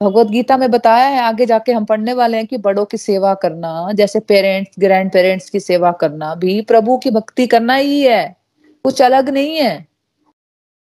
भगवत 0.00 0.26
गीता 0.26 0.56
में 0.56 0.70
बताया 0.70 1.06
है, 1.06 1.20
आगे 1.20 1.46
जाके 1.46 1.72
हम 1.72 1.84
पढ़ने 1.84 2.12
वाले 2.12 2.36
हैं 2.36 2.46
कि 2.46 2.56
बड़ों 2.56 2.84
की 2.84 2.96
सेवा 2.96 3.34
करना, 3.34 3.92
जैसे 3.92 4.20
पेरेंट्स 4.20 4.76
ग्रैंड 4.80 5.10
पेरेंट्स 5.12 5.50
की 5.50 5.60
सेवा 5.60 5.90
करना 5.92 6.34
भी 6.34 6.60
प्रभु 6.62 6.96
की 6.98 7.10
भक्ति 7.10 7.46
करना 7.46 7.74
ही 7.74 8.00
है, 8.02 8.36
कुछ 8.84 9.02
अलग 9.02 9.28
नहीं 9.28 9.56
है। 9.56 9.72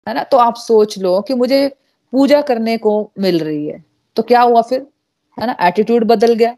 है 0.06 0.14
ना? 0.14 0.22
तो 0.22 0.36
आप 0.36 0.56
सोच 0.56 0.98
लो 0.98 1.20
कि 1.20 1.34
मुझे 1.34 1.68
पूजा 2.12 2.40
करने 2.42 2.76
को 2.78 3.12
मिल 3.18 3.38
रही 3.38 3.66
है 3.66 3.84
तो 4.16 4.22
क्या 4.22 4.40
हुआ 4.42 4.62
फिर? 4.62 4.86
है 5.38 5.46
ना? 5.46 5.56
एटीट्यूड 5.62 6.04
बदल 6.04 6.34
गया। 6.34 6.56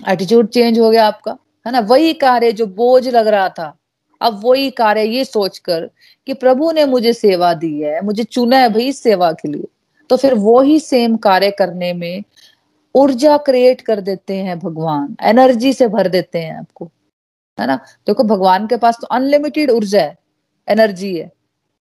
एटीट्यूड 0.00 0.48
चेंज 0.48 0.78
हो 0.78 0.90
गया 0.90 1.06
आपका। 1.06 1.36
है 1.66 1.72
ना? 1.72 1.80
वही 1.80 2.12
कार्य 2.14 2.52
जो 2.52 2.66
बोझ 2.66 3.08
लग 3.08 3.26
रहा 3.26 3.48
था, 3.48 3.72
अब 4.20 4.40
वही 4.44 4.70
कार्य 4.70 5.04
ये 5.04 5.24
सोचकर 5.24 5.90
कि 6.26 6.34
प्रभु 6.34 6.72
ने 6.72 6.84
मुझे 6.86 7.12
सेवा 7.12 7.54
दी 7.54 7.80
है, 7.80 8.00
मुझे 8.04 8.24
चुना 8.24 8.58
है 8.58 8.68
भाई 8.68 8.92
सेवा 8.92 9.32
के 9.32 9.48
लिए। 9.48 9.66
तो 10.10 10.16
फिर 10.16 10.34
वो 10.34 10.60
ही 10.60 10.78
सेम 10.80 11.16
कार्य 11.16 11.50
करने 11.50 11.92
में 11.92 12.22
ऊर्जा 12.94 13.36
क्रिएट 13.36 13.80
कर 13.80 14.00
देते 14.00 14.36
हैं 14.36 14.58
भगवान 14.58 15.16
एनर्जी 15.22 15.72
से 15.72 15.88
भर 15.88 16.08
देते 16.08 16.38
हैं 16.38 16.58
आपको 16.58 16.90
है 17.58 17.66
ना? 17.66 17.76
देखो 18.06 18.24
भगवान 18.24 18.66
के 18.66 18.76
पास 18.76 18.98
तो 19.00 19.06
अनलिमिटेड 19.06 19.70
ऊर्जा 19.70 20.00
है 20.00 20.16
एनर्जी 20.68 21.16
है 21.16 21.30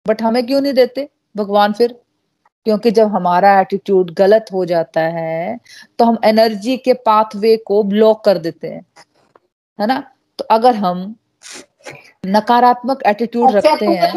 बट 0.05 0.21
हमें 0.21 0.45
क्यों 0.45 0.61
नहीं 0.61 0.73
देते 0.73 1.07
भगवान 1.37 1.73
फिर? 1.73 1.95
क्योंकि 2.65 2.91
जब 2.91 3.07
हमारा 3.07 3.59
एटीट्यूड 3.61 4.13
गलत 4.13 4.45
हो 4.53 4.65
जाता 4.65 5.01
है 5.01 5.59
तो 5.99 6.05
हम 6.05 6.17
एनर्जी 6.25 6.77
के 6.77 6.93
पाथवे 7.05 7.55
को 7.57 7.81
ब्लॉक 7.83 8.23
कर 8.25 8.37
देते 8.37 8.67
हैं 8.67 8.85
है 9.79 9.87
ना? 9.87 9.99
तो 10.39 10.45
अगर 10.51 10.75
हम 10.75 11.15
नकारात्मक 12.25 13.03
एटीट्यूड 13.05 13.51
रखते 13.51 13.85
हैं? 13.85 14.11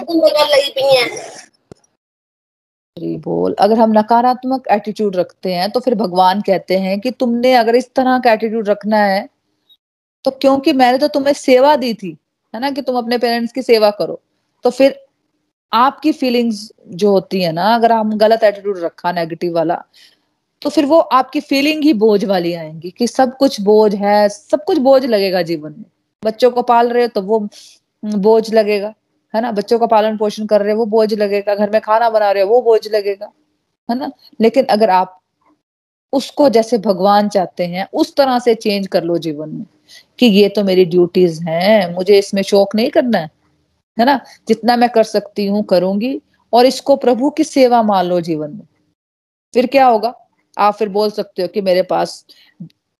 बोल। 3.18 3.54
अगर 3.60 3.78
हम 3.78 3.92
नकारात्मक 3.92 4.68
एटीट्यूड 4.70 5.16
रखते 5.16 5.52
हैं 5.54 5.70
तो 5.70 5.80
फिर 5.80 5.94
भगवान 5.94 6.40
कहते 6.40 6.78
हैं 6.78 6.98
कि 7.00 7.10
तुमने 7.10 7.54
अगर 7.54 7.76
इस 7.76 7.90
तरह 7.96 8.18
का 8.18 8.32
एटीट्यूड 8.32 8.68
रखना 8.68 8.98
है 8.98 9.28
तो 10.24 10.30
क्योंकि 10.32 10.72
मैंने 10.74 10.98
तो 10.98 11.08
तुम्हें 11.08 11.32
सेवा 11.34 11.74
दी 11.76 11.92
थी, 11.94 12.16
है 12.54 12.60
ना, 12.60 12.70
कि 12.70 12.82
तुम 12.82 12.96
अपने 12.98 13.18
पेरेंट्स 13.18 13.52
की 13.52 13.62
सेवा 13.62 13.90
करो 13.92 14.20
तो 14.64 14.70
फिर 14.70 14.98
आपकी 15.72 16.12
फीलिंग्स 16.12 16.70
जो 16.88 17.10
होती 17.10 17.42
है 17.42 17.52
ना, 17.52 17.74
अगर 17.74 17.92
हम 17.92 18.16
गलत 18.18 18.44
एटीट्यूड 18.44 18.78
रखा 18.78 19.12
नेगेटिव 19.12 19.54
वाला 19.54 19.82
तो 20.62 20.70
फिर 20.70 20.86
वो 20.86 20.98
आपकी 20.98 21.40
फीलिंग 21.42 21.82
ही 21.84 21.92
बोझ 21.94 22.24
वाली 22.24 22.52
आएँगी 22.54 22.90
कि 22.90 23.06
सब 23.06 23.36
कुछ 23.36 23.60
बोझ 23.60 23.94
है, 23.94 24.28
सब 24.28 24.64
कुछ 24.64 24.78
बोझ 24.78 25.04
लगेगा 25.06 25.42
जीवन 25.42 25.70
में। 25.70 25.84
बच्चों 26.22 26.50
को 26.50 26.62
पाल 26.62 26.88
रहे 26.88 27.02
हो 27.02 27.08
तो 27.08 27.22
वो 27.22 27.38
बोझ 28.02 28.54
लगेगा। 28.54 28.92
है 29.34 29.40
ना? 29.40 29.52
बच्चों 29.52 29.78
का 29.78 29.86
पालन 29.86 30.16
पोषण 30.16 30.46
कर 30.46 30.62
रहे 30.62 30.72
हो, 30.72 30.78
वो 30.78 30.86
बोझ 30.86 31.14
लगेगा। 31.14 31.54
घर 31.54 31.70
में 31.70 31.80
खाना 31.80 32.10
बना 32.10 32.30
रहे 32.32 32.42
हो, 32.42 32.48
वो 32.48 32.62
बोझ 32.62 32.88
लगेगा। 32.88 33.32
है 33.90 33.98
ना? 33.98 34.12
लेकिन 34.40 34.64
अगर 34.64 34.90
आप 34.90 35.20
उसको 36.12 36.48
जैसे 36.48 36.78
भगवान 36.78 37.28
चाहते 37.28 37.66
हैं, 37.66 37.88
उस 37.92 38.16
तरह 38.16 38.38
से 38.38 38.54
चेंज 38.54 38.86
कर 38.86 39.04
लो 39.04 39.18
जीवन 39.18 39.48
में 39.48 39.64
कि 40.18 40.26
ये 40.26 40.48
तो 40.48 40.64
मेरी 40.64 40.84
ड्यूटीज़ 40.84 41.44
हैं, 41.44 41.94
मुझे 41.94 42.18
इसमें 42.18 42.42
शौक 42.42 42.74
नहीं 42.74 42.90
करना 42.90 43.18
है। 43.18 43.30
है 43.98 44.04
ना? 44.04 44.20
जितना 44.48 44.76
मैं 44.76 44.88
कर 44.88 45.02
सकती 45.02 45.46
हूँ, 45.46 45.64
करूँगी 45.64 46.22
और 46.52 46.66
इसको 46.66 46.96
प्रभु 46.96 47.30
की 47.30 47.44
सेवा 47.44 47.82
मान 47.82 48.06
लो 48.06 48.20
जीवन 48.20 48.50
में। 48.50 48.66
फिर 49.54 49.66
क्या 49.66 49.86
होगा? 49.86 50.14
आप 50.58 50.74
फिर 50.74 50.88
बोल 50.88 51.10
सकते 51.10 51.42
हो 51.42 51.48
कि 51.48 51.60
मेरे 51.60 51.82
पास 51.82 52.26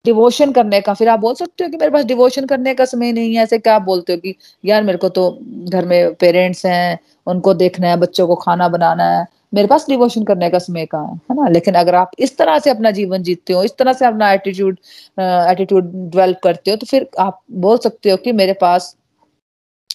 डिवोशन 0.09 0.53
करने 0.53 0.81
का, 0.81 0.95
फिर 0.95 1.09
आप 1.09 1.21
बोल 1.21 1.35
सकते 1.35 1.65
हो 1.65 1.71
कि 1.71 1.77
मेरे 1.77 1.91
पास 1.93 2.05
डिवोशन 2.05 2.47
करने 2.47 2.75
का 2.75 2.85
समय 2.87 3.13
नहीं 3.13 3.35
है, 3.35 3.43
ऐसे 3.43 3.59
क्या 3.59 3.75
आप 3.77 3.83
बोलते 3.85 4.13
हो 4.13 4.19
कि 4.19 4.35
यार 4.65 4.83
मेरे 4.83 4.99
को 4.99 5.09
तो 5.11 5.31
घर 5.65 5.87
में 5.87 6.15
पेरेंट्स 6.17 6.65
हैं, 6.67 6.99
उनको 7.27 7.55
देखना 7.57 7.89
है, 7.89 7.97
बच्चों 7.99 8.27
को 8.27 8.35
खाना 8.37 8.69
बनाना 8.69 9.05
है, 9.11 9.27
मेरे 9.55 9.69
पास 9.69 9.87
डिवोशन 9.89 10.25
करने 10.25 10.49
का 10.51 10.59
समय 10.59 10.87
कहाँ 10.87 11.07
है 11.07 11.15
है 11.31 11.37
ना? 11.37 11.49
लेकिन 11.49 11.75
अगर 11.75 11.95
आप 11.95 12.11
इस 12.19 12.37
तरह 12.39 12.59
से 12.59 12.71
अपना 12.71 12.91
जीवन 12.93 13.23
जीतते 13.23 13.53
हो, 13.53 13.63
इस 13.65 13.77
तरह 13.79 13.93
से 13.93 14.07
अपना 14.07 14.33
एटीट्यूड 14.33 14.79
एटीट्यूड 15.19 15.85
डेवलप 15.87 16.41
करते 16.45 16.71
हो 16.71 16.77
तो 16.77 16.87
फिर 16.87 17.09
आप 17.21 17.41
बोल 17.61 17.79
सकते 17.79 18.11
हो 18.11 18.17
कि 18.17 18.33
मेरे 18.35 18.53
पास 18.61 18.95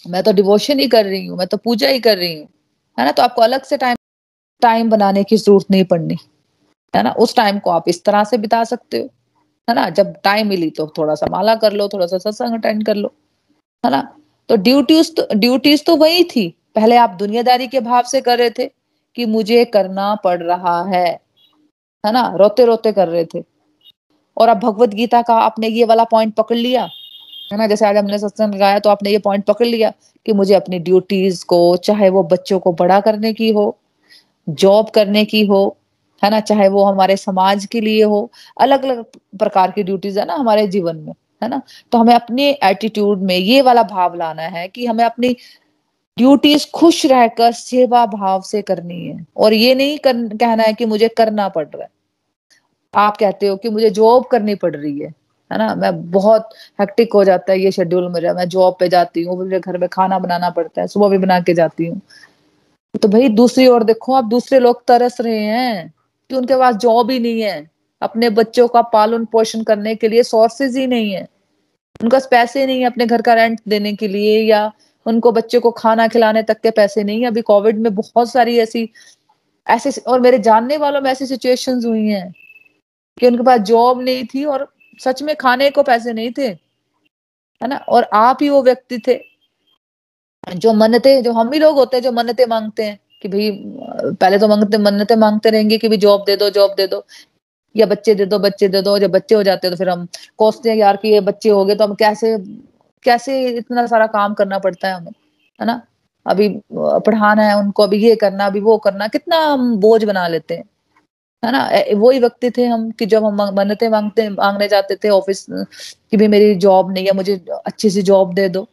मैं 0.06 0.22
तो 0.22 0.32
डिवोशन 0.32 0.78
ही 0.78 0.86
कर 0.88 1.04
रही 1.04 1.26
हूँ, 1.26 1.38
मैं 1.38 1.46
तो 1.46 1.56
पूजा 1.58 1.88
ही 1.88 2.00
कर 2.00 2.16
रही 2.18 2.34
हूँ, 2.34 2.46
है 2.98 3.04
ना? 3.04 3.12
तो 3.12 3.22
आपको 3.22 3.42
अलग 3.42 3.62
से 3.64 3.76
टाइम 3.76 3.96
टाइम 4.62 4.90
बनाने 4.90 5.22
की 5.24 5.36
ज़रूरत 5.36 5.70
नहीं 5.70 5.84
पड़नी, 5.84 6.16
है 6.94 7.02
ना? 7.02 7.10
उस 7.12 7.34
टाइम 7.36 7.58
को 7.58 7.70
आप 7.70 7.88
इस 7.88 8.04
तरह 8.04 8.24
से 8.24 8.38
बिता 8.38 8.62
सकते 8.64 8.98
हो। 8.98 9.08
है 9.68 9.74
ना? 9.74 9.88
जब 9.90 10.14
टाइम 10.24 10.48
मिली 10.48 10.70
तो 10.70 10.86
थोड़ा 10.98 11.14
सा 11.14 11.26
माला 11.30 11.54
कर 11.56 11.72
लो, 11.72 11.88
थोड़ा 11.88 12.06
सा 12.06 12.18
सत्संग 12.18 12.54
अटेंड 12.54 12.84
कर 12.86 12.94
लो, 12.96 13.12
है 13.84 13.90
ना? 13.90 14.02
तो 14.48 14.56
ड्यूटीज़ 14.58 15.12
तो 15.12 15.26
ड्यूटीज़ 15.34 15.82
तो 15.86 15.96
वही 15.96 16.24
थी। 16.26 16.48
पहले 16.74 16.96
आप 16.96 17.10
दुनियादारी 17.18 17.66
के 17.68 17.80
भाव 17.80 18.02
से 18.04 18.20
कर 18.20 18.38
रहे 18.38 18.50
थे 18.50 18.66
कि 19.16 19.24
मुझे 19.26 19.64
करना 19.66 20.14
पड़ 20.24 20.42
रहा 20.42 20.82
है 20.86 21.06
है 22.04 22.12
ना? 22.12 22.26
रोते 22.36 22.64
रोते 22.64 22.92
कर 22.92 23.08
रहे 23.08 23.24
थे। 23.24 23.42
और 24.36 24.48
अब 24.48 24.58
भगवत 24.58 24.94
गीता 24.94 25.20
का 25.22 25.34
आपने 25.36 25.68
ये 25.68 25.84
वाला 25.84 26.04
पॉइंट 26.04 26.34
पकड़ 26.34 26.56
लिया, 26.56 26.82
है 27.52 27.58
ना? 27.58 27.66
जैसे 27.66 27.86
आज 27.86 27.96
हमने 27.96 28.18
सत्संग 28.18 28.54
लगाया 28.54 28.78
तो 28.78 28.90
आपने 28.90 29.10
ये 29.10 29.18
पॉइंट 29.18 29.44
पकड़ 29.44 29.66
लिया 29.66 29.92
कि 30.26 30.32
मुझे 30.32 30.54
अपनी 30.54 30.78
ड्यूटीज़ 30.80 31.44
को, 31.44 31.76
चाहे 31.78 32.08
वो 32.10 32.22
बच्चों 32.24 32.58
को 32.58 32.72
बड़ा 32.74 33.00
करने 33.00 33.32
की 33.32 33.50
हो 33.52 33.76
जॉब 34.48 34.90
करने 34.90 35.24
की 35.24 35.44
हो 35.46 35.76
है 36.24 36.30
ना? 36.30 36.40
चाहे 36.40 36.68
वो 36.68 36.84
हमारे 36.84 37.16
समाज 37.16 37.66
के 37.66 37.80
लिए 37.80 38.02
हो 38.04 38.30
अलग 38.60 38.84
अलग 38.84 39.04
प्रकार 39.38 39.70
की 39.70 39.82
ड्यूटीज़ 39.82 40.18
है 40.20 40.26
ना 40.26 40.34
हमारे 40.34 40.66
जीवन 40.68 40.96
में 40.98 41.12
है 41.42 41.48
ना? 41.48 41.60
तो 41.92 41.98
हमें 41.98 42.14
अपने 42.14 42.50
एटीट्यूड 42.64 43.22
में 43.22 43.36
ये 43.36 43.62
वाला 43.62 43.82
भाव 43.84 44.14
लाना 44.14 44.42
है 44.42 44.66
कि 44.68 44.86
हमें 44.86 45.04
अपनी 45.04 45.36
ड्यूटीज़ 46.16 46.66
खुश 46.74 47.04
रहकर 47.06 47.52
सेवा 47.52 48.04
भाव 48.06 48.40
से 48.42 48.62
करनी 48.62 49.06
है। 49.06 49.24
और 49.36 49.52
ये 49.54 49.74
नहीं 49.74 49.98
कर, 49.98 50.12
कहना 50.36 50.62
है 50.62 50.72
कि 50.74 50.86
मुझे 50.86 51.08
करना 51.08 51.48
पड़ 51.48 51.66
रहा 51.66 51.82
है। 51.82 51.88
आप 52.94 53.16
कहते 53.16 53.46
हो 53.46 53.56
कि 53.56 53.68
मुझे 53.70 53.90
जॉब 53.90 54.24
करनी 54.26 54.54
पड़ 54.54 54.74
रही 54.76 54.98
है 55.00 55.08
है 55.50 55.58
ना? 55.58 55.74
मैं 55.74 56.10
बहुत 56.10 56.48
हेक्टिक 56.80 57.12
हो 57.14 57.24
जाता 57.24 57.52
है 57.52 57.58
ये 57.60 57.70
शेड्यूल 57.72 58.08
मेरा। 58.12 58.32
मैं 58.34 58.48
जॉब 58.48 58.76
पे 58.80 58.88
जाती 58.88 59.22
हूँ 59.22 59.36
मुझे 59.38 59.60
घर 59.60 59.78
में 59.78 59.88
खाना 59.88 60.18
बनाना 60.18 60.50
पड़ता 60.50 60.80
है 60.80 60.86
सुबह 60.88 61.08
भी 61.08 61.18
बना 61.18 61.40
के 61.40 61.54
जाती 61.54 61.86
हूँ। 61.86 62.00
तो 62.94 63.08
भाई 63.08 63.28
दूसरी 63.30 63.66
ओर 63.66 63.84
देखो 63.84 64.14
आप 64.14 64.24
दूसरे 64.24 64.58
लोग 64.58 64.84
तरस 64.86 65.20
रहे 65.20 65.38
हैं। 65.38 65.92
कि 66.30 66.34
उनके 66.34 66.56
पास 66.56 66.76
जॉब 66.76 67.10
ही 67.10 67.18
नहीं 67.18 67.40
है। 67.40 67.70
अपने 68.02 68.30
बच्चों 68.30 68.68
का 68.68 68.82
पालन 68.82 69.24
पोषण 69.24 69.62
करने 69.62 69.94
के 69.94 70.08
लिए 70.08 70.22
सोर्सेज 70.22 70.76
ही 70.76 70.86
नहीं 70.86 71.12
है। 71.12 71.22
उनके 72.02 72.14
पास 72.16 72.28
पैसे 72.30 72.66
नहीं 72.66 72.80
है 72.80 72.86
अपने 72.86 73.06
घर 73.06 73.22
का 73.22 73.34
रेंट 73.34 73.60
देने 73.68 73.94
के 73.96 74.08
लिए 74.08 74.40
या 74.42 74.72
उनको 75.06 75.32
बच्चे 75.32 75.58
को 75.58 75.70
खाना 75.70 76.06
खिलाने 76.08 76.42
तक 76.42 76.60
के 76.60 76.70
पैसे 76.70 77.04
नहीं 77.04 77.20
है। 77.20 77.26
अभी 77.26 77.42
कोविड 77.42 77.78
में 77.78 77.94
बहुत 77.94 78.30
सारी 78.32 78.58
ऐसी, 78.58 78.88
ऐसे 79.66 80.00
और 80.00 80.20
मेरे 80.20 80.38
जानने 80.38 80.76
वालों 80.76 81.00
में 81.00 81.10
ऐसी 81.10 81.26
सिचुएशन 81.26 81.84
हुई 81.84 82.06
हैं 82.08 82.32
कि 83.18 83.26
उनके 83.26 83.42
पास 83.42 83.60
जॉब 83.60 84.02
नहीं 84.02 84.24
थी 84.24 84.44
और 84.44 84.66
सच 85.00 85.22
में 85.22 85.34
खाने 85.36 85.70
को 85.70 85.82
पैसे 85.82 86.12
नहीं 86.12 86.32
थे, 86.38 86.48
है 86.48 87.68
ना? 87.68 87.76
और 87.76 88.08
आप 88.14 88.38
ही 88.42 88.48
वो 88.48 88.62
व्यक्ति 88.62 88.98
थे 89.08 89.20
जो 90.56 90.72
मन्नते, 90.72 91.22
जो 91.22 91.32
हम 91.32 91.52
ही 91.52 91.58
लोग 91.58 91.76
होते 91.76 91.96
हैं, 91.96 92.02
जो 92.04 92.12
मन्नते 92.12 92.46
मांगते 92.46 92.84
हैं। 92.84 92.98
कि 93.24 93.28
भाई, 93.28 93.50
पहले 94.12 94.38
तो 94.38 94.48
मांगते, 94.48 94.78
मन्नते 94.78 95.16
मांगते 95.16 95.50
रहेंगे 95.50 95.78
कि 95.78 95.96
जॉब 95.98 96.24
दे 96.26 96.36
दो 96.36 96.48
जॉब 96.50 96.74
दे 96.76 96.86
दो। 96.86 97.04
या 97.74 97.86
बच्चे 97.86 98.14
दे 98.14 98.24
दो, 98.26 98.38
बच्चे 98.38 98.68
दे 98.68 98.82
दो, 98.82 98.98
जब 98.98 99.10
बच्चे 99.10 99.34
हो 99.34 99.42
जाते 99.42 99.66
हैं 99.66 99.74
तो 99.74 99.78
फिर 99.78 99.88
हम 99.88 100.06
कोसते 100.38 100.70
हैं 100.70 100.76
यार 100.76 100.96
कि 100.96 101.08
ये 101.08 101.20
बच्चे 101.22 101.48
हो 101.50 101.64
गए 101.64 101.74
तो 101.74 101.84
हम 101.84 101.94
कैसे 101.96 102.36
कैसे 103.04 103.40
इतना 103.48 103.86
सारा 103.86 104.06
काम 104.08 104.34
करना 104.34 104.58
पड़ता 104.58 104.88
है 104.88 104.94
हमें, 104.94 105.12
है 105.60 105.66
ना? 105.66 105.80
अभी 106.26 106.48
पढ़ाना 106.74 107.42
है 107.42 107.56
उनको, 107.58 107.82
अभी 107.82 107.98
ये 107.98 108.14
करना, 108.16 108.46
अभी 108.46 108.60
वो 108.60 108.76
करना, 108.78 109.08
कितना 109.08 109.38
हम 109.44 109.76
बोझ 109.80 110.04
बना 110.04 110.26
लेते 110.28 110.54
हैं, 110.54 110.64
है 111.42 111.52
ना? 111.52 111.68
वही 111.96 112.18
व्यक्ति 112.20 112.50
थे 112.50 112.64
हम 112.66 112.90
कि 112.90 113.06
जब 113.06 113.24
हम 113.24 113.42
मन्नते 113.56 113.88
मांगते, 113.88 114.28
मांगने 114.30 114.68
जाते 114.68 114.96
थे 115.04 115.08
ऑफ़िस 115.10 115.46
कि 115.50 116.16
भाई 116.16 116.28
मेरी 116.28 116.54
जॉब 116.56 116.92
नहीं 116.92 117.06
है, 117.06 117.12
मुझे 117.14 117.40
अच्छी 117.66 117.90
सी 117.90 118.02
जॉब 118.02 118.34
दे 118.34 118.48
दो, 118.48 118.66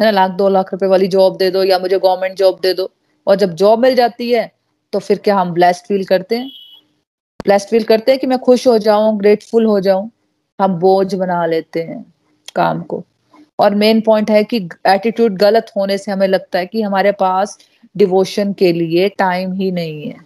है 0.00 0.04
ना? 0.04 0.10
लाख, 0.10 0.30
दो 0.32 0.48
लाख 0.48 0.72
रुपए 0.72 0.86
वाली 0.86 1.08
जॉब 1.08 1.36
दे 1.36 1.50
दो, 1.50 1.64
या 1.64 1.78
मुझे 1.78 1.98
गवर्नमेंट 1.98 2.36
जॉब 2.38 2.58
दे 2.62 2.74
दो। 2.74 2.90
और 3.26 3.36
जब 3.36 3.54
जॉब 3.54 3.78
मिल 3.78 3.94
जाती 3.94 4.30
है 4.30 4.50
तो 4.92 4.98
फिर 4.98 5.18
क्या 5.18 5.36
हम 5.36 5.52
ब्लेस्ड 5.52 5.86
फील 5.86 6.04
करते 6.04 6.36
हैं? 6.36 6.50
ब्लेस्ड 7.44 7.68
फील 7.68 7.84
करते 7.84 8.12
हैं 8.12 8.20
कि 8.20 8.26
मैं 8.26 8.38
खुश 8.38 8.66
हो 8.66 8.76
जाऊँ 8.78 9.16
ग्रेटफुल 9.18 9.64
हो 9.66 9.80
जाऊँ, 9.80 10.10
हम 10.58 10.74
बोझ 10.74 11.14
बना 11.14 11.44
लेते 11.46 11.82
हैं 11.82 12.04
काम 12.54 12.82
को। 12.82 13.02
और 13.58 13.74
मेन 13.74 14.00
पॉइंट 14.00 14.30
है 14.30 14.42
कि 14.44 14.56
एटीट्यूड 14.86 15.36
गलत 15.38 15.70
होने 15.76 15.98
से 15.98 16.12
हमें 16.12 16.26
लगता 16.28 16.58
है 16.58 16.66
कि 16.66 16.82
हमारे 16.82 17.12
पास 17.12 17.58
डिवोशन 17.96 18.52
के 18.52 18.72
लिए 18.72 19.08
टाइम 19.08 19.52
ही 19.52 19.70
नहीं 19.72 20.08
है। 20.08 20.16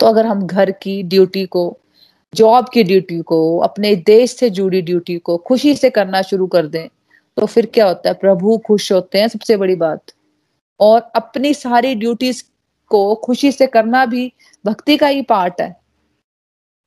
तो 0.00 0.06
अगर 0.06 0.26
हम 0.26 0.46
घर 0.46 0.70
की 0.72 1.02
ड्यूटी 1.02 1.44
को 1.46 1.76
जॉब 2.32 2.68
की 2.68 2.82
ड्यूटी 2.84 3.20
को, 3.20 3.58
अपने 3.58 3.94
देश 3.96 4.36
से 4.36 4.50
जुड़ी 4.50 4.82
ड्यूटी 4.82 5.18
को 5.18 5.36
खुशी 5.38 5.74
से 5.76 5.90
करना 5.90 6.22
शुरू 6.22 6.46
कर 6.46 6.66
दें 6.66 6.86
तो 7.36 7.46
फिर 7.46 7.66
क्या 7.66 7.86
होता 7.86 8.08
है? 8.08 8.14
प्रभु 8.14 8.58
खुश 8.66 8.92
होते 8.92 9.20
हैं, 9.20 9.28
सबसे 9.28 9.56
बड़ी 9.56 9.74
बात। 9.76 10.12
और 10.80 11.12
अपनी 11.14 11.54
सारी 11.54 11.94
ड्यूटीज़ 11.94 12.44
को 12.88 13.14
खुशी 13.14 13.52
से 13.52 13.66
करना 13.66 14.06
भी 14.06 14.32
भक्ति 14.66 14.96
का 14.96 15.06
ही 15.06 15.22
पार्ट 15.22 15.60
है। 15.60 15.80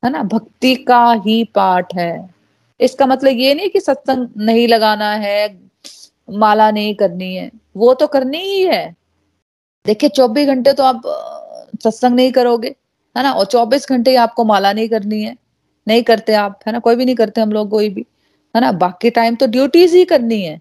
है 0.04 0.10
ना? 0.10 0.22
भक्ति 0.22 0.74
का 0.74 1.12
ही 1.12 1.44
पार्ट 1.44 1.86
है। 1.94 2.34
इसका 2.80 3.06
मतलब 3.06 3.32
ये 3.32 3.54
नहीं 3.54 3.70
कि 3.70 3.80
सत्संग 3.80 4.28
नहीं 4.36 4.68
लगाना 4.68 5.12
है, 5.12 5.60
माला 6.30 6.70
नहीं 6.70 6.94
करनी 6.94 7.34
है। 7.34 7.50
वो 7.76 7.94
तो 7.94 8.06
करनी 8.06 8.38
ही 8.38 8.66
है। 8.66 8.96
देखिए, 9.86 10.10
चौबीस 10.10 10.46
घंटे 10.46 10.72
तो 10.72 10.82
आप 10.82 11.02
सत्संग 11.84 12.14
नहीं 12.14 12.32
करोगे, 12.32 12.68
है 13.16 13.22
ना? 13.22 13.32
और 13.32 13.44
चौबीस 13.44 13.88
घंटे 13.88 14.16
आपको 14.16 14.44
माला 14.44 14.72
नहीं 14.72 14.88
करनी 14.88 15.22
है। 15.22 15.36
नहीं 15.88 16.02
करते 16.02 16.34
आप, 16.34 16.60
है 16.66 16.72
ना? 16.72 16.78
कोई 16.78 16.96
भी 16.96 17.04
नहीं 17.04 17.14
करते 17.14 17.40
हम 17.40 17.52
लोग, 17.52 17.70
कोई 17.70 17.88
भी। 17.88 18.06
है 18.56 18.60
ना? 18.60 18.72
बाकी 18.72 19.10
टाइम 19.10 19.34
तो 19.36 19.46
ड्यूटीज़ 19.46 19.96
ही 19.96 20.04
करनी 20.04 20.42
है। 20.42 20.60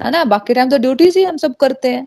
है 0.00 0.10
ना? 0.10 0.24
बाकी 0.24 0.54
टाइम 0.54 0.70
तो 0.70 0.78
ड्यूटीज़ 0.78 1.18
ही 1.18 1.24
हम 1.24 1.36
सब 1.36 1.56
करते 1.56 1.90
हैं। 1.90 2.06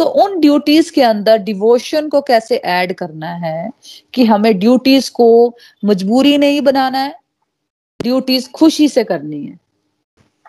तो 0.00 0.04
उन 0.22 0.38
ड्यूटीज़ 0.40 0.90
के 0.92 1.02
अंदर 1.02 1.38
डिवोशन 1.38 2.08
को 2.08 2.20
कैसे 2.20 2.56
ऐड 2.56 2.92
करना 2.98 3.32
है 3.36 3.70
कि 4.14 4.24
हमें 4.24 4.58
ड्यूटीज़ 4.58 5.10
को 5.14 5.26
मजबूरी 5.84 6.36
नहीं 6.38 6.60
बनाना 6.60 6.98
है 6.98 7.14
ड्यूटीज़ 8.00 8.48
खुशी 8.50 8.88
से 8.88 9.04
करनी 9.04 9.44
है? 9.44 9.58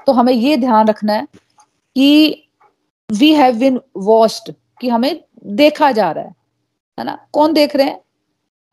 तो 0.08 0.12
हमें 0.12 0.34
ये 0.34 0.58
ध्यान 0.58 0.88
रखना 0.88 1.14
है 1.14 1.28
कि 1.96 2.48
वी 3.10 3.34
हैव 3.34 3.56
बिन 3.60 3.80
वॉस्ट 3.98 4.52
कि 4.82 4.90
हमें 4.90 5.24
देखा 5.46 5.92
जा 5.92 6.12
रहा 6.12 6.24
है 6.24 6.36
है 6.98 7.06
ना? 7.06 7.18
कौन 7.34 7.54
देख 7.54 7.76
रहे 7.76 7.88
हैं? 7.88 8.00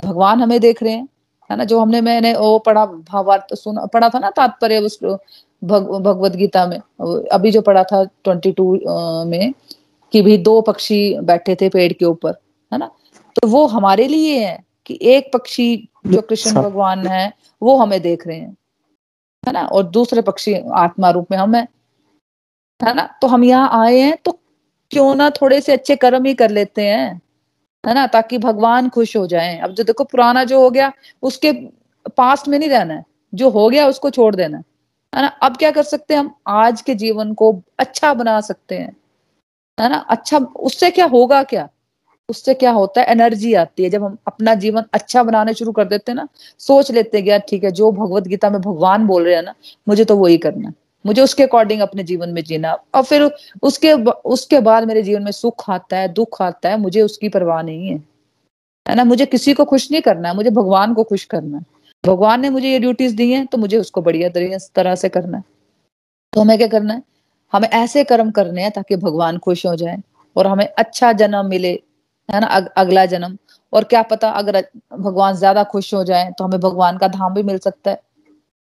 भगवान 0.04 0.42
हमें 0.42 0.58
देख 0.60 0.82
रहे 0.82 0.92
हैं 0.92 1.08
है 1.50 1.56
ना? 1.56 1.64
जो 1.64 1.80
हमने 1.80 2.00
मैंने 2.00 2.34
वो 2.34 2.58
पढ़ा 2.58 2.86
भावार्थ 2.86 3.54
सुना 3.54 3.86
पढ़ा 3.86 4.08
था 4.08 4.18
ना 4.18 4.30
तात्पर्य 4.30 4.78
उस 4.78 4.98
भग, 5.02 5.88
भगवत 5.90 6.32
गीता 6.36 6.66
में 6.66 6.78
अभी 7.32 7.50
जो 7.50 7.60
पढ़ा 7.62 7.82
था 7.84 8.04
ट्वेंटी 8.24 8.52
टू 8.52 8.72
में 9.30 9.52
कि 10.12 10.22
भी 10.22 10.36
दो 10.38 10.60
पक्षी 10.60 11.18
बैठे 11.20 11.54
थे 11.54 11.68
पेड़ 11.68 11.92
के 11.92 12.04
ऊपर 12.04 12.34
है 12.72 12.78
ना? 12.78 12.90
तो 13.36 13.48
वो 13.48 13.66
हमारे 13.66 14.06
लिए 14.08 14.38
है 14.44 14.58
कि 14.86 14.98
एक 15.02 15.30
पक्षी 15.34 15.88
जो 16.06 16.20
कृष्ण 16.20 16.50
अच्छा। 16.50 16.62
भगवान 16.62 17.06
है 17.06 17.32
वो 17.62 17.76
हमें 17.76 18.00
देख 18.02 18.26
रहे 18.26 18.36
हैं 18.36 18.56
है 19.42 19.52
ना? 19.52 19.62
और 19.62 19.86
दूसरे 19.86 20.22
पक्षी 20.22 20.54
आत्मा 20.76 21.10
रूप 21.10 21.30
में 21.30 21.38
हम 21.38 21.54
है 21.54 21.66
है 22.80 22.94
ना? 22.94 23.08
तो 23.22 23.26
हम 23.26 23.44
यहाँ 23.44 23.70
आए 23.84 23.98
हैं 23.98 24.16
तो 24.24 24.38
क्यों 24.90 25.14
ना 25.14 25.30
थोड़े 25.30 25.60
से 25.60 25.72
अच्छे 25.72 25.96
कर्म 25.96 26.24
ही 26.24 26.34
कर 26.34 26.50
लेते 26.50 26.86
हैं 26.86 27.20
है 27.84 27.94
ना? 27.94 28.06
ताकि 28.06 28.38
भगवान 28.38 28.88
खुश 28.88 29.16
हो 29.16 29.26
जाए। 29.26 29.58
अब 29.58 29.72
जो 29.72 29.84
देखो 29.84 30.04
पुराना 30.04 30.44
जो 30.44 30.60
हो 30.62 30.70
गया 30.70 30.92
उसके 31.22 31.52
पास्ट 32.16 32.48
में 32.48 32.58
नहीं 32.58 32.68
रहना 32.68 32.94
है। 32.94 33.04
जो 33.34 33.50
हो 33.50 33.68
गया 33.68 33.86
उसको 33.88 34.10
छोड़ 34.10 34.34
देना 34.36 34.62
है 35.12 35.22
ना? 35.22 35.28
अब 35.28 35.56
क्या 35.56 35.70
कर 35.70 35.82
सकते 35.82 36.14
हैं 36.14 36.20
हम? 36.20 36.34
आज 36.46 36.80
के 36.82 36.94
जीवन 36.94 37.34
को 37.34 37.52
अच्छा 37.78 38.14
बना 38.14 38.40
सकते 38.40 38.78
हैं। 38.78 38.96
है 39.78 39.88
ना? 39.88 39.96
अच्छा 39.96 40.38
उससे 40.38 40.90
क्या 40.90 41.06
होगा 41.06 41.42
क्या? 41.42 41.68
उससे 42.28 42.54
क्या 42.54 42.70
होता 42.72 43.00
है? 43.00 43.06
एनर्जी 43.06 43.52
आती 43.54 43.84
है। 43.84 43.90
जब 43.90 44.04
हम 44.04 44.16
अपना 44.26 44.54
जीवन 44.54 44.84
अच्छा 44.92 45.22
बनाने 45.22 45.54
शुरू 45.54 45.72
कर 45.72 45.84
देते 45.84 46.12
हैं 46.12 46.16
ना, 46.16 46.26
सोच 46.60 46.90
लेते 46.90 47.18
हैं 47.18 47.26
यार 47.26 47.38
ठीक 47.48 47.64
है, 47.64 47.70
जो 47.70 47.90
भगवत 47.92 48.26
गीता 48.28 48.50
में 48.50 48.60
भगवान 48.60 49.06
बोल 49.06 49.24
रहे 49.24 49.34
हैं 49.36 49.42
ना, 49.42 49.54
मुझे 49.88 50.04
तो 50.04 50.16
वही 50.16 50.38
करना 50.38 50.72
मुझे 51.04 51.22
उसके 51.22 51.42
अकॉर्डिंग 51.42 51.80
अपने 51.80 52.02
जीवन 52.02 52.30
में 52.30 52.42
जीना 52.44 52.72
और 52.94 53.02
फिर 53.02 53.22
उसके 53.62 53.92
उसके 54.26 54.60
बाद 54.60 54.84
मेरे 54.84 55.02
जीवन 55.02 55.22
में 55.22 55.30
सुख 55.32 55.68
आता 55.70 55.96
है, 55.96 56.08
दुख 56.08 56.40
आता 56.42 56.68
है, 56.68 56.78
मुझे 56.78 57.02
उसकी 57.02 57.28
परवाह 57.28 57.62
नहीं 57.62 57.88
है। 57.88 57.96
है 58.86 58.94
ना? 58.94 59.04
मुझे 59.04 59.26
किसी 59.26 59.54
को 59.54 59.64
खुश 59.64 59.90
नहीं 59.92 60.02
करना 60.02 60.28
है, 60.28 60.34
मुझे 60.36 60.50
भगवान 60.50 60.94
को 60.94 61.04
खुश 61.04 61.24
करना 61.24 61.58
है। 61.58 61.64
भगवान 62.04 62.40
ने 62.40 62.50
मुझे 62.50 62.70
ये 62.70 62.78
ड्यूटीज़ 62.78 63.14
दी 63.16 63.30
हैं 63.32 63.46
तो 63.46 63.58
मुझे 63.58 63.76
उसको 63.76 64.02
बढ़िया 64.02 64.28
तरह 64.74 64.94
से 64.94 65.08
करना 65.08 65.38
है। 65.38 65.44
तो 66.32 66.40
हमें 66.40 66.56
क्या 66.58 66.68
करना 66.68 66.94
है? 66.94 67.02
हमें 67.52 67.68
ऐसे 67.70 68.04
कर्म 68.04 68.30
करने 68.32 68.62
हैं 68.62 68.70
ताकि 68.72 68.96
भगवान 68.98 69.38
खुश 69.40 69.64
हो 69.66 69.74
जाए 69.76 69.96
और 70.36 70.46
हमें 70.46 70.66
अच्छा 70.68 71.12
जन्म 71.14 71.46
मिले 71.48 71.70
है 72.28 72.40
ना 72.40 72.46
अग, 72.48 72.68
अगला 72.76 73.04
जन्म। 73.06 73.36
और 73.72 73.84
क्या 73.84 74.02
पता 74.04 74.30
अगर 74.32 74.60
भगवान 74.94 75.34
ज़्यादा 75.36 75.64
खुश 75.66 75.92
हो 75.94 76.02
जाए 76.04 76.30
तो 76.38 76.44
हमें 76.44 76.60
भगवान 76.60 76.98
का 76.98 77.08
धाम 77.08 77.34
भी 77.34 77.42
मिल 77.44 77.58
सकता 77.60 77.90
है 77.90 78.00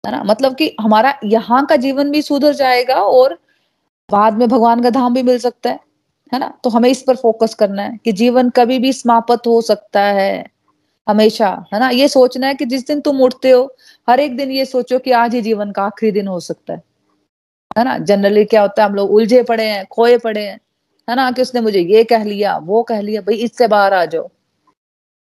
है 0.04 0.12
ना। 0.12 0.24
मतलब 0.26 0.56
कि 0.56 0.76
हमारा 0.82 1.14
यहाँ 1.26 1.66
का 1.68 1.76
जीवन 1.78 2.12
भी 2.12 2.22
सुधर 2.24 2.54
जाएगा 2.56 2.96
और 2.98 3.38
बाद 4.10 4.38
में 4.40 4.48
भगवान 4.50 4.84
का 4.84 4.90
धाम 4.92 5.14
भी 5.14 5.24
मिल 5.24 5.40
सकता 5.40 5.70
है 5.70 5.80
है 6.32 6.40
ना। 6.40 6.54
तो 6.64 6.70
हमें 6.72 6.90
इस 6.90 7.04
पर 7.04 7.16
फोकस 7.18 7.54
करना 7.56 7.84
है 7.84 7.98
कि 8.06 8.12
जीवन 8.14 8.50
कभी 8.52 8.80
भी 8.80 8.94
समाप्त 8.94 9.48
हो 9.48 9.62
सकता 9.64 10.02
है 10.12 10.46
हमेशा 11.08 11.50
है 11.74 11.80
ना। 11.80 11.90
ये 11.92 12.08
सोचना 12.10 12.48
है 12.48 12.56
कि 12.56 12.66
जिस 12.68 12.88
दिन 12.88 13.02
तुम 13.02 13.22
उठते 13.24 13.52
हो 13.52 13.64
हर 14.08 14.20
एक 14.22 14.38
दिन 14.38 14.52
ये 14.52 14.66
सोचो 14.68 15.00
कि 15.00 15.12
आज 15.14 15.36
ही 15.36 15.42
जीवन 15.44 15.72
का 15.74 15.84
आखिरी 15.86 16.12
दिन 16.14 16.28
हो 16.28 16.40
सकता 16.42 16.74
है। 16.74 16.84
है 17.78 17.84
ना? 17.86 17.98
जनरली 17.98 18.46
क्या 18.46 18.62
होता 18.62 18.84
है, 18.84 18.90
हम 18.90 18.96
लोग 18.96 19.12
उलझे 19.12 19.44
पड़े 19.44 19.66
हैं, 19.66 19.86
खोए 19.86 20.18
पड़े 20.18 20.46
हैं, 20.48 20.60
है 21.10 21.16
ना? 21.16 21.32
कि 21.32 21.42
उसने 21.42 21.62
मुझे 21.62 21.80
ये 21.80 22.04
कह 22.04 22.24
लिया, 22.24 22.58
वो 22.58 22.84
कह 22.84 23.02
लिया, 23.02 23.22
भाई 23.22 23.36
इससे 23.36 23.68
बाहर 23.68 23.94
आ 23.94 24.06
जाओ, 24.06 24.30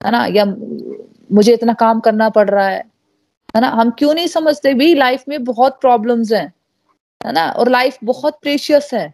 है 0.01 0.11
ना? 0.11 0.25
या 0.25 0.45
मुझे 1.31 1.53
इतना 1.53 1.73
काम 1.73 1.99
करना 1.99 2.29
पड़ 2.29 2.49
रहा 2.49 2.67
है 2.67 2.83
है 3.55 3.61
ना? 3.61 3.69
हम 3.69 3.91
क्यों 3.91 4.13
नहीं 4.13 4.27
समझते? 4.27 4.73
भी 4.73 4.93
लाइफ 4.95 5.23
में 5.29 5.43
बहुत 5.43 5.79
प्रॉब्लम्स 5.81 6.31
हैं, 6.33 6.53
है 7.25 7.31
ना? 7.33 7.49
और 7.49 7.69
लाइफ 7.69 7.97
बहुत 8.03 8.39
प्रीशियस 8.41 8.89
है। 8.93 9.13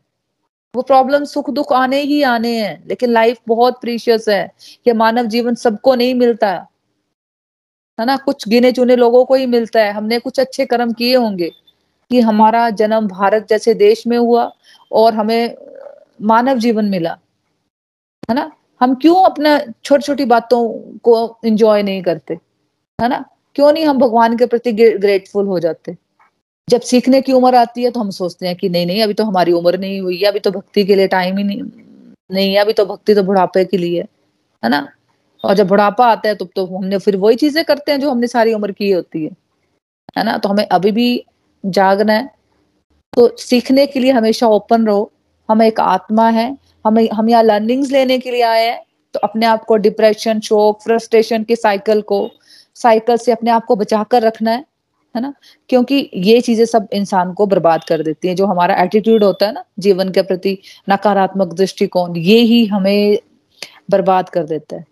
वो 0.76 0.82
प्रॉब्लम 0.82 1.24
सुख 1.24 1.50
दुख 1.50 1.74
आने 1.74 2.02
ही 2.02 2.24
आने 2.24 2.56
हैं, 2.62 2.84
लेकिन 2.88 3.10
लाइफ 3.10 3.38
बहुत 3.48 3.82
प्रीशियस 3.82 4.30
है 4.30 4.52
कि 4.86 4.94
मानव 4.94 5.26
जीवन 5.26 5.56
सबको 5.56 5.96
नहीं 5.96 6.16
मिलता। 6.16 6.68
है 8.00 8.06
ना? 8.06 8.18
कुछ 8.18 8.48
गिने 8.48 8.72
चुने 8.72 8.96
लोगों 8.96 9.26
को 9.26 9.36
ही 9.36 9.46
मिलता 9.46 9.82
है। 9.82 9.92
हमने 9.92 10.20
कुछ 10.20 10.40
अच्छे 10.40 10.66
कर्म 10.66 10.94
किए 10.94 11.16
होंगे। 11.16 11.52
कि 12.12 12.20
हमारा 12.20 12.70
जन्म 12.70 13.08
भारत 13.08 13.48
जैसे 13.50 13.74
देश 13.74 14.06
में 14.08 14.18
हुआ 14.18 14.52
और 14.92 15.14
हमें 15.14 15.56
मानव 16.22 16.58
जीवन 16.60 16.86
मिला 16.86 17.18
है 18.30 18.36
ना? 18.36 18.52
हम 18.82 18.96
क्यों 18.96 19.16
अपना 19.26 19.60
छोटी 19.84 20.04
छोटी 20.04 20.26
बातों 20.26 20.62
को 21.04 21.16
एंजॉय 21.46 21.84
नहीं 21.84 22.02
करते 22.04 22.34
है 23.00 23.10
ना? 23.10 23.24
क्यों 23.56 23.72
नहीं 23.74 23.86
हम 23.86 23.98
भगवान 24.00 24.38
के 24.38 24.46
प्रति 24.46 24.72
ग्रेटफुल 24.74 25.48
हो 25.48 25.60
जाते? 25.60 25.96
जब 26.68 26.82
सीखने 26.82 27.22
की 27.22 27.34
उम्र 27.34 27.56
आती 27.56 27.84
है 27.84 27.92
तो 27.92 28.00
हम 28.00 28.10
सोचते 28.12 28.48
हैं 28.48 28.56
कि 28.56 28.70
नहीं 28.70 28.86
नहीं 28.86 29.02
अभी 29.04 29.14
तो 29.14 29.24
हमारी 29.24 29.52
उम्र 29.52 29.78
नहीं 29.80 30.00
हुई 30.02 30.18
है 30.18 30.28
अभी 30.28 30.40
तो 30.40 30.52
भक्ति 30.52 30.86
के 30.86 30.96
लिए 30.96 31.08
टाइम 31.08 31.38
ही 31.38 31.44
नहीं 31.44 31.62
नहीं 32.32 32.54
है 32.54 32.60
अभी 32.62 32.74
तो 32.74 32.86
भक्ति 32.86 33.16
तो 33.16 33.24
बुढ़ापे 33.24 33.66
के 33.66 33.78
लिए 33.78 34.02
है 34.64 34.70
ना? 34.70 34.88
और 35.44 35.54
जब 35.56 35.68
बुढ़ापा 35.68 36.08
आता 36.08 36.30
है 36.30 36.36
तो, 36.36 36.46
तो 36.46 36.66
हमने 36.68 36.98
फिर 36.98 37.18
वही 37.18 37.36
चीज़ें 37.36 37.64
करते 37.66 37.92
हैं 37.92 38.00
जो 38.00 38.12
हमने 38.12 38.28
सारी 38.28 38.54
उम्र 38.54 38.72
की 38.72 38.92
होती 38.92 39.26
है 39.26 39.32
है 40.18 40.24
ना? 40.24 40.38
तो 40.38 40.50
हमें 40.50 40.66
अभी 40.68 40.92
भी 40.92 41.26
जागना 41.66 42.14
है। 42.14 42.32
तो 43.16 43.36
सीखने 43.38 43.86
के 43.86 44.00
लिए 44.00 44.12
हमेशा 44.12 44.48
ओपन 44.48 44.86
रहो। 44.86 45.12
हम 45.50 45.62
एक 45.62 45.80
आत्मा 45.80 46.30
है। 46.30 46.58
हमें, 46.86 47.10
हम 47.10 47.30
यहाँ 47.30 47.44
लर्निंग्स 47.44 47.92
लेने 47.92 48.20
के 48.20 48.32
लिए 48.32 48.42
आए 48.42 48.66
हैं। 48.66 48.84
तो 49.14 49.20
अपने 49.20 49.46
आप 49.46 49.64
को 49.64 49.78
डिप्रेशन 49.78 50.40
शोक 50.40 50.82
फ्रस्ट्रेशन 50.82 51.44
के 51.44 51.56
साइकिल 51.56 52.02
को 52.02 52.30
साइकिल 52.76 53.18
से 53.18 53.32
अपने 53.32 53.52
आप 53.52 53.66
को 53.66 53.76
बचा 53.76 54.04
कर 54.04 54.22
रखना 54.22 54.52
है 54.52 54.66
है 55.16 55.22
ना? 55.22 55.34
क्योंकि 55.70 56.10
ये 56.16 56.42
चीज़ें 56.42 56.66
सब 56.66 56.88
इंसान 56.94 57.34
को 57.34 57.46
बर्बाद 57.46 57.84
कर 57.84 58.04
देती 58.04 58.28
हैं। 58.28 58.36
जो 58.36 58.46
हमारा 58.46 58.76
एटीट्यूड 58.76 59.24
होता 59.24 59.46
है 59.46 59.54
ना, 59.54 59.64
जीवन 59.80 60.10
के 60.10 60.22
प्रति 60.22 60.58
नकारात्मक 60.90 61.54
दृष्टिकोण, 61.54 62.16
ये 62.18 62.40
ही 62.40 62.66
हमें 62.66 63.20
बर्बाद 63.90 64.30
कर 64.30 64.44
देता 64.44 64.76
है। 64.76 64.86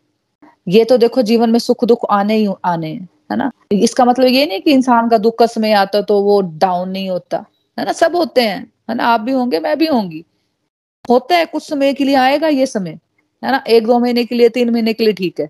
ये 0.67 0.85
तो 0.85 0.97
देखो 0.97 1.21
जीवन 1.21 1.49
में 1.49 1.59
सुख 1.59 1.85
दुख 1.85 2.05
आने 2.09 2.35
ही 2.35 2.47
आने 2.65 2.87
हैं। 2.87 3.07
है 3.29 3.37
ना? 3.37 3.51
इसका 3.71 4.05
मतलब 4.05 4.27
ये 4.27 4.45
नहीं 4.45 4.61
कि 4.61 4.71
इंसान 4.71 5.09
का 5.09 5.17
दुख 5.17 5.37
का 5.39 5.45
समय 5.47 5.71
आता 5.73 6.01
तो 6.01 6.21
वो 6.23 6.39
डाउन 6.41 6.89
नहीं 6.89 7.09
होता, 7.09 7.45
है 7.77 7.85
ना? 7.85 7.91
सब 7.93 8.15
होते 8.15 8.41
हैं, 8.41 8.59
है 8.89 8.95
ना? 8.95 9.03
आप 9.03 9.21
भी 9.21 9.31
होंगे, 9.31 9.59
मैं 9.59 9.77
भी 9.77 9.87
होंगी। 9.87 10.23
होता 11.05 11.35
है, 11.37 11.45
कुछ 11.45 11.67
समय 11.69 11.93
के 11.93 12.03
लिए 12.03 12.15
आएगा 12.15 12.47
ये 12.47 12.65
समय, 12.65 12.99
है 13.43 13.51
ना? 13.51 13.63
एक 13.67 13.87
दो 13.87 13.99
महीने 13.99 14.23
के 14.25 14.35
लिए, 14.35 14.49
तीन 14.49 14.69
महीने 14.69 14.93
के 14.93 15.03
लिए 15.03 15.13
ठीक 15.13 15.39
है। 15.39 15.45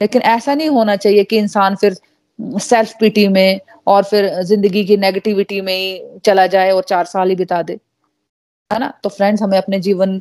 लेकिन 0.00 0.22
ऐसा 0.22 0.54
नहीं 0.54 0.68
होना 0.68 0.96
चाहिए 0.96 1.24
कि 1.24 1.38
इंसान 1.38 1.76
फिर 1.76 1.96
सेल्फ 2.38 2.94
पिटी 3.00 3.26
में 3.28 3.60
और 3.86 4.04
फिर 4.04 4.28
ज़िंदगी 4.42 4.84
की 4.84 4.96
नेगेटिविटी 4.96 5.60
में 5.60 5.74
ही 5.74 6.18
चला 6.24 6.46
जाए 6.46 6.70
और 6.70 6.82
चार 6.82 7.04
साल 7.04 7.28
ही 7.30 7.36
बिता 7.36 7.62
दे, 7.62 7.78
है 8.70 8.78
ना? 8.78 8.92
तो 9.02 9.08
फ्रेंड्स 9.08 9.42
हमें 9.42 9.58
अपने 9.58 9.80
जीवन 9.80 10.18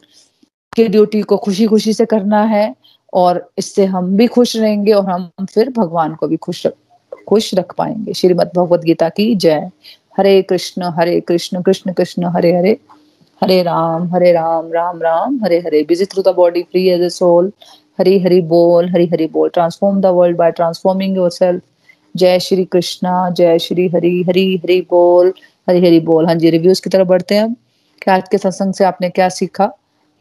की 0.74 0.88
ड्यूटी 0.88 1.22
को 1.22 1.38
खुशी 1.38 1.66
खुशी 1.68 1.94
से 1.94 2.06
करना 2.06 2.42
है 2.46 2.74
और 3.14 3.50
इससे 3.58 3.86
हम 3.86 4.16
भी 4.18 4.28
खुश 4.28 4.56
रहेंगे 4.58 4.92
और 4.94 5.10
हम 5.10 5.30
फिर 5.54 5.70
भगवान 5.70 6.16
को 6.16 6.28
भी 6.28 6.38
खुश 6.38 6.66
खुश 7.28 7.54
रख 7.56 7.74
पाएँगे। 7.78 8.14
श्रीमद 8.14 8.52
भगवद 8.56 8.84
गीता 8.84 9.10
की 9.10 9.34
जय। 9.36 9.70
Hare 10.18 10.42
Krishna 10.42 10.92
Hare 10.98 11.20
Krishna 11.22 11.62
Krishna 11.62 11.94
Krishna, 11.94 12.26
Hare 12.26 12.56
Hare. 12.58 12.78
Hare 13.42 13.62
Ram 13.64 14.08
Hare 14.10 14.32
Ram 14.32 14.72
Ram 14.74 15.02
Ram, 15.02 15.40
Hare 15.44 15.60
Hare. 15.60 15.84
Busy 15.88 16.06
through 16.06 16.24
the 16.24 16.34
body 16.36 16.62
free 16.64 16.88
as 16.90 17.02
a 17.02 17.10
soul 17.10 17.52
Hari 18.00 18.18
Hari 18.20 18.42
बोल, 18.42 18.90
हरी 18.90 19.06
हरी 19.08 19.28
बोल। 19.28 19.50
Transform 19.50 20.00
the 20.02 20.06
world 20.16 20.38
by 20.38 20.52
transforming 20.52 21.18
yourself 21.32 21.62
जय 22.16 22.40
श्री 22.40 22.66
कृष्णा, 22.66 23.30
जय 23.30 23.60
श्री 23.60 23.88
हरी 23.88 24.22
हरी 24.24 24.56
हरी 24.58 24.80
बोल, 24.90 25.34
हरी 25.68 25.86
हरी 25.86 26.00
बोल। 26.00 26.26
हाँ 26.26 26.36
जी 26.36 26.50
reviews 26.50 26.82
की 26.84 26.90
तरफ़ 26.90 27.08
बढ़ते 27.08 27.36
हैं 27.36 27.56
क्या 28.02 28.16
आज 28.16 28.28
के 28.32 28.38
सत्संग 28.38 28.74
से 28.74 28.84
आपने 28.86 29.10
क्या 29.10 29.30
सीखा? 29.30 29.70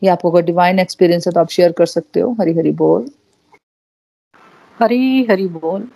ये 0.02 0.08
आपको 0.10 0.30
अगर 0.30 0.42
डिवाइन 0.42 0.78
एक्सपीरियंस 0.78 1.26
है 1.26 1.32
तो 1.32 1.40
आप 1.40 1.48
शेयर 1.50 1.72
कर 1.72 1.86
सकते 1.86 2.20
हो। 2.20 2.32
हरी 2.40 2.52
हरी 2.54 2.70
बोल। 2.72 3.10
हरी 4.80 5.24
हरी 5.30 5.46
बोल। 5.48 5.88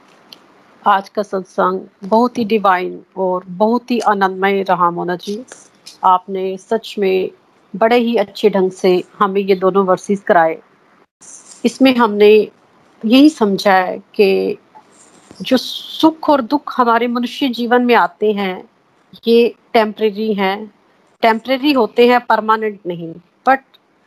आज 0.87 1.09
का 1.09 1.22
सत्संग 1.22 1.80
बहुत 2.05 2.39
ही 2.39 2.45
डिवाइन 2.45 3.05
और 3.16 3.45
बहुत 3.49 3.91
ही 3.91 3.99
आनंदमय 4.01 4.62
रहा, 4.62 4.91
मोना 4.91 5.16
जी। 5.16 5.45
आपने 6.05 6.57
सच 6.57 6.95
में 6.99 7.30
बड़े 7.76 7.97
ही 7.97 8.16
अच्छे 8.16 8.51
ढंग 8.51 8.70
से 8.70 9.05
हमें 9.18 9.41
ये 9.41 9.55
दोनों 9.55 9.84
वर्सेस 9.87 10.20
कराए। 10.20 10.59
इसमें 11.64 11.97
हमने 11.97 12.51
यही 13.05 13.30
समझा 13.30 13.72
है 13.72 13.99
कि 13.99 14.59
जो 15.43 15.57
सुख 15.57 16.30
और 16.30 16.41
दुख 16.41 16.80
हमारे 16.80 17.07
मनुष्य 17.07 17.49
जीवन 17.49 17.82
में 17.82 17.95
आते 17.95 18.32
हैं, 18.32 18.68
ये 19.28 19.55
टेम्परेरी 19.72 20.34
हैं। 20.34 20.74
टेम्परेरी 21.22 21.72
होते 21.72 22.09
हैं 22.09 22.20
परमानेंट 22.20 22.80
नहीं। 22.87 23.12
बट 23.47 23.61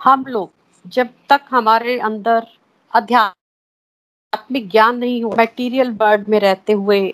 हम 0.03 0.25
लोग 0.25 0.51
जब 0.87 1.09
तक 1.29 1.41
हमारे 1.51 1.99
अंदर 1.99 2.47
आध्यात्मिक 4.33 4.69
ज्ञान 4.69 4.97
नहीं 4.97 5.23
हो 5.23 5.35
मटेरियल 5.39 5.91
वर्ल्ड 5.91 6.27
में 6.29 6.39
रहते 6.39 6.73
हुए 6.73 7.13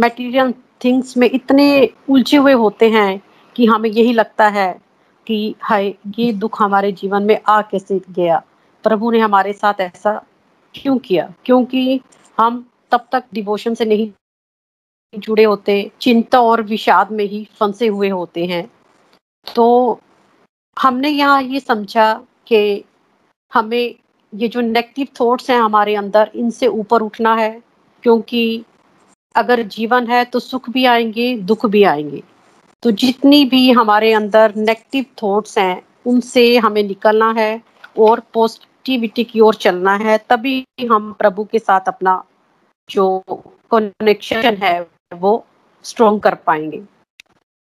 मटेरियल 0.00 0.52
थिंग्स 0.84 1.16
में 1.16 1.30
इतने 1.32 1.88
उलझे 2.10 2.36
हुए 2.36 2.52
होते 2.52 2.90
हैं 2.90 3.22
कि 3.56 3.66
हमें 3.66 3.90
यही 3.90 4.12
लगता 4.12 4.48
है 4.48 4.80
कि, 5.26 5.54
हाय, 5.62 5.94
ये 6.18 6.32
दुख 6.32 6.62
हमारे 6.62 6.92
जीवन 6.92 7.22
में 7.22 7.40
आ 7.48 7.62
कैसे 7.62 8.00
गया? 8.10 8.42
प्रभु 8.84 9.10
ने 9.10 9.18
हमारे 9.18 9.52
साथ 9.52 9.74
ऐसा 9.80 10.24
क्यों 10.74 10.98
किया? 10.98 11.34
क्योंकि 11.44 12.00
हम 12.38 12.70
तब 12.90 13.06
तक 13.12 13.24
डिवोशन 13.34 13.74
से 13.74 13.84
नहीं 13.84 14.10
जुड़े 15.18 15.44
होते, 15.44 15.90
चिंता 16.00 16.40
और 16.40 16.62
विषाद 16.62 17.12
में 17.12 17.24
ही 17.24 17.48
फंसे 17.60 17.86
हुए 17.86 18.08
होते 18.08 18.46
हैं। 18.46 18.70
तो 19.56 20.00
हमने 20.78 21.08
यहाँ 21.08 21.42
ये 21.42 21.60
समझा 21.60 22.14
कि 22.46 22.84
हमें 23.54 23.94
ये 24.34 24.48
जो 24.48 24.60
नेगेटिव 24.60 25.06
थॉट्स 25.20 25.50
हैं 25.50 25.60
हमारे 25.60 25.94
अंदर, 25.96 26.30
इनसे 26.34 26.66
ऊपर 26.66 27.02
उठना 27.02 27.34
है, 27.34 27.62
क्योंकि 28.02 28.64
अगर 29.34 29.62
जीवन 29.62 30.06
है 30.06 30.24
तो 30.24 30.38
सुख 30.38 30.70
भी 30.70 30.84
आएँगे, 30.84 31.36
दुख 31.36 31.66
भी 31.66 31.82
आएँगे। 31.84 32.22
तो 32.82 32.90
जितनी 32.90 33.44
भी 33.44 33.70
हमारे 33.70 34.12
अंदर 34.12 34.54
नेगेटिव 34.56 35.04
थॉट्स 35.22 35.58
हैं, 35.58 35.82
उनसे 36.06 36.56
हमें 36.58 36.82
निकलना 36.82 37.30
है 37.32 37.62
और 37.98 38.22
पॉजिटिविटी 38.34 39.24
की 39.24 39.40
ओर 39.40 39.54
चलना 39.54 39.94
है, 39.96 40.18
तभी 40.28 40.64
हम 40.90 41.12
प्रभु 41.12 41.44
के 41.44 41.58
साथ 41.58 41.88
अपना 41.88 42.22
जो 42.90 43.22
कनेक्शन 43.70 44.56
है, 44.56 44.86
वो 45.14 45.44
स्ट्रॉन्ग 45.84 46.22
कर 46.22 46.34
पाएँगे। 46.34 46.82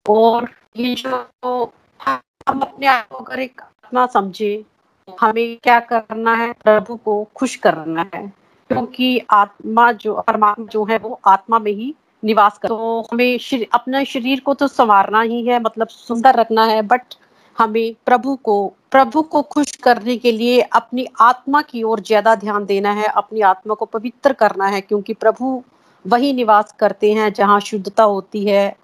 और 0.10 0.50
ये 0.78 0.96
जो 0.96 1.74
हम 2.02 2.60
अपने 2.60 2.88
आप 2.88 3.08
को 3.08 3.18
अगर 3.18 3.40
एक 3.40 3.62
आत्मा 3.62 4.06
समझे 4.06 4.66
हमें 5.08 5.58
क्या 5.64 5.80
करना 5.82 6.34
है? 6.36 6.52
प्रभु 6.56 6.96
को 6.96 7.24
खुश 7.36 7.56
करना 7.56 8.06
है। 8.14 8.28
क्योंकि 8.70 9.20
आत्मा 9.32 9.92
जो 9.94 10.14
परमात्मा 10.22 10.66
जो 10.66 10.84
है 10.86 10.98
वो 10.98 11.20
आत्मा 11.28 11.60
में 11.60 11.72
ही 11.72 11.94
निवास 12.24 12.58
कर 12.58 12.68
तो 12.68 13.02
हमें 13.12 13.38
शर, 13.38 13.66
अपने 13.74 14.04
शरीर 14.06 14.40
को 14.40 14.54
तो 14.54 14.68
संवारना 14.68 15.22
ही 15.22 15.46
है 15.46 15.60
मतलब 15.60 15.88
सुंदर 15.88 16.36
रखना 16.36 16.66
है 16.66 16.82
बट 16.84 17.16
हमें 17.58 17.96
प्रभु 18.06 18.36
को 18.36 18.56
प्रभु 18.92 19.22
को 19.22 19.42
खुश 19.42 19.72
करने 19.76 20.16
के 20.18 20.32
लिए 20.32 20.62
अपनी 20.62 21.06
आत्मा 21.22 21.62
की 21.62 21.84
ओर 21.84 22.00
ज़्यादा 22.00 22.36
ध्यान 22.36 22.66
देना 22.66 22.92
है 22.92 23.06
अपनी 23.08 23.42
आत्मा 23.42 23.74
को 23.74 23.86
पवित्र 23.86 24.34
करना 24.34 24.68
है 24.68 24.82
क्योंकि 24.82 25.14
प्रभु 25.14 25.62
वही 26.06 26.34
निवास 26.34 26.76
करते 26.80 27.14
हैं 27.14 27.32
जहाँ 27.34 27.60
शुद्धता 27.60 28.04
होती 28.04 28.46
है 28.46 28.76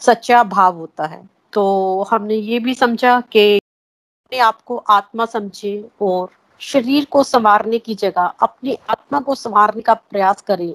सच्चा 0.00 0.42
भाव 0.44 0.76
होता 0.76 1.06
है। 1.06 1.22
तो 1.52 2.08
हमने 2.10 2.34
ये 2.34 2.58
भी 2.58 2.74
समझा 2.74 3.20
कि 3.32 3.60
अपने 4.30 4.40
आप 4.40 4.60
को 4.62 4.76
आत्मा 4.88 5.24
समझे 5.26 5.72
और 6.00 6.28
शरीर 6.60 7.04
को 7.10 7.22
संवारने 7.22 7.78
की 7.78 7.94
जगह 7.94 8.32
अपनी 8.42 8.76
आत्मा 8.90 9.20
को 9.20 9.34
संवारने 9.34 9.82
का 9.82 9.94
प्रयास 9.94 10.42
करें। 10.42 10.74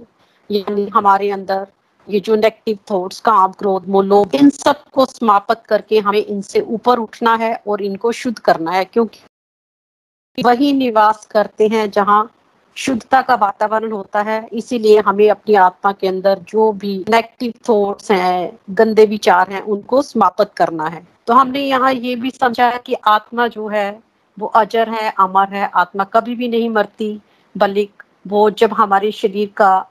यानी 0.49 0.87
हमारे 0.93 1.29
अंदर 1.31 1.67
ये 2.07 2.19
जो 2.19 2.35
नेगेटिव 2.35 2.77
थॉट्स 2.91 3.19
काम, 3.19 3.51
क्रोध 3.51 3.87
मोलोभ 3.87 4.35
इन 4.35 4.49
सबको 4.49 5.05
समाप्त 5.05 5.63
करके 5.65 5.99
हमें 5.99 6.19
इनसे 6.19 6.61
ऊपर 6.61 6.99
उठना 6.99 7.35
है 7.35 7.53
और 7.67 7.81
इनको 7.81 8.11
शुद्ध 8.11 8.37
करना 8.39 8.71
है, 8.71 8.83
क्योंकि 8.85 10.43
वही 10.43 10.73
निवास 10.73 11.25
करते 11.25 11.67
हैं 11.67 11.89
जहाँ 11.91 12.29
शुद्धता 12.77 13.21
का 13.21 13.35
वातावरण 13.37 13.91
होता 13.91 14.21
है। 14.23 14.47
इसीलिए 14.53 14.99
हमें 14.99 15.29
अपनी 15.29 15.55
आत्मा 15.63 15.91
के 15.91 16.07
अंदर 16.07 16.39
जो 16.49 16.71
भी 16.73 16.97
नेगेटिव 17.09 17.53
थॉट्स 17.69 18.11
हैं, 18.11 18.57
गंदे 18.71 19.05
विचार 19.07 19.51
हैं, 19.51 19.61
उनको 19.61 20.01
समाप्त 20.03 20.51
करना 20.57 20.87
है। 20.87 21.14
तो 21.27 21.33
हमने 21.33 21.61
यहाँ 21.61 21.91
ये 21.93 22.15
भी 22.15 22.29
समझा 22.31 22.69
है 22.69 22.79
कि 22.85 22.93
आत्मा 23.07 23.47
जो 23.47 23.67
है, 23.67 23.99
वो 24.37 24.47
अजर 24.47 24.89
है, 24.89 25.13
अमर 25.19 25.53
है। 25.53 25.69
आत्मा 25.75 26.03
कभी 26.03 26.35
भी 26.35 26.47
नहीं 26.47 26.69
मरती, 26.69 27.19
बल्कि 27.55 27.89
वो 28.27 28.49
जब 28.49 28.73
हमारे 28.73 29.11
शरीर 29.11 29.49
का, 29.57 29.85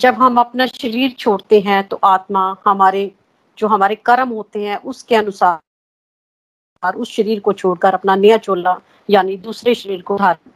जब 0.00 0.14
हम 0.14 0.40
अपना 0.40 0.66
शरीर 0.66 1.10
छोड़ते 1.18 1.60
हैं 1.60 1.82
तो 1.88 1.98
आत्मा 2.04 2.56
हमारे, 2.66 3.10
जो 3.58 3.66
हमारे 3.66 3.94
कर्म 3.96 4.28
होते 4.28 4.64
हैं, 4.64 4.76
उसके 4.76 5.14
अनुसार 5.16 6.94
उस 6.96 7.10
शरीर 7.10 7.40
को 7.40 7.52
छोड़कर 7.52 7.94
अपना 7.94 8.14
नया 8.16 8.36
चोला, 8.38 8.76
यानी 9.10 9.36
दूसरे 9.38 9.74
शरीर 9.74 10.02
को 10.02 10.16
धारण। 10.18 10.50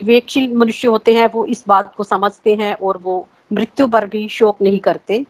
विवेकशील 0.00 0.52
मनुष्य 0.54 0.88
होते 0.88 1.14
हैं, 1.14 1.28
वो 1.32 1.44
इस 1.46 1.64
बात 1.68 1.94
को 1.94 2.04
समझते 2.04 2.54
हैं 2.54 2.74
और 2.74 2.96
वो 2.98 3.28
मृत्यु 3.52 3.86
पर 3.88 4.06
भी 4.06 4.28
शोक 4.28 4.60
नहीं 4.62 4.78
करते। 4.80 5.24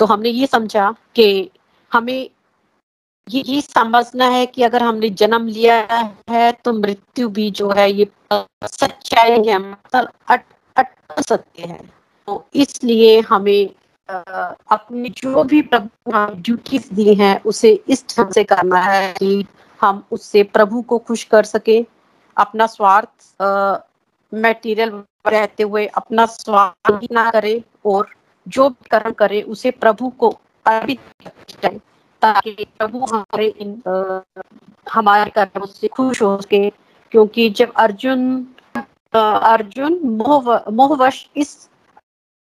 तो 0.00 0.06
हमने 0.06 0.28
ये 0.28 0.46
समझा 0.46 0.90
कि 1.14 1.50
हमें 1.92 2.28
ये 3.26 3.60
समझना 3.60 4.28
है 4.28 4.46
कि 4.46 4.62
अगर 4.62 4.82
हमने 4.82 5.08
जन्म 5.10 5.46
लिया 5.48 5.76
है 6.30 6.50
तो 6.64 6.72
मृत्यु 6.72 7.28
भी 7.28 7.50
जो 7.50 7.70
है 7.70 7.90
ये 7.92 8.06
सच्चाई 8.32 9.42
है 9.46 9.58
मतलब 9.58 10.08
अट 10.30 10.44
अट 10.76 11.20
सत्य 11.28 11.62
है। 11.62 11.78
तो 12.28 12.44
इसलिए 12.54 13.20
हमें 13.28 13.68
अपनी 14.08 15.08
जो 15.16 15.44
भी 15.44 15.60
ड्यूटीज़ 15.72 16.92
दी 16.94 17.14
हैं, 17.14 17.40
उसे 17.42 17.72
इस 17.88 18.04
ढंग 18.10 18.32
से 18.32 18.44
करना 18.44 18.80
है 18.80 19.12
कि 19.12 19.44
हम 19.80 20.02
उससे 20.12 20.42
प्रभु 20.42 20.82
को 20.82 20.98
खुश 20.98 21.24
कर 21.24 21.44
सके, 21.44 21.80
अपना 22.36 22.66
स्वार्थ 22.66 23.42
मटेरियल 24.32 25.02
रहते 25.26 25.62
हुए 25.62 25.86
अपना 25.86 26.26
स्वार्थ 26.26 27.12
ना 27.12 27.30
करे 27.30 27.62
और 27.86 28.08
जो 28.46 28.68
कर्म 28.90 29.12
करे, 29.12 29.42
उसे 29.42 29.70
प्रभु 29.72 30.08
को 30.18 30.28
अर्पित 30.66 31.00
ताकि 32.22 32.66
प्रभु 32.78 33.04
हमारे 33.06 33.46
इन 33.60 33.80
हमारे 34.86 35.30
कर्मों 35.30 35.66
से 35.66 35.88
खुश 35.88 36.22
हो 36.22 36.40
सके। 36.40 36.68
क्योंकि 37.12 37.48
जब 37.50 37.72
अर्जुन 37.76 38.20
अर्जुन 39.14 40.00
मोह, 40.04 40.70
मोहवश 40.70 41.26
इस 41.36 41.68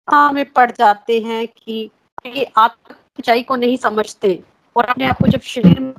में 0.08 0.44
पड़ 0.52 0.70
जाते 0.70 1.20
हैं 1.20 1.46
कि 1.48 1.90
ये 2.26 2.44
आत्म 2.58 3.42
को 3.42 3.56
नहीं 3.56 3.76
समझते 3.76 4.38
और 4.76 4.84
अपने 4.84 5.06
आप 5.06 5.18
को 5.22 5.28
जब 5.28 5.40
शरीर 5.40 5.80
में 5.80 5.94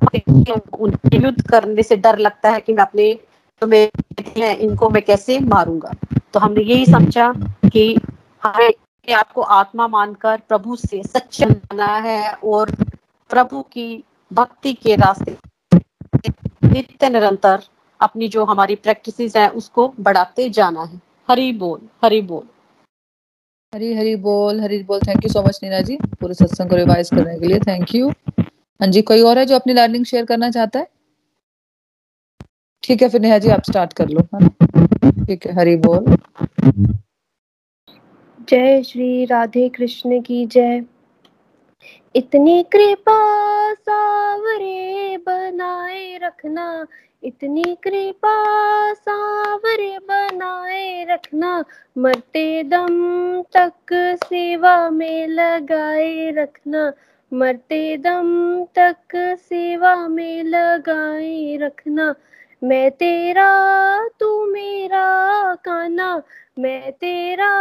युद्ध 1.13 1.41
करने 1.49 1.83
से 1.83 1.95
डर 1.97 2.17
लगता 2.17 2.49
है 2.49 2.59
कि 2.61 2.73
मैं 2.73 2.83
अपने 2.83 3.13
तो 3.61 3.67
मैं 3.67 4.55
इनको 4.57 4.89
मैं 4.89 5.01
कैसे 5.03 5.39
मारूँगा। 5.39 5.91
तो 6.33 6.39
हमने 6.39 6.61
यही 6.63 6.85
समझा 6.85 7.31
कि 7.65 7.83
हमें 8.43 9.13
आपको 9.13 9.41
आत्मा 9.41 9.87
मानकर 9.87 10.41
प्रभु 10.47 10.75
से 10.75 11.01
सच्चा 11.03 11.85
है 11.97 12.33
और 12.33 12.71
प्रभु 13.31 13.61
की 13.73 14.03
भक्ति 14.31 14.73
के 14.73 14.95
रास्ते 14.95 15.35
नित्य 16.63 17.09
निरंतर 17.09 17.63
अपनी 17.99 18.27
जो 18.27 18.43
हमारी 18.45 18.75
प्रैक्टिस 18.77 19.35
है 19.35 19.47
उसको 19.51 19.87
बढ़ाते 19.99 20.49
जाना 20.49 20.83
है। 20.83 20.99
हरी 21.29 21.51
बोल 21.53 21.79
हरी 22.03 22.21
बोल। 22.21 22.43
हरी 23.73 23.93
हरी 23.93 24.15
बोल 24.17 24.59
हरी 24.61 24.81
बोल। 24.83 24.99
Thank 24.99 25.23
you 25.23 25.29
so 25.29 25.41
much 25.43 25.59
Nina 25.63 25.81
ji 25.81 25.97
पूरे 26.21 26.33
सत्संग 26.33 26.69
को 26.69 26.75
रिवाइज 26.75 27.09
करने 27.09 27.37
के 27.39 27.47
लिए। 27.47 27.59
थैंक 27.59 27.95
यू 27.95 28.09
हाँ 28.39 28.87
जी 28.87 29.01
कोई 29.01 29.21
और 29.21 29.37
है 29.37 29.45
जो 29.45 29.55
अपनी 29.55 29.73
लर्निंग 29.73 30.05
शेयर 30.05 30.25
करना 30.25 30.49
चाहता 30.51 30.79
है? 30.79 30.87
ठीक 32.83 33.01
है 33.01 33.09
फिर 33.09 33.21
नेहा 33.21 33.37
जी 33.37 33.49
आप 33.49 33.63
स्टार्ट 33.63 33.93
कर 33.93 34.09
लो। 34.09 34.27
है। 34.35 35.25
ठीक 35.25 35.45
है 35.47 35.53
हरी 35.55 35.75
बोल। 35.75 36.17
जय 38.49 38.81
श्री 38.83 39.25
राधे 39.25 39.67
कृष्ण 39.69 40.21
की 40.21 40.45
जय। 40.45 40.83
इतनी 42.15 42.63
कृपा 42.63 43.19
सावरे 43.73 45.17
बनाए 45.17 46.19
रखना, 46.23 46.87
इतनी 47.23 47.75
कृपा 47.83 48.35
सावरे 48.93 49.99
बनाए 49.99 51.05
रखना, 51.09 51.63
मरते 51.97 52.63
दम 52.63 53.41
तक 53.41 53.93
सेवा 54.23 54.89
में 54.89 55.27
लगाए 55.27 56.31
रखना, 56.31 56.93
मरते 57.33 57.97
दम 57.97 58.63
तक 58.75 59.35
सेवा 59.39 60.07
में 60.07 60.43
लगाए 60.43 61.57
रखना, 61.57 62.15
मैं 62.63 62.91
तेरा 62.91 63.49
तू 64.07 64.45
मेरा 64.45 65.55
काना, 65.55 66.21
मैं 66.59 66.91
तेरा 66.91 67.51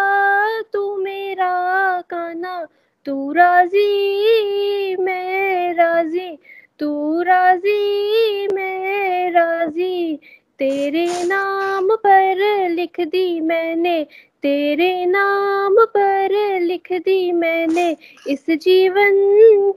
तू 0.62 0.96
मेरा 0.96 2.00
काना 2.00 2.66
तू 3.10 3.32
राज़ी, 3.32 4.96
मैं 4.96 5.74
राज़ी। 5.74 6.38
तू 6.78 7.22
राज़ी, 7.22 8.46
मैं 8.54 9.30
राज़ी। 9.30 10.16
तेरे 10.58 11.06
नाम 11.06 11.88
पर 11.96 12.36
लिख 12.68 13.00
दी 13.00 13.40
मैंने, 13.40 14.04
तेरे 14.42 15.04
नाम 15.06 15.76
पर 15.78 16.58
लिख 16.60 16.92
दी 16.92 17.32
मैंने। 17.32 17.96
इस 18.28 18.46
जीवन 18.50 19.10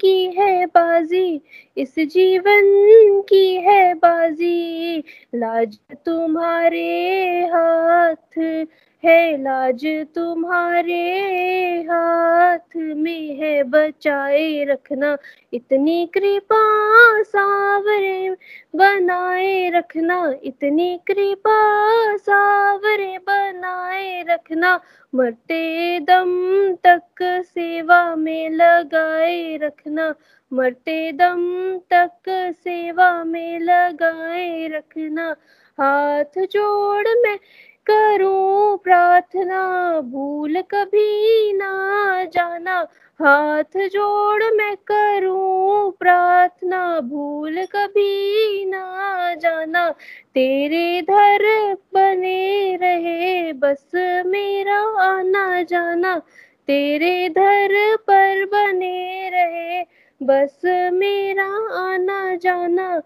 की 0.02 0.26
है 0.26 0.66
बाजी, 0.66 1.42
इस 1.78 1.96
जीवन 2.00 2.62
की 3.30 3.56
है 3.56 3.94
बाजी। 3.94 5.04
लाज 5.36 5.78
तुम्हारे 5.94 7.10
हाथ 7.46 8.66
है 9.06 9.38
लाज 9.44 9.86
तुम्हारे 10.16 11.02
हाथ 11.82 12.76
में 12.76 13.36
है, 13.36 13.64
बचाए 13.64 14.64
रखना। 14.64 15.18
इतनी 15.54 16.10
कृपा 16.14 16.62
सावरे 17.24 18.36
बनाए 18.76 19.70
रखना। 19.70 20.34
इतनी 20.44 21.00
कृपा 21.08 21.58
सावरे 22.18 23.18
बनाए 23.18 24.24
रखना। 24.30 24.80
मरते 25.16 26.00
दम 26.00 26.74
तक 26.84 27.44
सेवा 27.46 28.16
में 28.16 28.50
लगाए 28.50 29.58
रखना। 29.58 30.14
मरते 30.54 31.12
दम 31.12 31.44
तक 31.78 32.30
सेवा 32.64 33.24
में 33.24 33.60
लगाए 33.60 34.68
रखना। 34.68 35.36
हाथ 35.82 36.40
जोड़ 36.40 37.08
में 37.08 37.40
करूँ 37.90 38.78
प्रार्थना, 38.78 40.02
भूल 40.02 40.62
कभी 40.62 41.54
ना 41.54 42.24
जाना। 42.24 42.88
हाथ 43.20 43.78
जोड़ 43.78 44.44
मैं 44.44 44.76
करूँ 44.92 45.92
प्रार्थना, 45.92 47.00
भूल 47.00 47.66
कभी 47.66 48.66
ना 48.66 49.34
जाना। 49.36 49.90
तेरे 50.34 51.02
धर 51.02 51.74
बने 51.94 52.76
रहे, 52.76 53.54
बस 53.54 53.92
मेरा 54.26 54.80
आना 55.02 55.62
जाना। 55.62 56.22
तेरे 56.68 57.30
धर 57.30 57.96
पर 57.96 58.46
बने 58.46 59.30
रहे, 59.34 59.82
बस 60.22 60.62
मेरा 60.94 61.48
आना 61.80 62.36
जाना। 62.36 63.02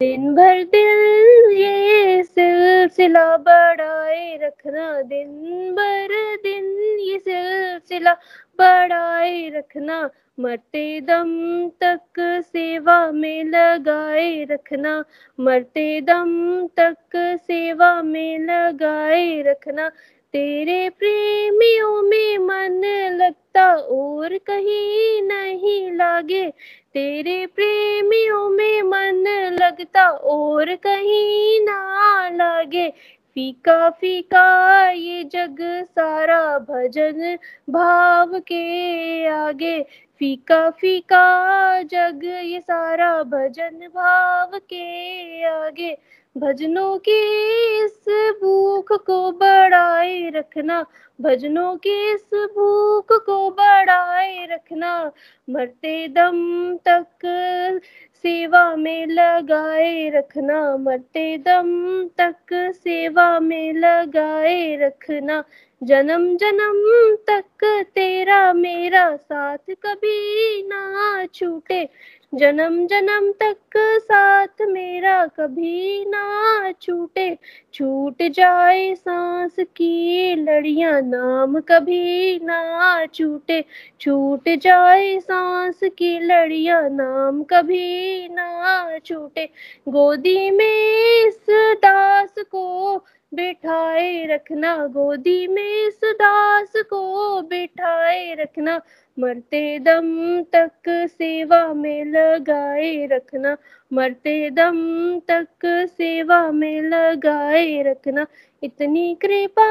दिन 0.00 0.34
भर 0.34 0.62
दिल 0.64 1.56
ये 1.56 2.22
सिलसिला 2.22 3.36
बढ़ाए 3.36 4.38
रखना। 4.42 5.02
दिन 5.02 5.72
भर 5.72 6.36
दिन 6.36 6.64
ये 7.00 7.18
सिलसिला 7.18 8.12
बढ़ाए 8.58 9.48
रखना। 9.48 10.10
मरते 10.40 11.00
दम 11.00 11.32
तक 11.68 12.20
सेवा 12.52 13.10
में 13.12 13.44
लगाए 13.44 14.44
रखना। 14.44 15.04
मरते 15.40 16.00
दम 16.00 16.66
तक 16.76 17.16
सेवा 17.42 18.02
में 18.02 18.38
लगाए 18.38 19.42
रखना। 19.42 19.88
तेरे 20.32 20.88
प्रेमियों 20.88 22.02
में 22.02 22.38
मन 22.38 22.82
लगता 23.12 23.66
और 23.74 24.38
कहीं 24.38 25.22
नहीं 25.22 25.92
लागे। 25.92 26.52
तेरे 26.98 27.46
प्रेमियों 27.46 28.48
में 28.50 28.82
मन 28.82 29.24
लगता 29.62 30.08
और 30.08 30.74
कहीं 30.74 31.60
ना 31.60 32.28
लगे। 32.28 32.88
फीका 33.34 33.90
फीका 33.90 34.90
ये 34.90 35.24
जग 35.24 35.56
सारा 35.84 36.58
भजन 36.58 37.38
भाव 37.70 38.38
के 38.38 39.26
आगे। 39.26 39.82
फीका 40.18 40.70
फीका 40.70 41.82
जग 41.82 42.20
ये 42.24 42.60
सारा 42.60 43.22
भजन 43.22 43.88
भाव 43.94 44.50
के 44.54 45.44
आगे। 45.44 45.98
भजनों 46.36 46.98
की 46.98 47.18
इस 47.84 48.04
भूख 48.40 48.92
को 48.92 49.32
बढ़ाए 49.32 50.30
रखना, 50.30 50.84
भजनों 51.20 51.76
की 51.76 52.12
इस 52.12 52.24
भूख 52.34 53.12
को 53.12 53.50
बढ़ाए 53.50 54.46
रखना, 54.50 55.12
मरते 55.50 56.08
दम 56.08 56.76
तक 56.76 57.06
सेवा 58.14 58.76
में 58.76 59.06
लगाए 59.06 60.08
रखना, 60.10 60.76
मरते 60.76 61.38
दम 61.38 62.08
तक 62.18 62.72
सेवा 62.74 63.40
में 63.40 63.72
लगाए 63.72 64.76
रखना, 64.76 65.44
जन्म 65.82 66.36
जन्म 66.36 67.16
तक 67.30 67.64
तेरा 67.94 68.52
मेरा 68.52 69.16
साथ 69.16 69.70
कभी 69.70 70.62
ना 70.62 71.26
छूटे। 71.34 71.88
जन्म 72.32 72.86
जन्म 72.86 73.30
तक 73.32 73.76
साथ 74.00 74.62
मेरा 74.62 75.26
कभी 75.26 76.04
ना 76.04 76.72
छूटे। 76.82 77.38
छूट 77.74 78.22
जाए 78.22 78.94
सांस 78.94 79.56
की 79.76 80.34
लड़ियाँ 80.34 81.00
नाम 81.02 81.58
कभी 81.60 82.38
ना 82.38 83.06
छूटे। 83.06 83.64
छूट 84.00 84.48
जाए 84.62 85.18
सांस 85.20 85.80
की 85.98 86.18
लड़ियाँ 86.20 86.82
नाम 86.90 87.42
कभी 87.42 88.28
ना 88.28 88.98
छूटे। 88.98 89.46
गोदी 89.88 90.50
में 90.50 91.26
इस 91.26 91.46
दास 91.82 92.34
को 92.50 92.96
बिठाए 93.34 94.26
रखना। 94.26 94.76
गोदी 94.86 95.46
में 95.46 95.86
इस 95.86 96.00
दास 96.04 96.72
को 96.76 97.42
बिठाए 97.42 98.34
रखना। 98.34 98.80
मरते 99.18 99.78
दम 99.78 100.42
तक 100.52 100.88
सेवा 100.88 101.72
में 101.74 102.04
लगाए 102.04 103.06
रखना। 103.06 103.56
मरते 103.92 104.50
दम 104.50 105.18
तक 105.18 105.46
सेवा 105.66 106.50
में 106.50 106.82
लगाए 106.82 107.82
रखना। 107.82 108.26
इतनी 108.62 109.16
कृपा 109.20 109.68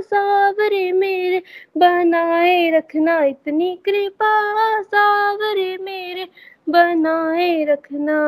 सावरे 0.00 0.92
मेरे 0.92 1.42
बनाए 1.76 2.70
रखना। 2.70 3.24
इतनी 3.24 3.78
कृपा 3.84 4.82
सावरे 4.82 5.76
मेरे 5.76 6.26
बनाए 6.68 7.64
रखना। 7.64 8.18